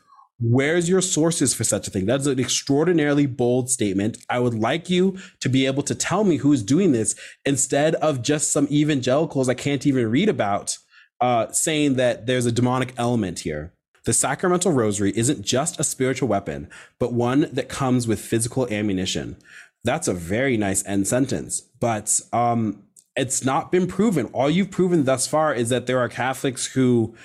Where's 0.42 0.88
your 0.88 1.02
sources 1.02 1.54
for 1.54 1.66
such 1.66 1.88
a 1.88 1.92
thing? 1.92 2.06
That's 2.06 2.26
an 2.26 2.40
extraordinarily 2.40 3.26
bold 3.26 3.70
statement. 3.70 4.18
I 4.30 4.40
would 4.40 4.54
like 4.54 4.90
you 4.90 5.18
to 5.42 5.50
be 5.50 5.66
able 5.66 5.84
to 5.84 5.96
tell 5.96 6.24
me 6.24 6.38
who's 6.38 6.64
doing 6.64 6.94
this 6.94 7.14
instead 7.46 7.96
of 7.96 8.22
just 8.22 8.52
some 8.52 8.68
evangelicals 8.72 9.50
I 9.50 9.54
can't 9.54 9.86
even 9.86 10.10
read 10.10 10.30
about 10.30 10.78
uh, 11.20 11.52
saying 11.52 11.96
that 11.96 12.26
there's 12.26 12.46
a 12.46 12.52
demonic 12.54 12.94
element 12.96 13.40
here. 13.40 13.74
The 14.06 14.14
sacramental 14.14 14.72
rosary 14.72 15.12
isn't 15.16 15.42
just 15.42 15.78
a 15.80 15.84
spiritual 15.84 16.30
weapon, 16.30 16.70
but 17.00 17.12
one 17.12 17.50
that 17.52 17.68
comes 17.68 18.08
with 18.08 18.22
physical 18.22 18.66
ammunition. 18.72 19.36
That's 19.84 20.08
a 20.08 20.14
very 20.14 20.56
nice 20.56 20.86
end 20.86 21.08
sentence, 21.08 21.62
but 21.62 22.20
um, 22.32 22.84
it's 23.16 23.44
not 23.44 23.72
been 23.72 23.88
proven. 23.88 24.28
All 24.28 24.50
you've 24.50 24.72
proven 24.72 25.04
thus 25.04 25.28
far 25.28 25.54
is 25.54 25.68
that 25.70 25.86
there 25.86 26.00
are 26.00 26.10
Catholics 26.10 26.66
who 26.68 27.16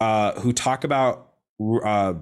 uh, 0.00 0.32
who 0.40 0.52
talk 0.52 0.82
about 0.82 1.30
uh, 1.84 2.14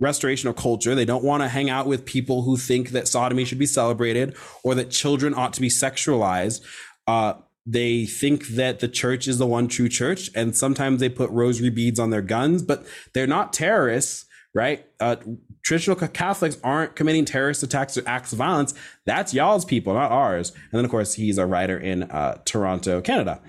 restoration 0.00 0.48
of 0.48 0.56
culture. 0.56 0.94
They 0.94 1.04
don't 1.04 1.24
want 1.24 1.42
to 1.42 1.48
hang 1.48 1.70
out 1.70 1.86
with 1.86 2.04
people 2.04 2.42
who 2.42 2.56
think 2.56 2.90
that 2.90 3.08
sodomy 3.08 3.44
should 3.44 3.58
be 3.58 3.66
celebrated 3.66 4.36
or 4.62 4.74
that 4.74 4.90
children 4.90 5.34
ought 5.34 5.52
to 5.54 5.60
be 5.60 5.68
sexualized. 5.68 6.60
Uh, 7.06 7.34
they 7.66 8.06
think 8.06 8.46
that 8.48 8.80
the 8.80 8.88
church 8.88 9.28
is 9.28 9.38
the 9.38 9.46
one 9.46 9.68
true 9.68 9.88
church, 9.88 10.30
and 10.34 10.56
sometimes 10.56 11.00
they 11.00 11.08
put 11.10 11.30
rosary 11.30 11.68
beads 11.68 11.98
on 11.98 12.10
their 12.10 12.22
guns, 12.22 12.62
but 12.62 12.86
they're 13.12 13.26
not 13.26 13.52
terrorists, 13.52 14.24
right? 14.54 14.86
Uh, 15.00 15.16
traditional 15.62 15.96
Catholics 15.96 16.56
aren't 16.64 16.96
committing 16.96 17.26
terrorist 17.26 17.62
attacks 17.62 17.98
or 17.98 18.02
acts 18.06 18.32
of 18.32 18.38
violence. 18.38 18.72
That's 19.04 19.34
y'all's 19.34 19.66
people, 19.66 19.92
not 19.92 20.10
ours. 20.10 20.50
And 20.50 20.78
then, 20.78 20.84
of 20.86 20.90
course, 20.90 21.14
he's 21.14 21.36
a 21.36 21.44
writer 21.44 21.78
in 21.78 22.04
uh, 22.04 22.38
Toronto, 22.46 23.02
Canada. 23.02 23.42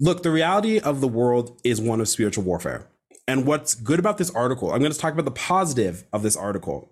Look, 0.00 0.24
the 0.24 0.30
reality 0.32 0.80
of 0.80 1.00
the 1.00 1.08
world 1.08 1.60
is 1.62 1.80
one 1.80 2.00
of 2.00 2.08
spiritual 2.08 2.42
warfare. 2.42 2.88
And 3.28 3.44
what's 3.44 3.74
good 3.74 3.98
about 3.98 4.16
this 4.16 4.30
article, 4.30 4.72
I'm 4.72 4.80
going 4.80 4.90
to 4.90 4.98
talk 4.98 5.12
about 5.12 5.26
the 5.26 5.30
positive 5.30 6.04
of 6.14 6.22
this 6.22 6.34
article, 6.34 6.90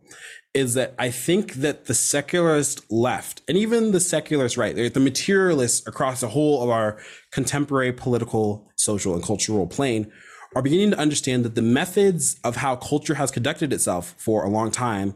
is 0.53 0.75
that 0.75 0.95
I 0.99 1.11
think 1.11 1.55
that 1.55 1.87
the 1.87 1.95
secularist 1.95 2.93
left 2.93 3.41
and 3.49 3.57
even 3.57 3.93
the 3.93 4.01
secularist 4.01 4.59
right, 4.59 4.77
the 4.77 5.01
materialists 5.01 5.87
across 5.89 6.21
the 6.21 6.29
whole 6.29 6.63
of 6.63 6.69
our 6.69 6.99
contemporary 7.33 7.93
political, 7.93 8.71
social, 8.77 9.15
and 9.15 9.25
cultural 9.25 9.67
plane 9.67 10.13
are 10.55 10.61
beginning 10.61 10.91
to 10.91 10.99
understand 10.99 11.43
that 11.47 11.55
the 11.55 11.63
methods 11.63 12.39
of 12.45 12.57
how 12.57 12.77
culture 12.77 13.15
has 13.15 13.31
conducted 13.31 13.73
itself 13.73 14.15
for 14.19 14.45
a 14.45 14.51
long 14.51 14.71
time 14.71 15.15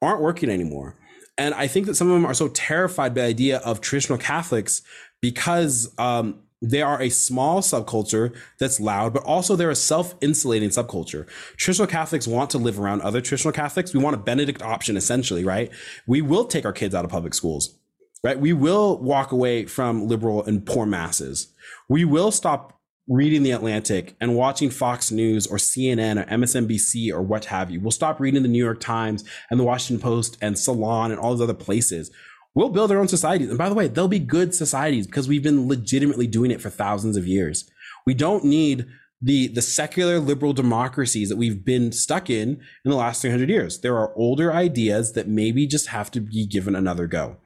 aren't 0.00 0.22
working 0.22 0.48
anymore. 0.48 0.96
And 1.36 1.52
I 1.54 1.66
think 1.66 1.86
that 1.86 1.96
some 1.96 2.08
of 2.08 2.14
them 2.14 2.26
are 2.26 2.34
so 2.34 2.48
terrified 2.48 3.12
by 3.12 3.22
the 3.22 3.26
idea 3.26 3.58
of 3.58 3.80
traditional 3.80 4.18
Catholics 4.18 4.82
because 5.20 5.92
um, 5.98 6.42
they 6.62 6.82
are 6.82 7.00
a 7.00 7.08
small 7.08 7.60
subculture 7.62 8.34
that's 8.58 8.80
loud, 8.80 9.14
but 9.14 9.24
also 9.24 9.56
they're 9.56 9.70
a 9.70 9.74
self-insulating 9.74 10.68
subculture. 10.68 11.26
Traditional 11.56 11.88
Catholics 11.88 12.26
want 12.26 12.50
to 12.50 12.58
live 12.58 12.78
around 12.78 13.00
other 13.00 13.20
traditional 13.20 13.52
Catholics. 13.52 13.94
We 13.94 14.02
want 14.02 14.14
a 14.14 14.18
Benedict 14.18 14.62
option, 14.62 14.96
essentially, 14.96 15.44
right? 15.44 15.70
We 16.06 16.20
will 16.20 16.44
take 16.44 16.66
our 16.66 16.72
kids 16.72 16.94
out 16.94 17.04
of 17.04 17.10
public 17.10 17.34
schools, 17.34 17.78
right? 18.22 18.38
We 18.38 18.52
will 18.52 18.98
walk 18.98 19.32
away 19.32 19.64
from 19.64 20.06
liberal 20.06 20.44
and 20.44 20.64
poor 20.64 20.84
masses. 20.84 21.52
We 21.88 22.04
will 22.04 22.30
stop 22.30 22.78
reading 23.08 23.42
the 23.42 23.50
Atlantic 23.50 24.14
and 24.20 24.36
watching 24.36 24.70
Fox 24.70 25.10
News 25.10 25.46
or 25.46 25.56
CNN 25.56 26.20
or 26.20 26.26
MSNBC 26.30 27.10
or 27.10 27.22
what 27.22 27.46
have 27.46 27.70
you. 27.70 27.80
We'll 27.80 27.90
stop 27.90 28.20
reading 28.20 28.42
the 28.42 28.48
New 28.48 28.62
York 28.62 28.80
Times 28.80 29.24
and 29.50 29.58
the 29.58 29.64
Washington 29.64 30.00
Post 30.00 30.36
and 30.40 30.56
Salon 30.56 31.10
and 31.10 31.18
all 31.18 31.30
those 31.30 31.40
other 31.40 31.54
places 31.54 32.10
we'll 32.54 32.68
build 32.68 32.90
our 32.90 32.98
own 32.98 33.08
societies. 33.08 33.48
And 33.48 33.58
by 33.58 33.68
the 33.68 33.74
way, 33.74 33.88
they'll 33.88 34.08
be 34.08 34.18
good 34.18 34.54
societies 34.54 35.06
because 35.06 35.28
we've 35.28 35.42
been 35.42 35.68
legitimately 35.68 36.26
doing 36.26 36.50
it 36.50 36.60
for 36.60 36.70
thousands 36.70 37.16
of 37.16 37.26
years. 37.26 37.70
We 38.06 38.14
don't 38.14 38.44
need 38.44 38.86
the 39.22 39.48
the 39.48 39.62
secular 39.62 40.18
liberal 40.18 40.52
democracies 40.52 41.28
that 41.28 41.36
we've 41.36 41.64
been 41.64 41.92
stuck 41.92 42.30
in 42.30 42.60
in 42.84 42.90
the 42.90 42.96
last 42.96 43.22
300 43.22 43.48
years. 43.48 43.80
There 43.80 43.96
are 43.96 44.14
older 44.16 44.52
ideas 44.52 45.12
that 45.12 45.28
maybe 45.28 45.66
just 45.66 45.88
have 45.88 46.10
to 46.12 46.20
be 46.20 46.46
given 46.46 46.74
another 46.74 47.06
go. 47.06 47.36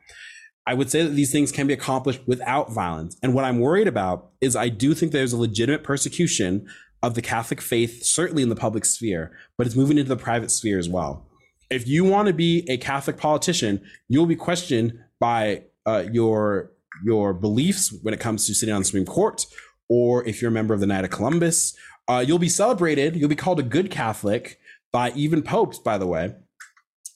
I 0.66 0.74
would 0.74 0.90
say 0.90 1.02
that 1.02 1.10
these 1.10 1.30
things 1.32 1.52
can 1.52 1.66
be 1.66 1.74
accomplished 1.74 2.22
without 2.26 2.72
violence. 2.72 3.18
And 3.22 3.34
what 3.34 3.44
I'm 3.44 3.60
worried 3.60 3.88
about 3.88 4.30
is 4.40 4.56
I 4.56 4.70
do 4.70 4.94
think 4.94 5.12
there's 5.12 5.34
a 5.34 5.38
legitimate 5.38 5.82
persecution 5.82 6.66
of 7.02 7.14
the 7.14 7.20
Catholic 7.20 7.60
faith, 7.60 8.02
certainly 8.02 8.42
in 8.42 8.48
the 8.48 8.56
public 8.56 8.86
sphere, 8.86 9.36
but 9.58 9.66
it's 9.66 9.76
moving 9.76 9.98
into 9.98 10.08
the 10.08 10.16
private 10.16 10.50
sphere 10.50 10.78
as 10.78 10.88
well 10.88 11.26
if 11.74 11.88
you 11.88 12.04
want 12.04 12.28
to 12.28 12.32
be 12.32 12.64
a 12.68 12.76
Catholic 12.76 13.16
politician, 13.16 13.80
you'll 14.08 14.26
be 14.26 14.36
questioned 14.36 14.98
by 15.18 15.64
uh, 15.86 16.04
your 16.12 16.70
your 17.04 17.34
beliefs 17.34 17.92
when 18.02 18.14
it 18.14 18.20
comes 18.20 18.46
to 18.46 18.54
sitting 18.54 18.72
on 18.72 18.82
the 18.82 18.84
Supreme 18.84 19.04
Court, 19.04 19.44
or 19.88 20.26
if 20.26 20.40
you're 20.40 20.50
a 20.50 20.54
member 20.54 20.72
of 20.72 20.80
the 20.80 20.86
Knight 20.86 21.04
of 21.04 21.10
Columbus, 21.10 21.76
uh, 22.06 22.24
you'll 22.24 22.38
be 22.38 22.48
celebrated. 22.48 23.16
You'll 23.16 23.28
be 23.28 23.34
called 23.34 23.58
a 23.58 23.64
good 23.64 23.90
Catholic 23.90 24.60
by 24.92 25.10
even 25.12 25.42
popes, 25.42 25.78
by 25.78 25.98
the 25.98 26.06
way. 26.06 26.34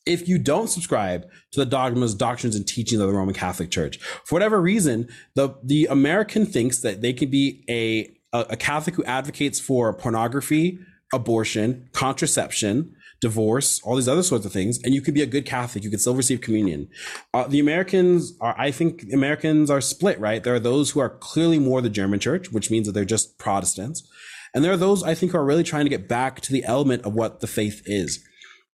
If 0.05 0.27
you 0.27 0.39
don't 0.39 0.69
subscribe 0.69 1.29
to 1.53 1.61
the 1.61 1.67
dogmas, 1.67 2.15
doctrines, 2.15 2.57
and 2.57 2.67
teachings 2.67 3.01
of 3.01 3.07
the 3.07 3.15
Roman 3.15 3.35
Catholic 3.35 3.71
Church, 3.71 3.99
for 4.25 4.35
whatever 4.35 4.61
reason, 4.61 5.09
the 5.37 5.55
the 5.63 5.87
American 5.87 6.45
thinks 6.45 6.81
that 6.81 7.01
they 7.01 7.13
can 7.13 7.31
be 7.31 7.65
a 7.69 8.11
a, 8.37 8.47
a 8.51 8.57
Catholic 8.57 8.97
who 8.97 9.05
advocates 9.05 9.61
for 9.61 9.93
pornography, 9.93 10.81
abortion, 11.15 11.89
contraception, 11.93 12.97
divorce, 13.21 13.81
all 13.83 13.97
these 13.97 14.09
other 14.09 14.23
sorts 14.23 14.47
of 14.47 14.53
things, 14.53 14.81
and 14.83 14.95
you 14.95 15.01
could 15.01 15.15
be 15.15 15.23
a 15.23 15.27
good 15.27 15.45
Catholic. 15.45 15.85
You 15.85 15.91
could 15.91 16.01
still 16.01 16.15
receive 16.15 16.41
communion. 16.41 16.89
Uh, 17.35 17.47
the 17.49 17.59
Americans 17.61 18.35
are, 18.41 18.55
I 18.59 18.71
think, 18.71 19.05
Americans 19.13 19.71
are 19.71 19.81
split, 19.81 20.21
right? 20.21 20.43
There 20.43 20.55
are 20.55 20.61
those 20.61 20.91
who 20.91 21.01
are 21.01 21.11
clearly 21.11 21.59
more 21.59 21.81
the 21.81 21.91
German 21.91 22.21
church, 22.21 22.53
which 22.53 22.71
means 22.71 22.87
that 22.87 22.93
they're 22.93 23.05
just 23.05 23.39
Protestants. 23.39 24.09
And 24.55 24.65
there 24.65 24.73
are 24.73 24.79
those 24.79 25.03
I 25.03 25.15
think 25.15 25.33
who 25.33 25.39
are 25.39 25.45
really 25.45 25.65
trying 25.65 25.85
to 25.85 25.91
get 25.91 26.09
back 26.09 26.41
to 26.43 26.53
the 26.53 26.65
element 26.65 27.05
of 27.05 27.15
what 27.15 27.41
the 27.41 27.47
faith 27.47 27.83
is. 27.87 28.25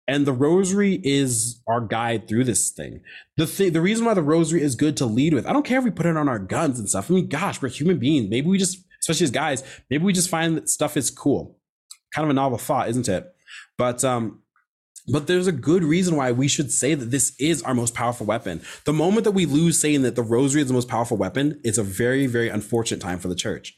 And 0.07 0.26
the 0.26 0.32
rosary 0.32 1.01
is 1.03 1.62
our 1.66 1.80
guide 1.80 2.28
through 2.28 2.45
this 2.45 2.70
thing. 2.70 3.01
The 3.36 3.47
thing, 3.47 3.72
the 3.72 3.80
reason 3.80 4.05
why 4.05 4.14
the 4.14 4.22
rosary 4.22 4.61
is 4.62 4.74
good 4.74 4.97
to 4.99 5.07
lead 5.07 5.32
with, 5.32 5.47
I 5.47 5.53
don't 5.53 5.64
care 5.64 5.78
if 5.78 5.84
we 5.84 5.90
put 5.90 6.07
it 6.07 6.16
on 6.16 6.28
our 6.28 6.38
guns 6.38 6.78
and 6.78 6.88
stuff. 6.88 7.11
I 7.11 7.14
mean, 7.14 7.28
gosh, 7.28 7.62
we're 7.62 7.70
human 7.70 7.99
beings. 7.99 8.28
Maybe 8.28 8.47
we 8.47 8.59
just, 8.59 8.84
especially 9.01 9.24
as 9.24 9.30
guys, 9.30 9.64
maybe 9.88 10.05
we 10.05 10.12
just 10.12 10.28
find 10.28 10.57
that 10.57 10.68
stuff 10.68 10.99
is 10.99 11.11
cool. 11.11 11.59
Kind 12.14 12.24
of 12.24 12.30
a 12.30 12.34
novel 12.34 12.59
thought, 12.59 12.90
isn't 12.90 13.09
it? 13.09 13.34
But 13.76 14.04
um, 14.04 14.42
but 15.06 15.26
there's 15.26 15.46
a 15.46 15.52
good 15.52 15.84
reason 15.84 16.16
why 16.16 16.32
we 16.32 16.48
should 16.48 16.72
say 16.72 16.94
that 16.94 17.10
this 17.10 17.34
is 17.38 17.62
our 17.62 17.74
most 17.74 17.94
powerful 17.94 18.26
weapon. 18.26 18.62
The 18.84 18.92
moment 18.92 19.24
that 19.24 19.32
we 19.32 19.44
lose 19.44 19.78
saying 19.78 20.02
that 20.02 20.16
the 20.16 20.22
rosary 20.22 20.62
is 20.62 20.68
the 20.68 20.74
most 20.74 20.88
powerful 20.88 21.16
weapon, 21.16 21.60
it's 21.62 21.78
a 21.78 21.82
very, 21.82 22.26
very 22.26 22.48
unfortunate 22.48 23.00
time 23.00 23.18
for 23.18 23.28
the 23.28 23.34
church. 23.34 23.76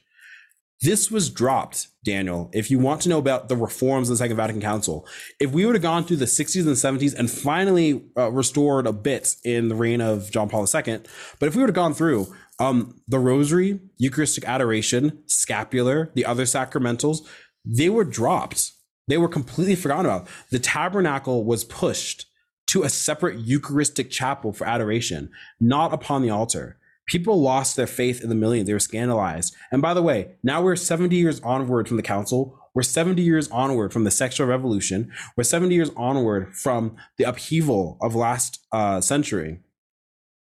This 0.83 1.11
was 1.11 1.31
dropped, 1.31 1.89
Daniel. 2.05 2.51
If 2.53 2.71
you 2.71 2.79
want 2.79 3.01
to 3.03 3.09
know 3.09 3.19
about 3.19 3.49
the 3.49 3.57
reforms 3.57 4.09
of 4.09 4.13
the 4.13 4.19
Second 4.19 4.37
Vatican 4.37 4.61
Council, 4.61 5.09
if 5.41 5.51
we 5.51 5.65
would 5.65 5.75
have 5.75 5.83
gone 5.83 6.05
through 6.05 6.19
the 6.19 6.27
60s 6.27 6.67
and 6.67 7.01
70s 7.01 7.15
and 7.15 7.31
finally 7.31 8.05
uh, 8.17 8.31
restored 8.31 8.87
a 8.87 8.93
bit 8.93 9.37
in 9.43 9.69
the 9.69 9.75
reign 9.75 10.03
of 10.03 10.31
John 10.31 10.51
Paul 10.51 10.67
II, 10.73 11.01
but 11.41 11.47
if 11.47 11.57
we 11.57 11.63
would 11.63 11.71
have 11.71 11.75
gone 11.75 11.95
through 11.95 12.33
um, 12.59 13.01
the 13.09 13.19
Rosary, 13.19 13.81
Eucharistic 13.97 14.45
Adoration, 14.45 15.23
Scapular, 15.27 16.13
the 16.15 16.27
other 16.27 16.45
sacramentals, 16.45 17.21
they 17.65 17.89
were 17.89 18.05
dropped 18.05 18.73
they 19.09 19.19
were 19.19 19.29
completely 19.29 19.75
forgotten 19.75 20.07
about. 20.07 20.29
The 20.51 20.59
tabernacle 20.59 21.45
was 21.45 21.65
pushed 21.65 22.27
to 22.69 22.83
a 22.83 22.89
separate 22.89 23.39
Eucharistic 23.41 24.11
chapel 24.11 24.53
for 24.53 24.67
adoration, 24.67 25.31
not 25.61 25.95
upon 25.95 26.23
the 26.23 26.31
altar. 26.31 26.79
People 27.07 27.41
lost 27.41 27.77
their 27.77 27.87
faith 27.87 28.21
in 28.21 28.29
the 28.29 28.35
millions. 28.35 28.67
They 28.67 28.73
were 28.73 28.81
scandalized. 28.81 29.55
And 29.71 29.81
by 29.81 29.95
the 29.95 30.03
way, 30.03 30.33
now 30.43 30.61
we're 30.61 30.75
70 30.75 31.15
years 31.15 31.41
onward 31.43 31.87
from 31.87 31.97
the 31.97 32.03
council. 32.03 32.59
We're 32.75 32.83
70 32.83 33.23
years 33.23 33.49
onward 33.51 33.93
from 33.93 34.03
the 34.03 34.11
sexual 34.11 34.49
revolution. 34.49 35.13
We're 35.37 35.45
70 35.45 35.75
years 35.75 35.91
onward 35.97 36.57
from 36.57 36.97
the 37.17 37.25
upheaval 37.25 37.97
of 38.01 38.17
last 38.17 38.67
uh, 38.73 39.01
century. 39.01 39.61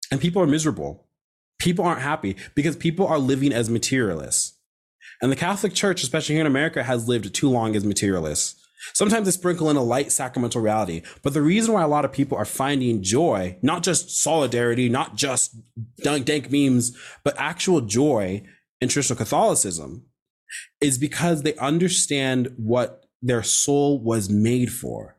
And 0.10 0.22
people 0.22 0.42
are 0.42 0.48
miserable. 0.48 1.06
People 1.60 1.86
aren't 1.86 2.02
happy 2.02 2.38
because 2.56 2.78
people 2.78 3.06
are 3.08 3.20
living 3.20 3.52
as 3.52 3.70
materialists. 3.70 4.53
And 5.24 5.32
the 5.32 5.38
Catholic 5.38 5.74
Church, 5.74 6.04
especially 6.04 6.36
here 6.36 6.42
in 6.42 6.48
America, 6.48 6.84
has 6.84 7.08
lived 7.08 7.34
too 7.34 7.50
long 7.50 7.78
as 7.78 7.86
materialists. 7.86 8.62
Sometimes 8.94 9.24
they 9.24 9.32
sprinkle 9.32 9.70
in 9.70 9.78
a 9.78 9.82
light 9.82 10.12
sacramental 10.12 10.60
reality. 10.60 11.02
But 11.22 11.34
the 11.34 11.42
reason 11.42 11.74
why 11.74 11.82
a 11.82 11.88
lot 11.88 12.04
of 12.04 12.12
people 12.12 12.38
are 12.38 12.44
finding 12.44 13.02
joy, 13.02 13.58
not 13.62 13.84
just 13.84 14.22
solidarity, 14.22 14.90
not 14.90 15.16
just 15.16 15.56
dank, 16.04 16.26
dank 16.26 16.52
memes, 16.52 16.98
but 17.24 17.36
actual 17.38 17.80
joy 17.80 18.44
in 18.82 18.90
traditional 18.90 19.16
Catholicism 19.16 20.04
is 20.82 20.98
because 20.98 21.44
they 21.44 21.56
understand 21.56 22.54
what 22.58 23.06
their 23.22 23.44
soul 23.44 24.04
was 24.04 24.30
made 24.30 24.74
for. 24.74 25.16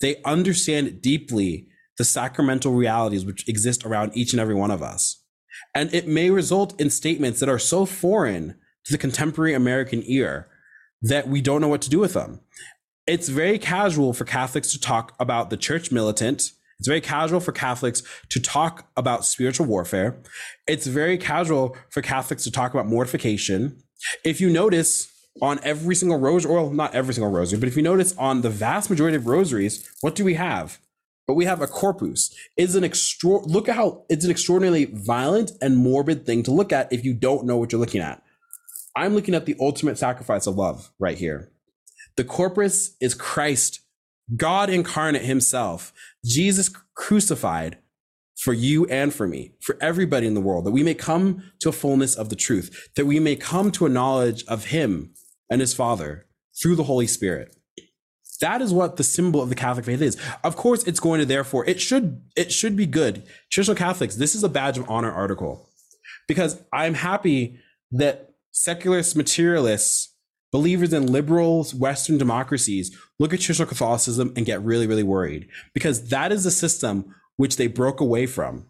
They 0.00 0.22
understand 0.22 1.02
deeply 1.02 1.66
the 1.96 2.04
sacramental 2.04 2.74
realities 2.74 3.24
which 3.24 3.48
exist 3.48 3.84
around 3.84 4.16
each 4.16 4.32
and 4.32 4.38
every 4.38 4.54
one 4.54 4.70
of 4.70 4.84
us. 4.84 5.20
And 5.74 5.92
it 5.92 6.06
may 6.06 6.30
result 6.30 6.80
in 6.80 6.90
statements 6.90 7.40
that 7.40 7.48
are 7.48 7.58
so 7.58 7.84
foreign 7.84 8.54
to 8.88 8.92
the 8.92 8.98
contemporary 8.98 9.52
American 9.52 10.02
ear 10.06 10.48
that 11.02 11.28
we 11.28 11.42
don't 11.42 11.60
know 11.60 11.68
what 11.68 11.82
to 11.82 11.90
do 11.90 11.98
with 11.98 12.14
them. 12.14 12.40
It's 13.06 13.28
very 13.28 13.58
casual 13.58 14.14
for 14.14 14.24
Catholics 14.24 14.72
to 14.72 14.80
talk 14.80 15.14
about 15.20 15.50
the 15.50 15.58
church 15.58 15.92
militant. 15.92 16.52
It's 16.78 16.88
very 16.88 17.02
casual 17.02 17.40
for 17.40 17.52
Catholics 17.52 18.02
to 18.30 18.40
talk 18.40 18.88
about 18.96 19.26
spiritual 19.26 19.66
warfare. 19.66 20.16
It's 20.66 20.86
very 20.86 21.18
casual 21.18 21.76
for 21.90 22.00
Catholics 22.00 22.44
to 22.44 22.50
talk 22.50 22.72
about 22.72 22.86
mortification. 22.86 23.82
If 24.24 24.40
you 24.40 24.48
notice 24.48 25.12
on 25.42 25.60
every 25.62 25.94
single 25.94 26.18
rosary, 26.18 26.54
well, 26.54 26.70
not 26.70 26.94
every 26.94 27.12
single 27.12 27.30
rosary, 27.30 27.60
but 27.60 27.68
if 27.68 27.76
you 27.76 27.82
notice 27.82 28.16
on 28.16 28.40
the 28.40 28.50
vast 28.50 28.88
majority 28.88 29.18
of 29.18 29.26
rosaries, 29.26 29.86
what 30.00 30.14
do 30.14 30.24
we 30.24 30.34
have? 30.34 30.78
But 31.26 31.34
we 31.34 31.44
have 31.44 31.60
a 31.60 31.66
corpus. 31.66 32.34
It's 32.56 32.74
an 32.74 32.84
extra 32.84 33.36
look 33.40 33.68
at 33.68 33.76
how 33.76 34.04
it's 34.08 34.24
an 34.24 34.30
extraordinarily 34.30 34.86
violent 34.86 35.52
and 35.60 35.76
morbid 35.76 36.24
thing 36.24 36.42
to 36.44 36.52
look 36.52 36.72
at 36.72 36.90
if 36.90 37.04
you 37.04 37.12
don't 37.12 37.44
know 37.44 37.58
what 37.58 37.70
you're 37.70 37.80
looking 37.80 38.00
at. 38.00 38.22
I'm 38.96 39.14
looking 39.14 39.34
at 39.34 39.46
the 39.46 39.56
ultimate 39.60 39.98
sacrifice 39.98 40.46
of 40.46 40.56
love 40.56 40.90
right 40.98 41.18
here. 41.18 41.50
The 42.16 42.24
corpus 42.24 42.96
is 43.00 43.14
Christ, 43.14 43.80
God 44.36 44.70
incarnate 44.70 45.22
himself, 45.22 45.92
Jesus 46.24 46.70
crucified 46.94 47.78
for 48.36 48.52
you 48.52 48.86
and 48.86 49.12
for 49.12 49.26
me, 49.26 49.54
for 49.60 49.76
everybody 49.80 50.26
in 50.26 50.34
the 50.34 50.40
world, 50.40 50.64
that 50.64 50.72
we 50.72 50.82
may 50.82 50.94
come 50.94 51.42
to 51.60 51.68
a 51.68 51.72
fullness 51.72 52.14
of 52.14 52.28
the 52.28 52.36
truth, 52.36 52.90
that 52.96 53.06
we 53.06 53.18
may 53.18 53.36
come 53.36 53.70
to 53.72 53.86
a 53.86 53.88
knowledge 53.88 54.44
of 54.46 54.66
him 54.66 55.12
and 55.50 55.60
his 55.60 55.74
Father 55.74 56.26
through 56.60 56.76
the 56.76 56.84
Holy 56.84 57.06
Spirit. 57.06 57.54
That 58.40 58.62
is 58.62 58.72
what 58.72 58.96
the 58.96 59.04
symbol 59.04 59.42
of 59.42 59.48
the 59.48 59.56
Catholic 59.56 59.84
faith 59.84 60.00
is. 60.00 60.16
Of 60.44 60.54
course, 60.54 60.84
it's 60.84 61.00
going 61.00 61.18
to 61.18 61.26
therefore 61.26 61.68
it 61.68 61.80
should 61.80 62.22
it 62.36 62.52
should 62.52 62.76
be 62.76 62.86
good. 62.86 63.24
Traditional 63.50 63.76
Catholics, 63.76 64.14
this 64.14 64.36
is 64.36 64.44
a 64.44 64.48
badge 64.48 64.78
of 64.78 64.88
honor 64.88 65.10
article, 65.10 65.68
because 66.28 66.62
I'm 66.72 66.94
happy 66.94 67.58
that 67.90 68.27
secularists, 68.52 69.14
materialists, 69.14 70.14
believers 70.50 70.92
in 70.92 71.06
liberal 71.06 71.64
Western 71.76 72.18
democracies 72.18 72.96
look 73.18 73.32
at 73.34 73.40
traditional 73.40 73.68
Catholicism 73.68 74.32
and 74.36 74.46
get 74.46 74.62
really, 74.62 74.86
really 74.86 75.02
worried 75.02 75.48
because 75.74 76.08
that 76.08 76.32
is 76.32 76.44
the 76.44 76.50
system 76.50 77.14
which 77.36 77.56
they 77.56 77.66
broke 77.66 78.00
away 78.00 78.26
from 78.26 78.66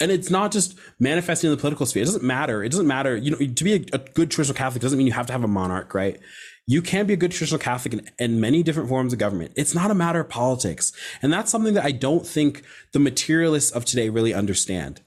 and 0.00 0.10
it's 0.10 0.30
not 0.30 0.52
just 0.52 0.76
manifesting 0.98 1.50
in 1.50 1.56
the 1.56 1.60
political 1.60 1.86
sphere. 1.86 2.02
It 2.02 2.06
doesn't 2.06 2.24
matter. 2.24 2.64
It 2.64 2.70
doesn't 2.70 2.86
matter. 2.86 3.16
You 3.16 3.30
know, 3.30 3.38
to 3.38 3.64
be 3.64 3.74
a, 3.74 3.84
a 3.92 3.98
good 3.98 4.30
traditional 4.30 4.56
Catholic 4.56 4.82
doesn't 4.82 4.98
mean 4.98 5.06
you 5.06 5.12
have 5.12 5.26
to 5.26 5.32
have 5.32 5.44
a 5.44 5.48
monarch, 5.48 5.94
right? 5.94 6.18
You 6.66 6.82
can 6.82 7.06
be 7.06 7.14
a 7.14 7.16
good 7.16 7.30
traditional 7.30 7.60
Catholic 7.60 7.94
in, 7.94 8.10
in, 8.18 8.40
many 8.40 8.62
different 8.62 8.88
forms 8.88 9.12
of 9.12 9.18
government. 9.18 9.52
It's 9.54 9.74
not 9.74 9.90
a 9.90 9.94
matter 9.94 10.20
of 10.20 10.28
politics. 10.28 10.92
And 11.22 11.32
that's 11.32 11.50
something 11.50 11.74
that 11.74 11.84
I 11.84 11.92
don't 11.92 12.26
think 12.26 12.64
the 12.92 12.98
materialists 12.98 13.70
of 13.70 13.84
today 13.84 14.08
really 14.08 14.34
understand. 14.34 15.02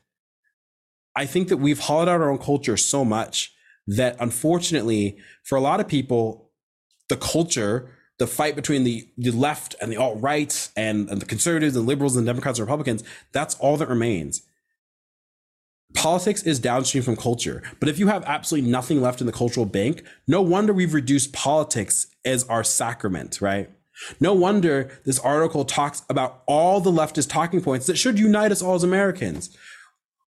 I 1.18 1.26
think 1.26 1.49
that 1.49 1.57
we've 1.57 1.80
hollowed 1.80 2.07
out 2.07 2.22
our 2.22 2.30
own 2.30 2.38
culture 2.38 2.78
so 2.78 3.03
much 3.03 3.51
that 3.88 4.15
unfortunately, 4.20 5.18
for 5.43 5.57
a 5.57 5.61
lot 5.61 5.80
of 5.80 5.88
people, 5.88 6.51
the 7.09 7.18
culture, 7.18 7.89
the 8.20 8.28
fight 8.28 8.55
between 8.55 8.84
the, 8.84 9.07
the 9.18 9.32
left 9.32 9.76
and 9.82 9.91
the 9.91 9.97
alt 9.97 10.22
right 10.22 10.70
and, 10.76 11.09
and 11.09 11.22
the 11.22 11.26
conservatives 11.26 11.76
and 11.76 11.86
liberals 11.86 12.15
and 12.15 12.26
Democrats 12.26 12.59
and 12.59 12.68
Republicans, 12.68 13.03
that's 13.32 13.55
all 13.55 13.78
that 13.78 13.89
remains 13.89 14.43
politics 15.93 16.43
is 16.43 16.59
downstream 16.59 17.03
from 17.03 17.15
culture. 17.15 17.63
But 17.80 17.89
if 17.89 17.97
you 17.97 18.07
have 18.07 18.24
absolutely 18.26 18.70
nothing 18.70 19.01
left 19.01 19.22
in 19.22 19.28
the 19.28 19.34
cultural 19.34 19.65
bank, 19.65 20.03
no 20.28 20.41
wonder 20.41 20.74
we've 20.74 20.93
reduced 20.93 21.34
politics 21.34 22.07
as 22.26 22.43
our 22.43 22.63
sacrament, 22.63 23.41
right? 23.41 23.70
No 24.20 24.34
wonder 24.34 24.91
this 25.05 25.18
article 25.20 25.65
talks 25.65 26.03
about 26.09 26.43
all 26.45 26.82
the 26.82 26.91
leftist 26.91 27.30
talking 27.30 27.61
points 27.61 27.88
that 27.88 27.97
should 27.97 28.20
unite 28.20 28.51
us 28.51 28.61
all 28.61 28.76
as 28.76 28.84
Americans. 28.84 29.57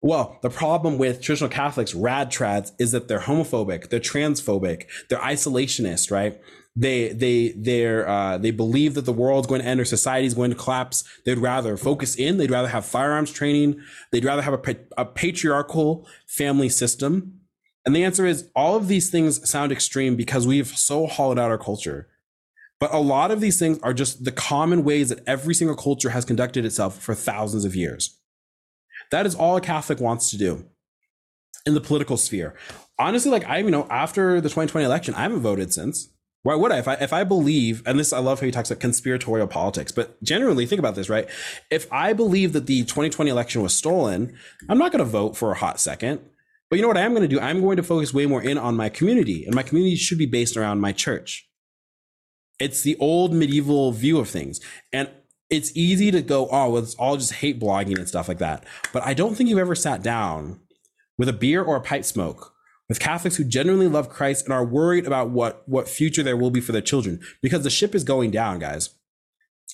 Well, 0.03 0.39
the 0.43 0.51
problem 0.51 0.97
with 0.97 1.21
traditional 1.21 1.51
Catholics, 1.51 1.95
rad 1.95 2.31
trads, 2.31 2.73
is 2.79 2.93
that 2.93 3.09
they're 3.09 3.21
homophobic, 3.21 3.91
they're 3.91 4.01
transphobic, 4.01 4.87
they're 5.09 5.19
isolationist, 5.19 6.11
right? 6.11 6.41
they 6.77 7.09
they 7.13 7.49
they're 7.57 8.09
uh, 8.09 8.39
they 8.39 8.51
believe 8.51 8.95
that 8.95 9.05
the 9.05 9.13
world's 9.13 9.47
going 9.47 9.61
to 9.61 9.67
end 9.67 9.81
or 9.81 9.85
society's 9.85 10.35
going 10.35 10.51
to 10.51 10.57
collapse. 10.57 11.05
They'd 11.25 11.39
rather 11.39 11.77
focus 11.77 12.15
in. 12.15 12.37
They'd 12.39 12.51
rather 12.51 12.69
have 12.69 12.87
firearms 12.87 13.33
training. 13.33 13.81
They'd 14.13 14.25
rather 14.25 14.43
have 14.43 14.55
a, 14.55 14.77
a 14.97 15.05
patriarchal 15.05 16.07
family 16.27 16.69
system. 16.69 17.41
And 17.85 17.97
the 17.97 18.05
answer 18.05 18.27
is 18.27 18.49
all 18.55 18.77
of 18.77 18.89
these 18.89 19.11
things 19.11 19.49
sound 19.49 19.73
extreme 19.73 20.15
because 20.15 20.47
we've 20.47 20.69
so 20.69 21.07
hollowed 21.07 21.39
out 21.39 21.51
our 21.51 21.59
culture. 21.59 22.09
But 22.79 22.95
a 22.95 22.99
lot 22.99 23.31
of 23.31 23.41
these 23.41 23.59
things 23.59 23.79
are 23.83 23.93
just 23.93 24.25
the 24.25 24.33
common 24.33 24.85
ways 24.85 25.09
that 25.09 25.23
every 25.27 25.55
single 25.55 25.77
culture 25.77 26.11
has 26.11 26.25
conducted 26.25 26.65
itself 26.65 26.99
for 27.03 27.15
thousands 27.15 27.65
of 27.65 27.75
years. 27.75 28.20
That 29.11 29.27
is 29.27 29.35
all 29.35 29.57
a 29.57 29.61
Catholic 29.61 30.01
wants 30.01 30.31
to 30.31 30.39
do 30.39 30.67
in 31.67 31.75
the 31.75 31.81
political 31.81 32.17
sphere. 32.17 32.55
Honestly, 32.99 33.31
like 33.31 33.49
I, 33.49 33.59
you 33.59 33.71
know, 33.71 33.87
after 33.91 34.41
the 34.41 34.49
2020 34.49 34.85
election, 34.85 35.15
I 35.15 35.23
haven't 35.23 35.41
voted 35.41 35.73
since. 35.73 36.09
Why 36.43 36.55
would 36.55 36.73
I? 36.73 36.79
If 36.79 36.89
I 36.89 36.95
if 36.95 37.13
I 37.13 37.25
believe, 37.25 37.83
and 37.85 37.99
this 37.99 38.15
I 38.15 38.19
love 38.19 38.41
how 38.41 38.47
he 38.47 38.53
talks 38.53 38.71
about 38.71 38.81
conspiratorial 38.81 39.47
politics, 39.47 39.93
but 39.93 40.23
generally 40.23 40.65
think 40.65 40.79
about 40.79 40.95
this, 40.95 41.11
right? 41.11 41.29
If 41.71 41.91
I 41.93 42.15
believe 42.15 42.55
that 42.55 42.67
the 42.67 42.83
2020 42.83 43.31
election 43.31 43.63
was 43.63 43.75
stolen, 43.75 44.39
I'm 44.69 44.79
not 44.79 44.91
going 44.91 45.05
to 45.05 45.11
vote 45.11 45.37
for 45.37 45.53
a 45.53 45.57
hot 45.57 45.79
second. 45.81 46.21
But 46.71 46.77
you 46.77 46.83
know 46.83 46.89
what 46.89 46.97
I 46.97 47.03
am 47.03 47.13
going 47.13 47.29
to 47.29 47.29
do? 47.29 47.41
I'm 47.41 47.61
going 47.61 47.77
to 47.77 47.83
focus 47.83 48.15
way 48.15 48.27
more 48.27 48.43
in 48.43 48.57
on 48.57 48.77
my 48.77 48.89
community, 48.89 49.45
and 49.45 49.55
my 49.55 49.63
community 49.63 49.97
should 49.97 50.19
be 50.19 50.27
based 50.27 50.57
around 50.57 50.81
my 50.81 50.93
church. 50.93 51.49
It's 52.59 52.83
the 52.83 52.97
old 52.99 53.35
medieval 53.35 53.93
view 53.93 54.19
of 54.19 54.29
things, 54.29 54.61
and 54.93 55.11
it's 55.51 55.77
easy 55.77 56.11
to 56.13 56.23
go, 56.23 56.49
oh, 56.51 56.71
well, 56.71 56.83
it's 56.83 56.95
all 56.95 57.17
just 57.17 57.35
hate 57.35 57.61
blogging 57.61 57.99
and 57.99 58.09
stuff 58.09 58.29
like 58.29 58.39
that. 58.39 58.65
But 58.93 59.05
I 59.05 59.15
don't 59.15 59.35
think 59.35 59.51
you've 59.51 59.59
ever 59.59 59.75
sat 59.75 60.03
down 60.03 60.61
with 61.19 61.29
a 61.29 61.33
beer 61.35 61.63
or 61.63 61.77
a 61.77 61.81
pipe 61.81 62.05
smoke 62.05 62.55
with 62.89 63.01
Catholics 63.01 63.37
who 63.37 63.45
genuinely 63.45 63.89
love 63.89 64.09
Christ 64.09 64.45
and 64.45 64.55
are 64.55 64.65
worried 64.65 65.07
about 65.07 65.31
what 65.31 65.69
what 65.69 65.89
future 65.89 66.23
there 66.23 66.37
will 66.37 66.51
be 66.51 66.61
for 66.61 66.73
their 66.73 66.81
children 66.81 67.21
because 67.43 67.63
the 67.63 67.71
ship 67.71 67.95
is 67.95 68.05
going 68.05 68.31
down, 68.31 68.59
guys. 68.59 68.91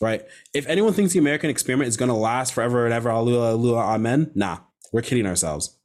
Right? 0.01 0.27
If 0.53 0.67
anyone 0.67 0.93
thinks 0.93 1.15
the 1.15 1.19
American 1.19 1.49
experiment 1.49 1.89
is 1.89 1.97
going 1.97 2.11
to 2.11 2.15
last 2.15 2.53
forever 2.53 2.85
and 2.85 2.93
ever, 2.93 3.09
hallelujah, 3.09 3.47
hallelujah, 3.47 3.77
amen, 3.77 4.31
nah, 4.35 4.59
we're 4.93 5.01
kidding 5.01 5.27
ourselves. 5.27 5.79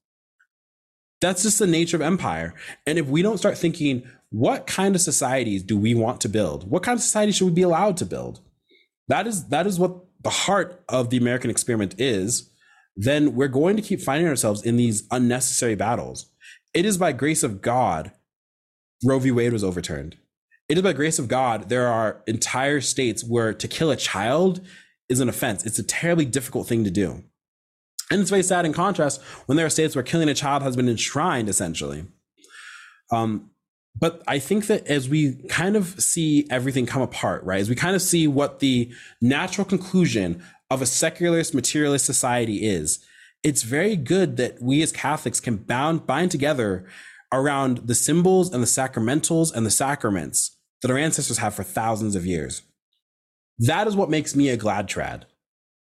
That's 1.21 1.43
just 1.43 1.59
the 1.59 1.67
nature 1.67 1.95
of 1.95 2.01
empire. 2.01 2.53
And 2.85 2.97
if 2.97 3.07
we 3.07 3.21
don't 3.21 3.37
start 3.37 3.57
thinking, 3.57 4.03
what 4.29 4.67
kind 4.67 4.95
of 4.95 5.01
societies 5.01 5.63
do 5.63 5.77
we 5.77 5.93
want 5.93 6.19
to 6.21 6.29
build? 6.29 6.69
What 6.69 6.83
kind 6.83 6.97
of 6.97 7.03
society 7.03 7.31
should 7.31 7.45
we 7.45 7.51
be 7.51 7.61
allowed 7.61 7.95
to 7.97 8.05
build? 8.05 8.41
That 9.12 9.28
is 9.28 9.49
that 9.49 9.68
is 9.68 9.78
what 9.78 9.93
the 10.22 10.30
heart 10.30 10.84
of 10.88 11.09
the 11.09 11.18
American 11.18 11.49
experiment 11.49 11.99
is. 11.99 12.49
Then 12.95 13.36
we're 13.36 13.49
going 13.49 13.76
to 13.76 13.82
keep 13.82 13.99
finding 13.99 14.28
ourselves 14.28 14.64
in 14.64 14.78
these 14.78 15.05
unnecessary 15.12 15.76
battles 15.76 16.32
it 16.74 16.86
is 16.86 16.97
by 16.97 17.12
grace 17.12 17.43
of 17.43 17.62
God 17.62 18.14
Roe 19.03 19.20
v. 19.20 19.32
Wade 19.32 19.51
was 19.51 19.64
overturned. 19.64 20.16
It 20.70 20.78
is 20.78 20.84
by 20.84 20.93
grace 20.93 21.20
of 21.20 21.28
God 21.28 21.68
there 21.68 21.88
are 21.88 22.22
entire 22.26 22.80
states 22.80 23.22
where 23.22 23.53
to 23.53 23.68
kill 23.68 23.91
a 23.91 23.97
child 23.97 24.62
is 25.09 25.20
an 25.20 25.28
offense. 25.28 25.66
It's 25.66 25.80
a 25.80 25.84
terribly 25.84 26.24
difficult 26.24 26.68
thing 26.68 26.86
to 26.86 26.91
do. 26.91 27.24
And 28.09 28.22
it's 28.22 28.30
very 28.30 28.43
sad 28.43 28.66
in 28.66 28.72
contrast 28.72 29.22
when 29.47 29.57
there 29.57 29.66
are 29.66 29.70
states 29.70 29.93
where 29.93 30.03
killing 30.03 30.30
a 30.30 30.34
child 30.34 30.64
has 30.64 30.78
been 30.78 30.88
enshrined 30.88 31.49
essentially. 31.49 32.05
Um, 33.12 33.50
but 33.97 34.23
I 34.27 34.39
think 34.39 34.67
that 34.67 34.87
as 34.87 35.09
we 35.09 35.35
kind 35.49 35.75
of 35.75 35.99
see 36.01 36.47
everything 36.49 36.85
come 36.85 37.01
apart, 37.01 37.43
right, 37.43 37.59
as 37.59 37.69
we 37.69 37.75
kind 37.75 37.95
of 37.95 38.01
see 38.01 38.27
what 38.27 38.59
the 38.59 38.91
natural 39.21 39.65
conclusion 39.65 40.43
of 40.69 40.81
a 40.81 40.85
secularist 40.85 41.53
materialist 41.53 42.05
society 42.05 42.65
is, 42.65 43.05
it's 43.43 43.63
very 43.63 43.95
good 43.95 44.37
that 44.37 44.61
we 44.61 44.81
as 44.81 44.91
Catholics 44.91 45.39
can 45.39 45.57
bound 45.57 46.07
bind 46.07 46.31
together 46.31 46.85
around 47.33 47.79
the 47.79 47.95
symbols 47.95 48.53
and 48.53 48.61
the 48.61 48.67
sacramentals 48.67 49.53
and 49.53 49.65
the 49.65 49.71
sacraments 49.71 50.57
that 50.81 50.91
our 50.91 50.97
ancestors 50.97 51.37
have 51.39 51.53
for 51.53 51.63
thousands 51.63 52.15
of 52.15 52.25
years. 52.25 52.63
That 53.59 53.87
is 53.87 53.95
what 53.95 54.09
makes 54.09 54.35
me 54.35 54.49
a 54.49 54.57
glad 54.57 54.87
trad, 54.87 55.23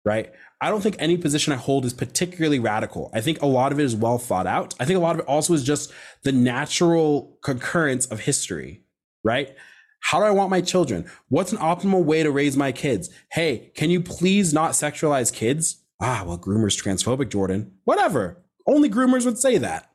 right? 0.04 0.32
I 0.60 0.70
don't 0.70 0.80
think 0.80 0.96
any 0.98 1.16
position 1.16 1.52
I 1.52 1.56
hold 1.56 1.84
is 1.84 1.92
particularly 1.92 2.58
radical. 2.58 3.10
I 3.14 3.20
think 3.20 3.40
a 3.40 3.46
lot 3.46 3.70
of 3.70 3.78
it 3.78 3.84
is 3.84 3.94
well 3.94 4.18
thought 4.18 4.46
out. 4.46 4.74
I 4.80 4.84
think 4.84 4.96
a 4.96 5.02
lot 5.02 5.14
of 5.14 5.20
it 5.20 5.26
also 5.26 5.54
is 5.54 5.62
just 5.62 5.92
the 6.24 6.32
natural 6.32 7.38
concurrence 7.42 8.06
of 8.06 8.20
history, 8.20 8.82
right? 9.22 9.54
How 10.00 10.18
do 10.18 10.24
I 10.24 10.30
want 10.30 10.50
my 10.50 10.60
children? 10.60 11.08
What's 11.28 11.52
an 11.52 11.58
optimal 11.58 12.04
way 12.04 12.22
to 12.22 12.30
raise 12.30 12.56
my 12.56 12.72
kids? 12.72 13.10
Hey, 13.30 13.70
can 13.74 13.90
you 13.90 14.00
please 14.00 14.52
not 14.52 14.72
sexualize 14.72 15.32
kids? 15.32 15.84
ah, 16.00 16.24
well, 16.26 16.38
groomers 16.38 16.80
transphobic, 16.80 17.30
Jordan. 17.30 17.72
Whatever. 17.84 18.44
Only 18.66 18.90
groomers 18.90 19.24
would 19.24 19.38
say 19.38 19.58
that. 19.58 19.90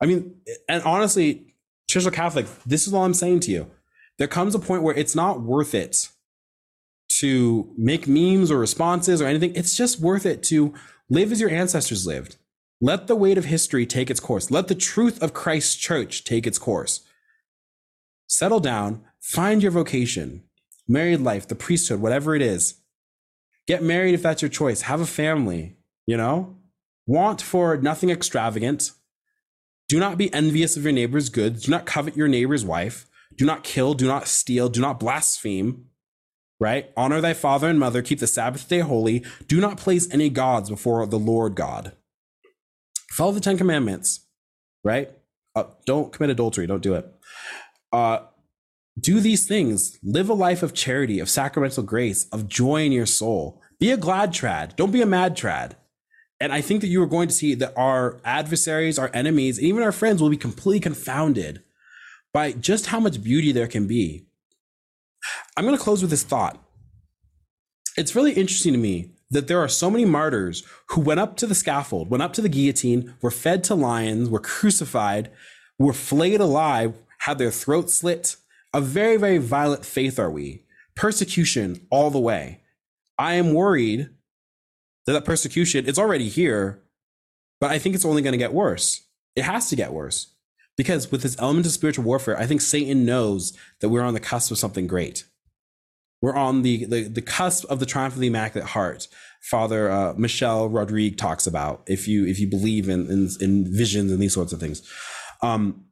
I 0.00 0.06
mean, 0.06 0.36
and 0.68 0.82
honestly, 0.82 1.54
traditional 1.88 2.14
Catholic, 2.14 2.46
this 2.66 2.86
is 2.86 2.94
all 2.94 3.04
I'm 3.04 3.14
saying 3.14 3.40
to 3.40 3.50
you. 3.50 3.70
There 4.18 4.28
comes 4.28 4.54
a 4.54 4.58
point 4.58 4.82
where 4.82 4.94
it's 4.94 5.14
not 5.14 5.40
worth 5.40 5.74
it 5.74 6.08
to 7.20 7.72
make 7.76 8.06
memes 8.06 8.50
or 8.50 8.58
responses 8.58 9.20
or 9.20 9.26
anything. 9.26 9.52
It's 9.54 9.76
just 9.76 10.00
worth 10.00 10.26
it 10.26 10.42
to 10.44 10.74
live 11.08 11.32
as 11.32 11.40
your 11.40 11.50
ancestors 11.50 12.06
lived. 12.06 12.36
Let 12.80 13.06
the 13.06 13.16
weight 13.16 13.38
of 13.38 13.46
history 13.46 13.86
take 13.86 14.10
its 14.10 14.20
course. 14.20 14.50
Let 14.50 14.68
the 14.68 14.74
truth 14.74 15.20
of 15.22 15.34
Christ's 15.34 15.74
church 15.74 16.24
take 16.24 16.46
its 16.46 16.58
course. 16.58 17.00
Settle 18.28 18.60
down, 18.60 19.02
find 19.20 19.62
your 19.62 19.72
vocation, 19.72 20.44
married 20.86 21.20
life, 21.20 21.48
the 21.48 21.54
priesthood, 21.54 22.00
whatever 22.00 22.36
it 22.36 22.42
is. 22.42 22.80
Get 23.66 23.82
married 23.82 24.14
if 24.14 24.22
that's 24.22 24.42
your 24.42 24.48
choice. 24.48 24.82
Have 24.82 25.00
a 25.00 25.06
family, 25.06 25.76
you 26.06 26.16
know? 26.16 26.56
Want 27.06 27.42
for 27.42 27.76
nothing 27.78 28.10
extravagant. 28.10 28.92
Do 29.88 29.98
not 29.98 30.18
be 30.18 30.32
envious 30.32 30.76
of 30.76 30.84
your 30.84 30.92
neighbor's 30.92 31.30
goods. 31.30 31.64
Do 31.64 31.70
not 31.70 31.86
covet 31.86 32.16
your 32.16 32.28
neighbor's 32.28 32.64
wife. 32.64 33.06
Do 33.36 33.44
not 33.44 33.64
kill. 33.64 33.94
Do 33.94 34.06
not 34.06 34.28
steal. 34.28 34.68
Do 34.68 34.80
not 34.80 35.00
blaspheme. 35.00 35.86
Right? 36.60 36.90
Honor 36.96 37.20
thy 37.20 37.34
father 37.34 37.68
and 37.68 37.78
mother. 37.78 38.02
Keep 38.02 38.18
the 38.18 38.26
Sabbath 38.26 38.68
day 38.68 38.80
holy. 38.80 39.24
Do 39.46 39.60
not 39.60 39.76
place 39.76 40.12
any 40.12 40.28
gods 40.28 40.70
before 40.70 41.06
the 41.06 41.18
Lord 41.18 41.54
God. 41.54 41.92
Follow 43.12 43.32
the 43.32 43.40
Ten 43.40 43.56
Commandments. 43.56 44.26
Right? 44.82 45.10
Uh, 45.54 45.64
don't 45.86 46.12
commit 46.12 46.30
adultery. 46.30 46.66
Don't 46.66 46.82
do 46.82 46.94
it. 46.94 47.12
Uh, 47.92 48.20
do 48.98 49.20
these 49.20 49.46
things. 49.46 49.98
Live 50.02 50.28
a 50.28 50.34
life 50.34 50.62
of 50.62 50.74
charity, 50.74 51.20
of 51.20 51.30
sacramental 51.30 51.82
grace, 51.82 52.26
of 52.30 52.48
joy 52.48 52.84
in 52.84 52.92
your 52.92 53.06
soul. 53.06 53.60
Be 53.78 53.90
a 53.90 53.96
glad 53.96 54.32
trad. 54.32 54.74
Don't 54.76 54.90
be 54.90 55.02
a 55.02 55.06
mad 55.06 55.36
trad. 55.36 55.72
And 56.40 56.52
I 56.52 56.60
think 56.60 56.80
that 56.80 56.88
you 56.88 57.02
are 57.02 57.06
going 57.06 57.28
to 57.28 57.34
see 57.34 57.54
that 57.54 57.72
our 57.76 58.20
adversaries, 58.24 58.98
our 58.98 59.10
enemies, 59.12 59.60
even 59.60 59.82
our 59.82 59.92
friends 59.92 60.22
will 60.22 60.30
be 60.30 60.36
completely 60.36 60.80
confounded 60.80 61.62
by 62.32 62.52
just 62.52 62.86
how 62.86 63.00
much 63.00 63.22
beauty 63.22 63.50
there 63.50 63.66
can 63.66 63.86
be. 63.86 64.27
I'm 65.56 65.64
going 65.64 65.76
to 65.76 65.82
close 65.82 66.02
with 66.02 66.10
this 66.10 66.22
thought. 66.22 66.62
It's 67.96 68.14
really 68.14 68.32
interesting 68.32 68.72
to 68.72 68.78
me 68.78 69.10
that 69.30 69.48
there 69.48 69.60
are 69.60 69.68
so 69.68 69.90
many 69.90 70.04
martyrs 70.04 70.62
who 70.90 71.00
went 71.00 71.20
up 71.20 71.36
to 71.36 71.46
the 71.46 71.54
scaffold, 71.54 72.10
went 72.10 72.22
up 72.22 72.32
to 72.34 72.40
the 72.40 72.48
guillotine, 72.48 73.14
were 73.20 73.30
fed 73.30 73.64
to 73.64 73.74
lions, 73.74 74.30
were 74.30 74.40
crucified, 74.40 75.30
were 75.78 75.92
flayed 75.92 76.40
alive, 76.40 76.94
had 77.18 77.38
their 77.38 77.50
throats 77.50 77.94
slit. 77.94 78.36
A 78.72 78.80
very, 78.80 79.16
very 79.16 79.38
violent 79.38 79.84
faith 79.84 80.18
are 80.18 80.30
we. 80.30 80.64
Persecution 80.94 81.86
all 81.90 82.10
the 82.10 82.18
way. 82.18 82.60
I 83.18 83.34
am 83.34 83.52
worried 83.52 84.10
that 85.06 85.12
that 85.12 85.24
persecution 85.24 85.88
it's 85.88 85.98
already 85.98 86.28
here, 86.28 86.80
but 87.60 87.70
I 87.70 87.78
think 87.78 87.94
it's 87.94 88.04
only 88.04 88.22
going 88.22 88.32
to 88.32 88.38
get 88.38 88.52
worse. 88.52 89.02
It 89.34 89.42
has 89.42 89.68
to 89.70 89.76
get 89.76 89.92
worse 89.92 90.28
because 90.78 91.10
with 91.10 91.22
this 91.22 91.36
element 91.38 91.66
of 91.66 91.72
spiritual 91.72 92.04
warfare, 92.04 92.38
I 92.38 92.46
think 92.46 92.62
Satan 92.62 93.04
knows 93.04 93.52
that 93.80 93.90
we're 93.90 94.02
on 94.02 94.14
the 94.14 94.20
cusp 94.20 94.50
of 94.50 94.58
something 94.58 94.86
great. 94.86 95.24
We're 96.22 96.36
on 96.36 96.62
the 96.62 96.86
the, 96.86 97.02
the 97.02 97.20
cusp 97.20 97.66
of 97.66 97.80
the 97.80 97.86
triumph 97.86 98.14
of 98.14 98.20
the 98.20 98.28
Immaculate 98.28 98.70
Heart. 98.70 99.08
Father 99.42 99.90
uh, 99.90 100.14
Michel 100.16 100.68
Rodrigue 100.68 101.18
talks 101.18 101.46
about 101.46 101.82
if 101.86 102.08
you 102.08 102.24
if 102.24 102.40
you 102.40 102.48
believe 102.48 102.88
in, 102.88 103.10
in 103.10 103.28
in 103.40 103.76
visions 103.76 104.10
and 104.10 104.22
these 104.22 104.32
sorts 104.32 104.52
of 104.52 104.60
things. 104.60 104.88
Um, 105.42 105.84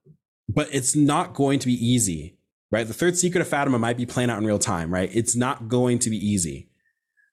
but 0.49 0.69
it's 0.73 0.97
not 0.97 1.35
going 1.35 1.59
to 1.59 1.67
be 1.67 1.75
easy, 1.75 2.39
right? 2.71 2.87
The 2.87 2.95
third 2.95 3.17
secret 3.17 3.41
of 3.41 3.49
Fatima 3.49 3.79
might 3.79 3.97
be 3.97 4.07
playing 4.07 4.31
out 4.31 4.39
in 4.39 4.47
real 4.47 4.59
time, 4.59 4.95
right? 4.95 5.11
It's 5.13 5.37
not 5.37 5.69
going 5.69 5.99
to 6.01 6.11
be 6.11 6.17
easy. 6.17 6.71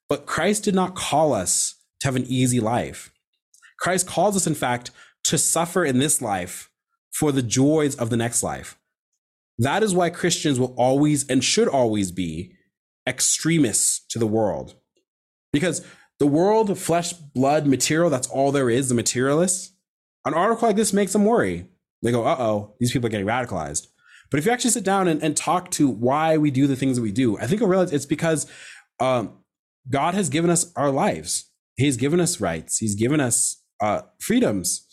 But 0.08 0.26
Christ 0.26 0.64
did 0.64 0.74
not 0.74 0.94
call 0.96 1.32
us 1.32 1.76
to 2.00 2.08
have 2.08 2.16
an 2.16 2.26
easy 2.26 2.60
life. 2.60 3.12
Christ 3.78 4.06
calls 4.06 4.36
us, 4.36 4.46
in 4.46 4.54
fact, 4.54 4.90
to 5.24 5.38
suffer 5.38 5.84
in 5.84 5.98
this 5.98 6.20
life 6.20 6.70
for 7.14 7.32
the 7.32 7.42
joys 7.42 7.94
of 7.96 8.10
the 8.10 8.16
next 8.16 8.42
life. 8.42 8.78
That 9.58 9.82
is 9.82 9.94
why 9.94 10.10
Christians 10.10 10.58
will 10.58 10.74
always 10.76 11.26
and 11.28 11.42
should 11.42 11.68
always 11.68 12.10
be 12.10 12.52
extremists 13.06 14.04
to 14.10 14.18
the 14.18 14.26
world. 14.26 14.74
Because 15.52 15.86
the 16.18 16.26
world, 16.26 16.76
flesh, 16.76 17.12
blood, 17.12 17.66
material, 17.66 18.10
that's 18.10 18.28
all 18.28 18.50
there 18.50 18.68
is, 18.68 18.88
the 18.88 18.94
materialists. 18.94 19.72
An 20.24 20.34
article 20.34 20.68
like 20.68 20.76
this 20.76 20.92
makes 20.92 21.12
them 21.12 21.24
worry. 21.24 21.68
They 22.02 22.10
go, 22.10 22.24
uh 22.24 22.36
oh, 22.38 22.74
these 22.80 22.92
people 22.92 23.06
are 23.06 23.10
getting 23.10 23.26
radicalized. 23.26 23.86
But 24.30 24.38
if 24.38 24.46
you 24.46 24.52
actually 24.52 24.70
sit 24.70 24.84
down 24.84 25.06
and, 25.06 25.22
and 25.22 25.36
talk 25.36 25.70
to 25.72 25.88
why 25.88 26.36
we 26.38 26.50
do 26.50 26.66
the 26.66 26.76
things 26.76 26.96
that 26.96 27.02
we 27.02 27.12
do, 27.12 27.38
I 27.38 27.46
think 27.46 27.60
you'll 27.60 27.68
realize 27.68 27.92
it's 27.92 28.06
because 28.06 28.46
um, 28.98 29.38
God 29.88 30.14
has 30.14 30.28
given 30.28 30.50
us 30.50 30.72
our 30.74 30.90
lives. 30.90 31.50
He's 31.76 31.96
given 31.96 32.20
us 32.20 32.40
rights. 32.40 32.78
He's 32.78 32.94
given 32.94 33.20
us 33.20 33.62
uh, 33.80 34.02
freedoms, 34.18 34.86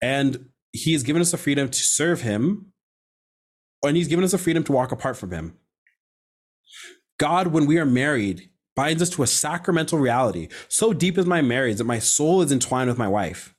and 0.00 0.46
He 0.72 0.92
has 0.92 1.02
given 1.02 1.22
us 1.22 1.30
the 1.30 1.36
freedom 1.36 1.68
to 1.68 1.78
serve 1.78 2.22
Him, 2.22 2.72
and 3.84 3.96
He's 3.96 4.08
given 4.08 4.24
us 4.24 4.32
the 4.32 4.38
freedom 4.38 4.64
to 4.64 4.72
walk 4.72 4.92
apart 4.92 5.16
from 5.16 5.32
Him. 5.32 5.56
God, 7.18 7.48
when 7.48 7.66
we 7.66 7.78
are 7.78 7.86
married, 7.86 8.50
binds 8.76 9.02
us 9.02 9.10
to 9.10 9.22
a 9.22 9.26
sacramental 9.26 9.98
reality. 9.98 10.48
So 10.68 10.92
deep 10.92 11.18
is 11.18 11.26
my 11.26 11.42
marriage 11.42 11.76
that 11.78 11.84
my 11.84 11.98
soul 11.98 12.40
is 12.40 12.52
entwined 12.52 12.88
with 12.88 12.98
my 12.98 13.08
wife. 13.08 13.54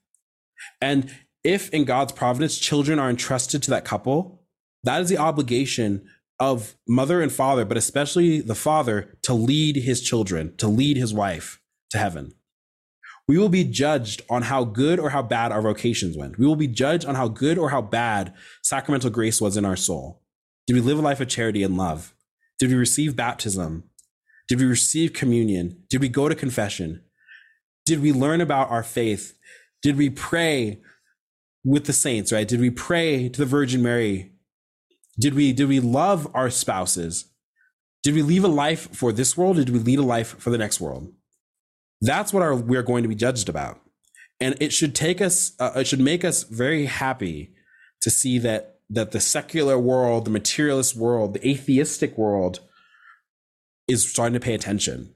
And 0.81 1.13
if 1.43 1.69
in 1.69 1.85
God's 1.85 2.11
providence 2.11 2.57
children 2.57 2.97
are 2.97 3.09
entrusted 3.09 3.61
to 3.63 3.71
that 3.71 3.85
couple, 3.85 4.43
that 4.83 5.01
is 5.01 5.09
the 5.09 5.17
obligation 5.17 6.07
of 6.39 6.75
mother 6.87 7.21
and 7.21 7.31
father, 7.31 7.65
but 7.65 7.77
especially 7.77 8.41
the 8.41 8.55
father, 8.55 9.15
to 9.21 9.33
lead 9.33 9.75
his 9.75 10.01
children, 10.01 10.55
to 10.57 10.67
lead 10.67 10.97
his 10.97 11.13
wife 11.13 11.61
to 11.91 11.99
heaven. 11.99 12.33
We 13.31 13.37
will 13.37 13.47
be 13.47 13.63
judged 13.63 14.23
on 14.29 14.41
how 14.41 14.65
good 14.65 14.99
or 14.99 15.11
how 15.11 15.21
bad 15.21 15.53
our 15.53 15.61
vocations 15.61 16.17
went. 16.17 16.37
We 16.37 16.45
will 16.45 16.57
be 16.57 16.67
judged 16.67 17.05
on 17.05 17.15
how 17.15 17.29
good 17.29 17.57
or 17.57 17.69
how 17.69 17.81
bad 17.81 18.33
sacramental 18.61 19.09
grace 19.09 19.39
was 19.39 19.55
in 19.55 19.63
our 19.63 19.77
soul. 19.77 20.21
Did 20.67 20.73
we 20.73 20.81
live 20.81 20.99
a 20.99 21.01
life 21.01 21.21
of 21.21 21.29
charity 21.29 21.63
and 21.63 21.77
love? 21.77 22.13
Did 22.59 22.71
we 22.71 22.75
receive 22.75 23.15
baptism? 23.15 23.85
Did 24.49 24.59
we 24.59 24.65
receive 24.65 25.13
communion? 25.13 25.81
Did 25.89 26.01
we 26.01 26.09
go 26.09 26.27
to 26.27 26.35
confession? 26.35 27.03
Did 27.85 28.01
we 28.01 28.11
learn 28.11 28.41
about 28.41 28.69
our 28.69 28.83
faith? 28.83 29.39
Did 29.81 29.95
we 29.95 30.09
pray 30.09 30.81
with 31.63 31.85
the 31.85 31.93
saints, 31.93 32.33
right? 32.33 32.45
Did 32.45 32.59
we 32.59 32.69
pray 32.69 33.29
to 33.29 33.39
the 33.39 33.45
Virgin 33.45 33.81
Mary 33.81 34.33
did 35.17 35.35
we 35.35 35.53
did 35.53 35.69
we 35.69 35.79
love 35.79 36.27
our 36.33 36.49
spouses? 36.49 37.27
Did 38.03 38.13
we 38.13 38.23
leave 38.23 38.43
a 38.43 38.49
life 38.49 38.93
for 38.93 39.13
this 39.13 39.37
world? 39.37 39.57
Or 39.57 39.63
did 39.63 39.73
we 39.73 39.79
lead 39.79 39.99
a 39.99 40.03
life 40.03 40.37
for 40.37 40.49
the 40.49 40.57
next 40.57 40.81
world? 40.81 41.13
That's 42.01 42.33
what 42.33 42.43
our, 42.43 42.55
we're 42.55 42.83
going 42.83 43.03
to 43.03 43.09
be 43.09 43.15
judged 43.15 43.47
about, 43.49 43.79
and 44.39 44.55
it 44.59 44.73
should 44.73 44.95
take 44.95 45.21
us. 45.21 45.53
Uh, 45.59 45.71
it 45.75 45.87
should 45.87 45.99
make 45.99 46.25
us 46.25 46.43
very 46.43 46.85
happy 46.85 47.53
to 48.01 48.09
see 48.09 48.39
that 48.39 48.79
that 48.89 49.11
the 49.11 49.19
secular 49.19 49.79
world, 49.79 50.25
the 50.25 50.31
materialist 50.31 50.95
world, 50.95 51.33
the 51.33 51.47
atheistic 51.47 52.17
world 52.17 52.59
is 53.87 54.09
starting 54.09 54.33
to 54.33 54.39
pay 54.39 54.53
attention 54.53 55.13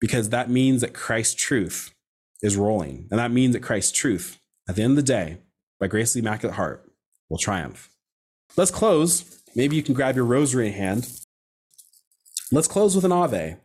because 0.00 0.30
that 0.30 0.50
means 0.50 0.80
that 0.80 0.94
Christ's 0.94 1.34
truth 1.34 1.94
is 2.42 2.56
rolling. 2.56 3.06
And 3.10 3.20
that 3.20 3.30
means 3.30 3.52
that 3.52 3.60
Christ's 3.60 3.92
truth, 3.92 4.40
at 4.68 4.76
the 4.76 4.82
end 4.82 4.92
of 4.92 4.96
the 4.96 5.02
day, 5.02 5.38
by 5.78 5.86
grace 5.86 6.10
of 6.10 6.22
the 6.22 6.26
Immaculate 6.26 6.56
Heart, 6.56 6.90
will 7.28 7.38
triumph. 7.38 7.90
Let's 8.56 8.70
close. 8.70 9.40
Maybe 9.54 9.76
you 9.76 9.82
can 9.82 9.94
grab 9.94 10.16
your 10.16 10.24
rosary 10.24 10.68
in 10.68 10.72
hand. 10.72 11.08
Let's 12.50 12.68
close 12.68 12.96
with 12.96 13.04
an 13.04 13.12
Ave. 13.12 13.58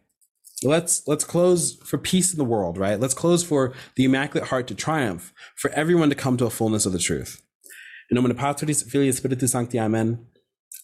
Let's 0.65 1.03
let's 1.07 1.23
close 1.23 1.75
for 1.75 1.97
peace 1.97 2.33
in 2.33 2.37
the 2.37 2.43
world, 2.43 2.77
right? 2.77 2.99
Let's 2.99 3.13
close 3.13 3.43
for 3.43 3.73
the 3.95 4.05
Immaculate 4.05 4.49
Heart 4.49 4.67
to 4.67 4.75
triumph, 4.75 5.33
for 5.55 5.69
everyone 5.71 6.09
to 6.09 6.15
come 6.15 6.37
to 6.37 6.45
a 6.45 6.49
fullness 6.49 6.85
of 6.85 6.91
the 6.91 6.99
truth. 6.99 7.41
In 8.09 8.15
nomine 8.15 8.35
Patris, 8.35 8.83
Filii, 8.83 9.11
Spiritus 9.11 9.51
Sancti. 9.51 9.79
Amen. 9.79 10.25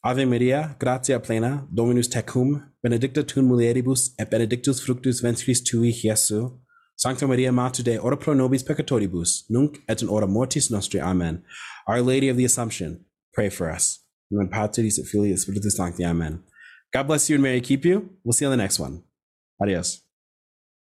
Ave 0.03 0.25
Maria, 0.25 0.75
gratia 0.79 1.19
plena, 1.19 1.67
Dominus 1.73 2.07
tecum, 2.07 2.63
benedicta 2.83 3.23
tu 3.23 3.41
mulieribus, 3.41 4.11
et 4.19 4.29
benedictus 4.29 4.79
fructus 4.79 5.21
ventris 5.21 5.61
tui, 5.63 5.91
Iesu. 5.91 6.59
Sancta 6.95 7.27
Maria, 7.27 7.51
Mater 7.51 7.83
Dei, 7.83 7.97
ora 7.97 8.17
pro 8.17 8.33
nobis 8.33 8.63
peccatoribus, 8.63 9.43
nunc 9.49 9.79
et 9.87 10.01
in 10.01 10.07
hora 10.07 10.27
mortis 10.27 10.69
nostri. 10.69 10.99
Amen. 10.99 11.43
Our 11.87 12.01
Lady 12.01 12.29
of 12.29 12.37
the 12.37 12.45
Assumption, 12.45 13.05
pray 13.33 13.49
for 13.49 13.71
us. 13.71 13.99
And 14.31 14.51
Patris 14.51 14.99
et 14.99 15.05
Filii 15.05 15.35
Spiritus 15.37 15.77
Sancti. 15.77 16.05
Amen. 16.05 16.43
God 16.93 17.07
bless 17.07 17.29
you 17.29 17.35
and 17.35 17.43
Mary 17.43 17.61
keep 17.61 17.85
you. 17.85 18.09
We'll 18.23 18.33
see 18.33 18.45
you 18.45 18.51
on 18.51 18.57
the 18.57 18.63
next 18.63 18.79
one. 18.79 19.03
Arias. 19.61 20.07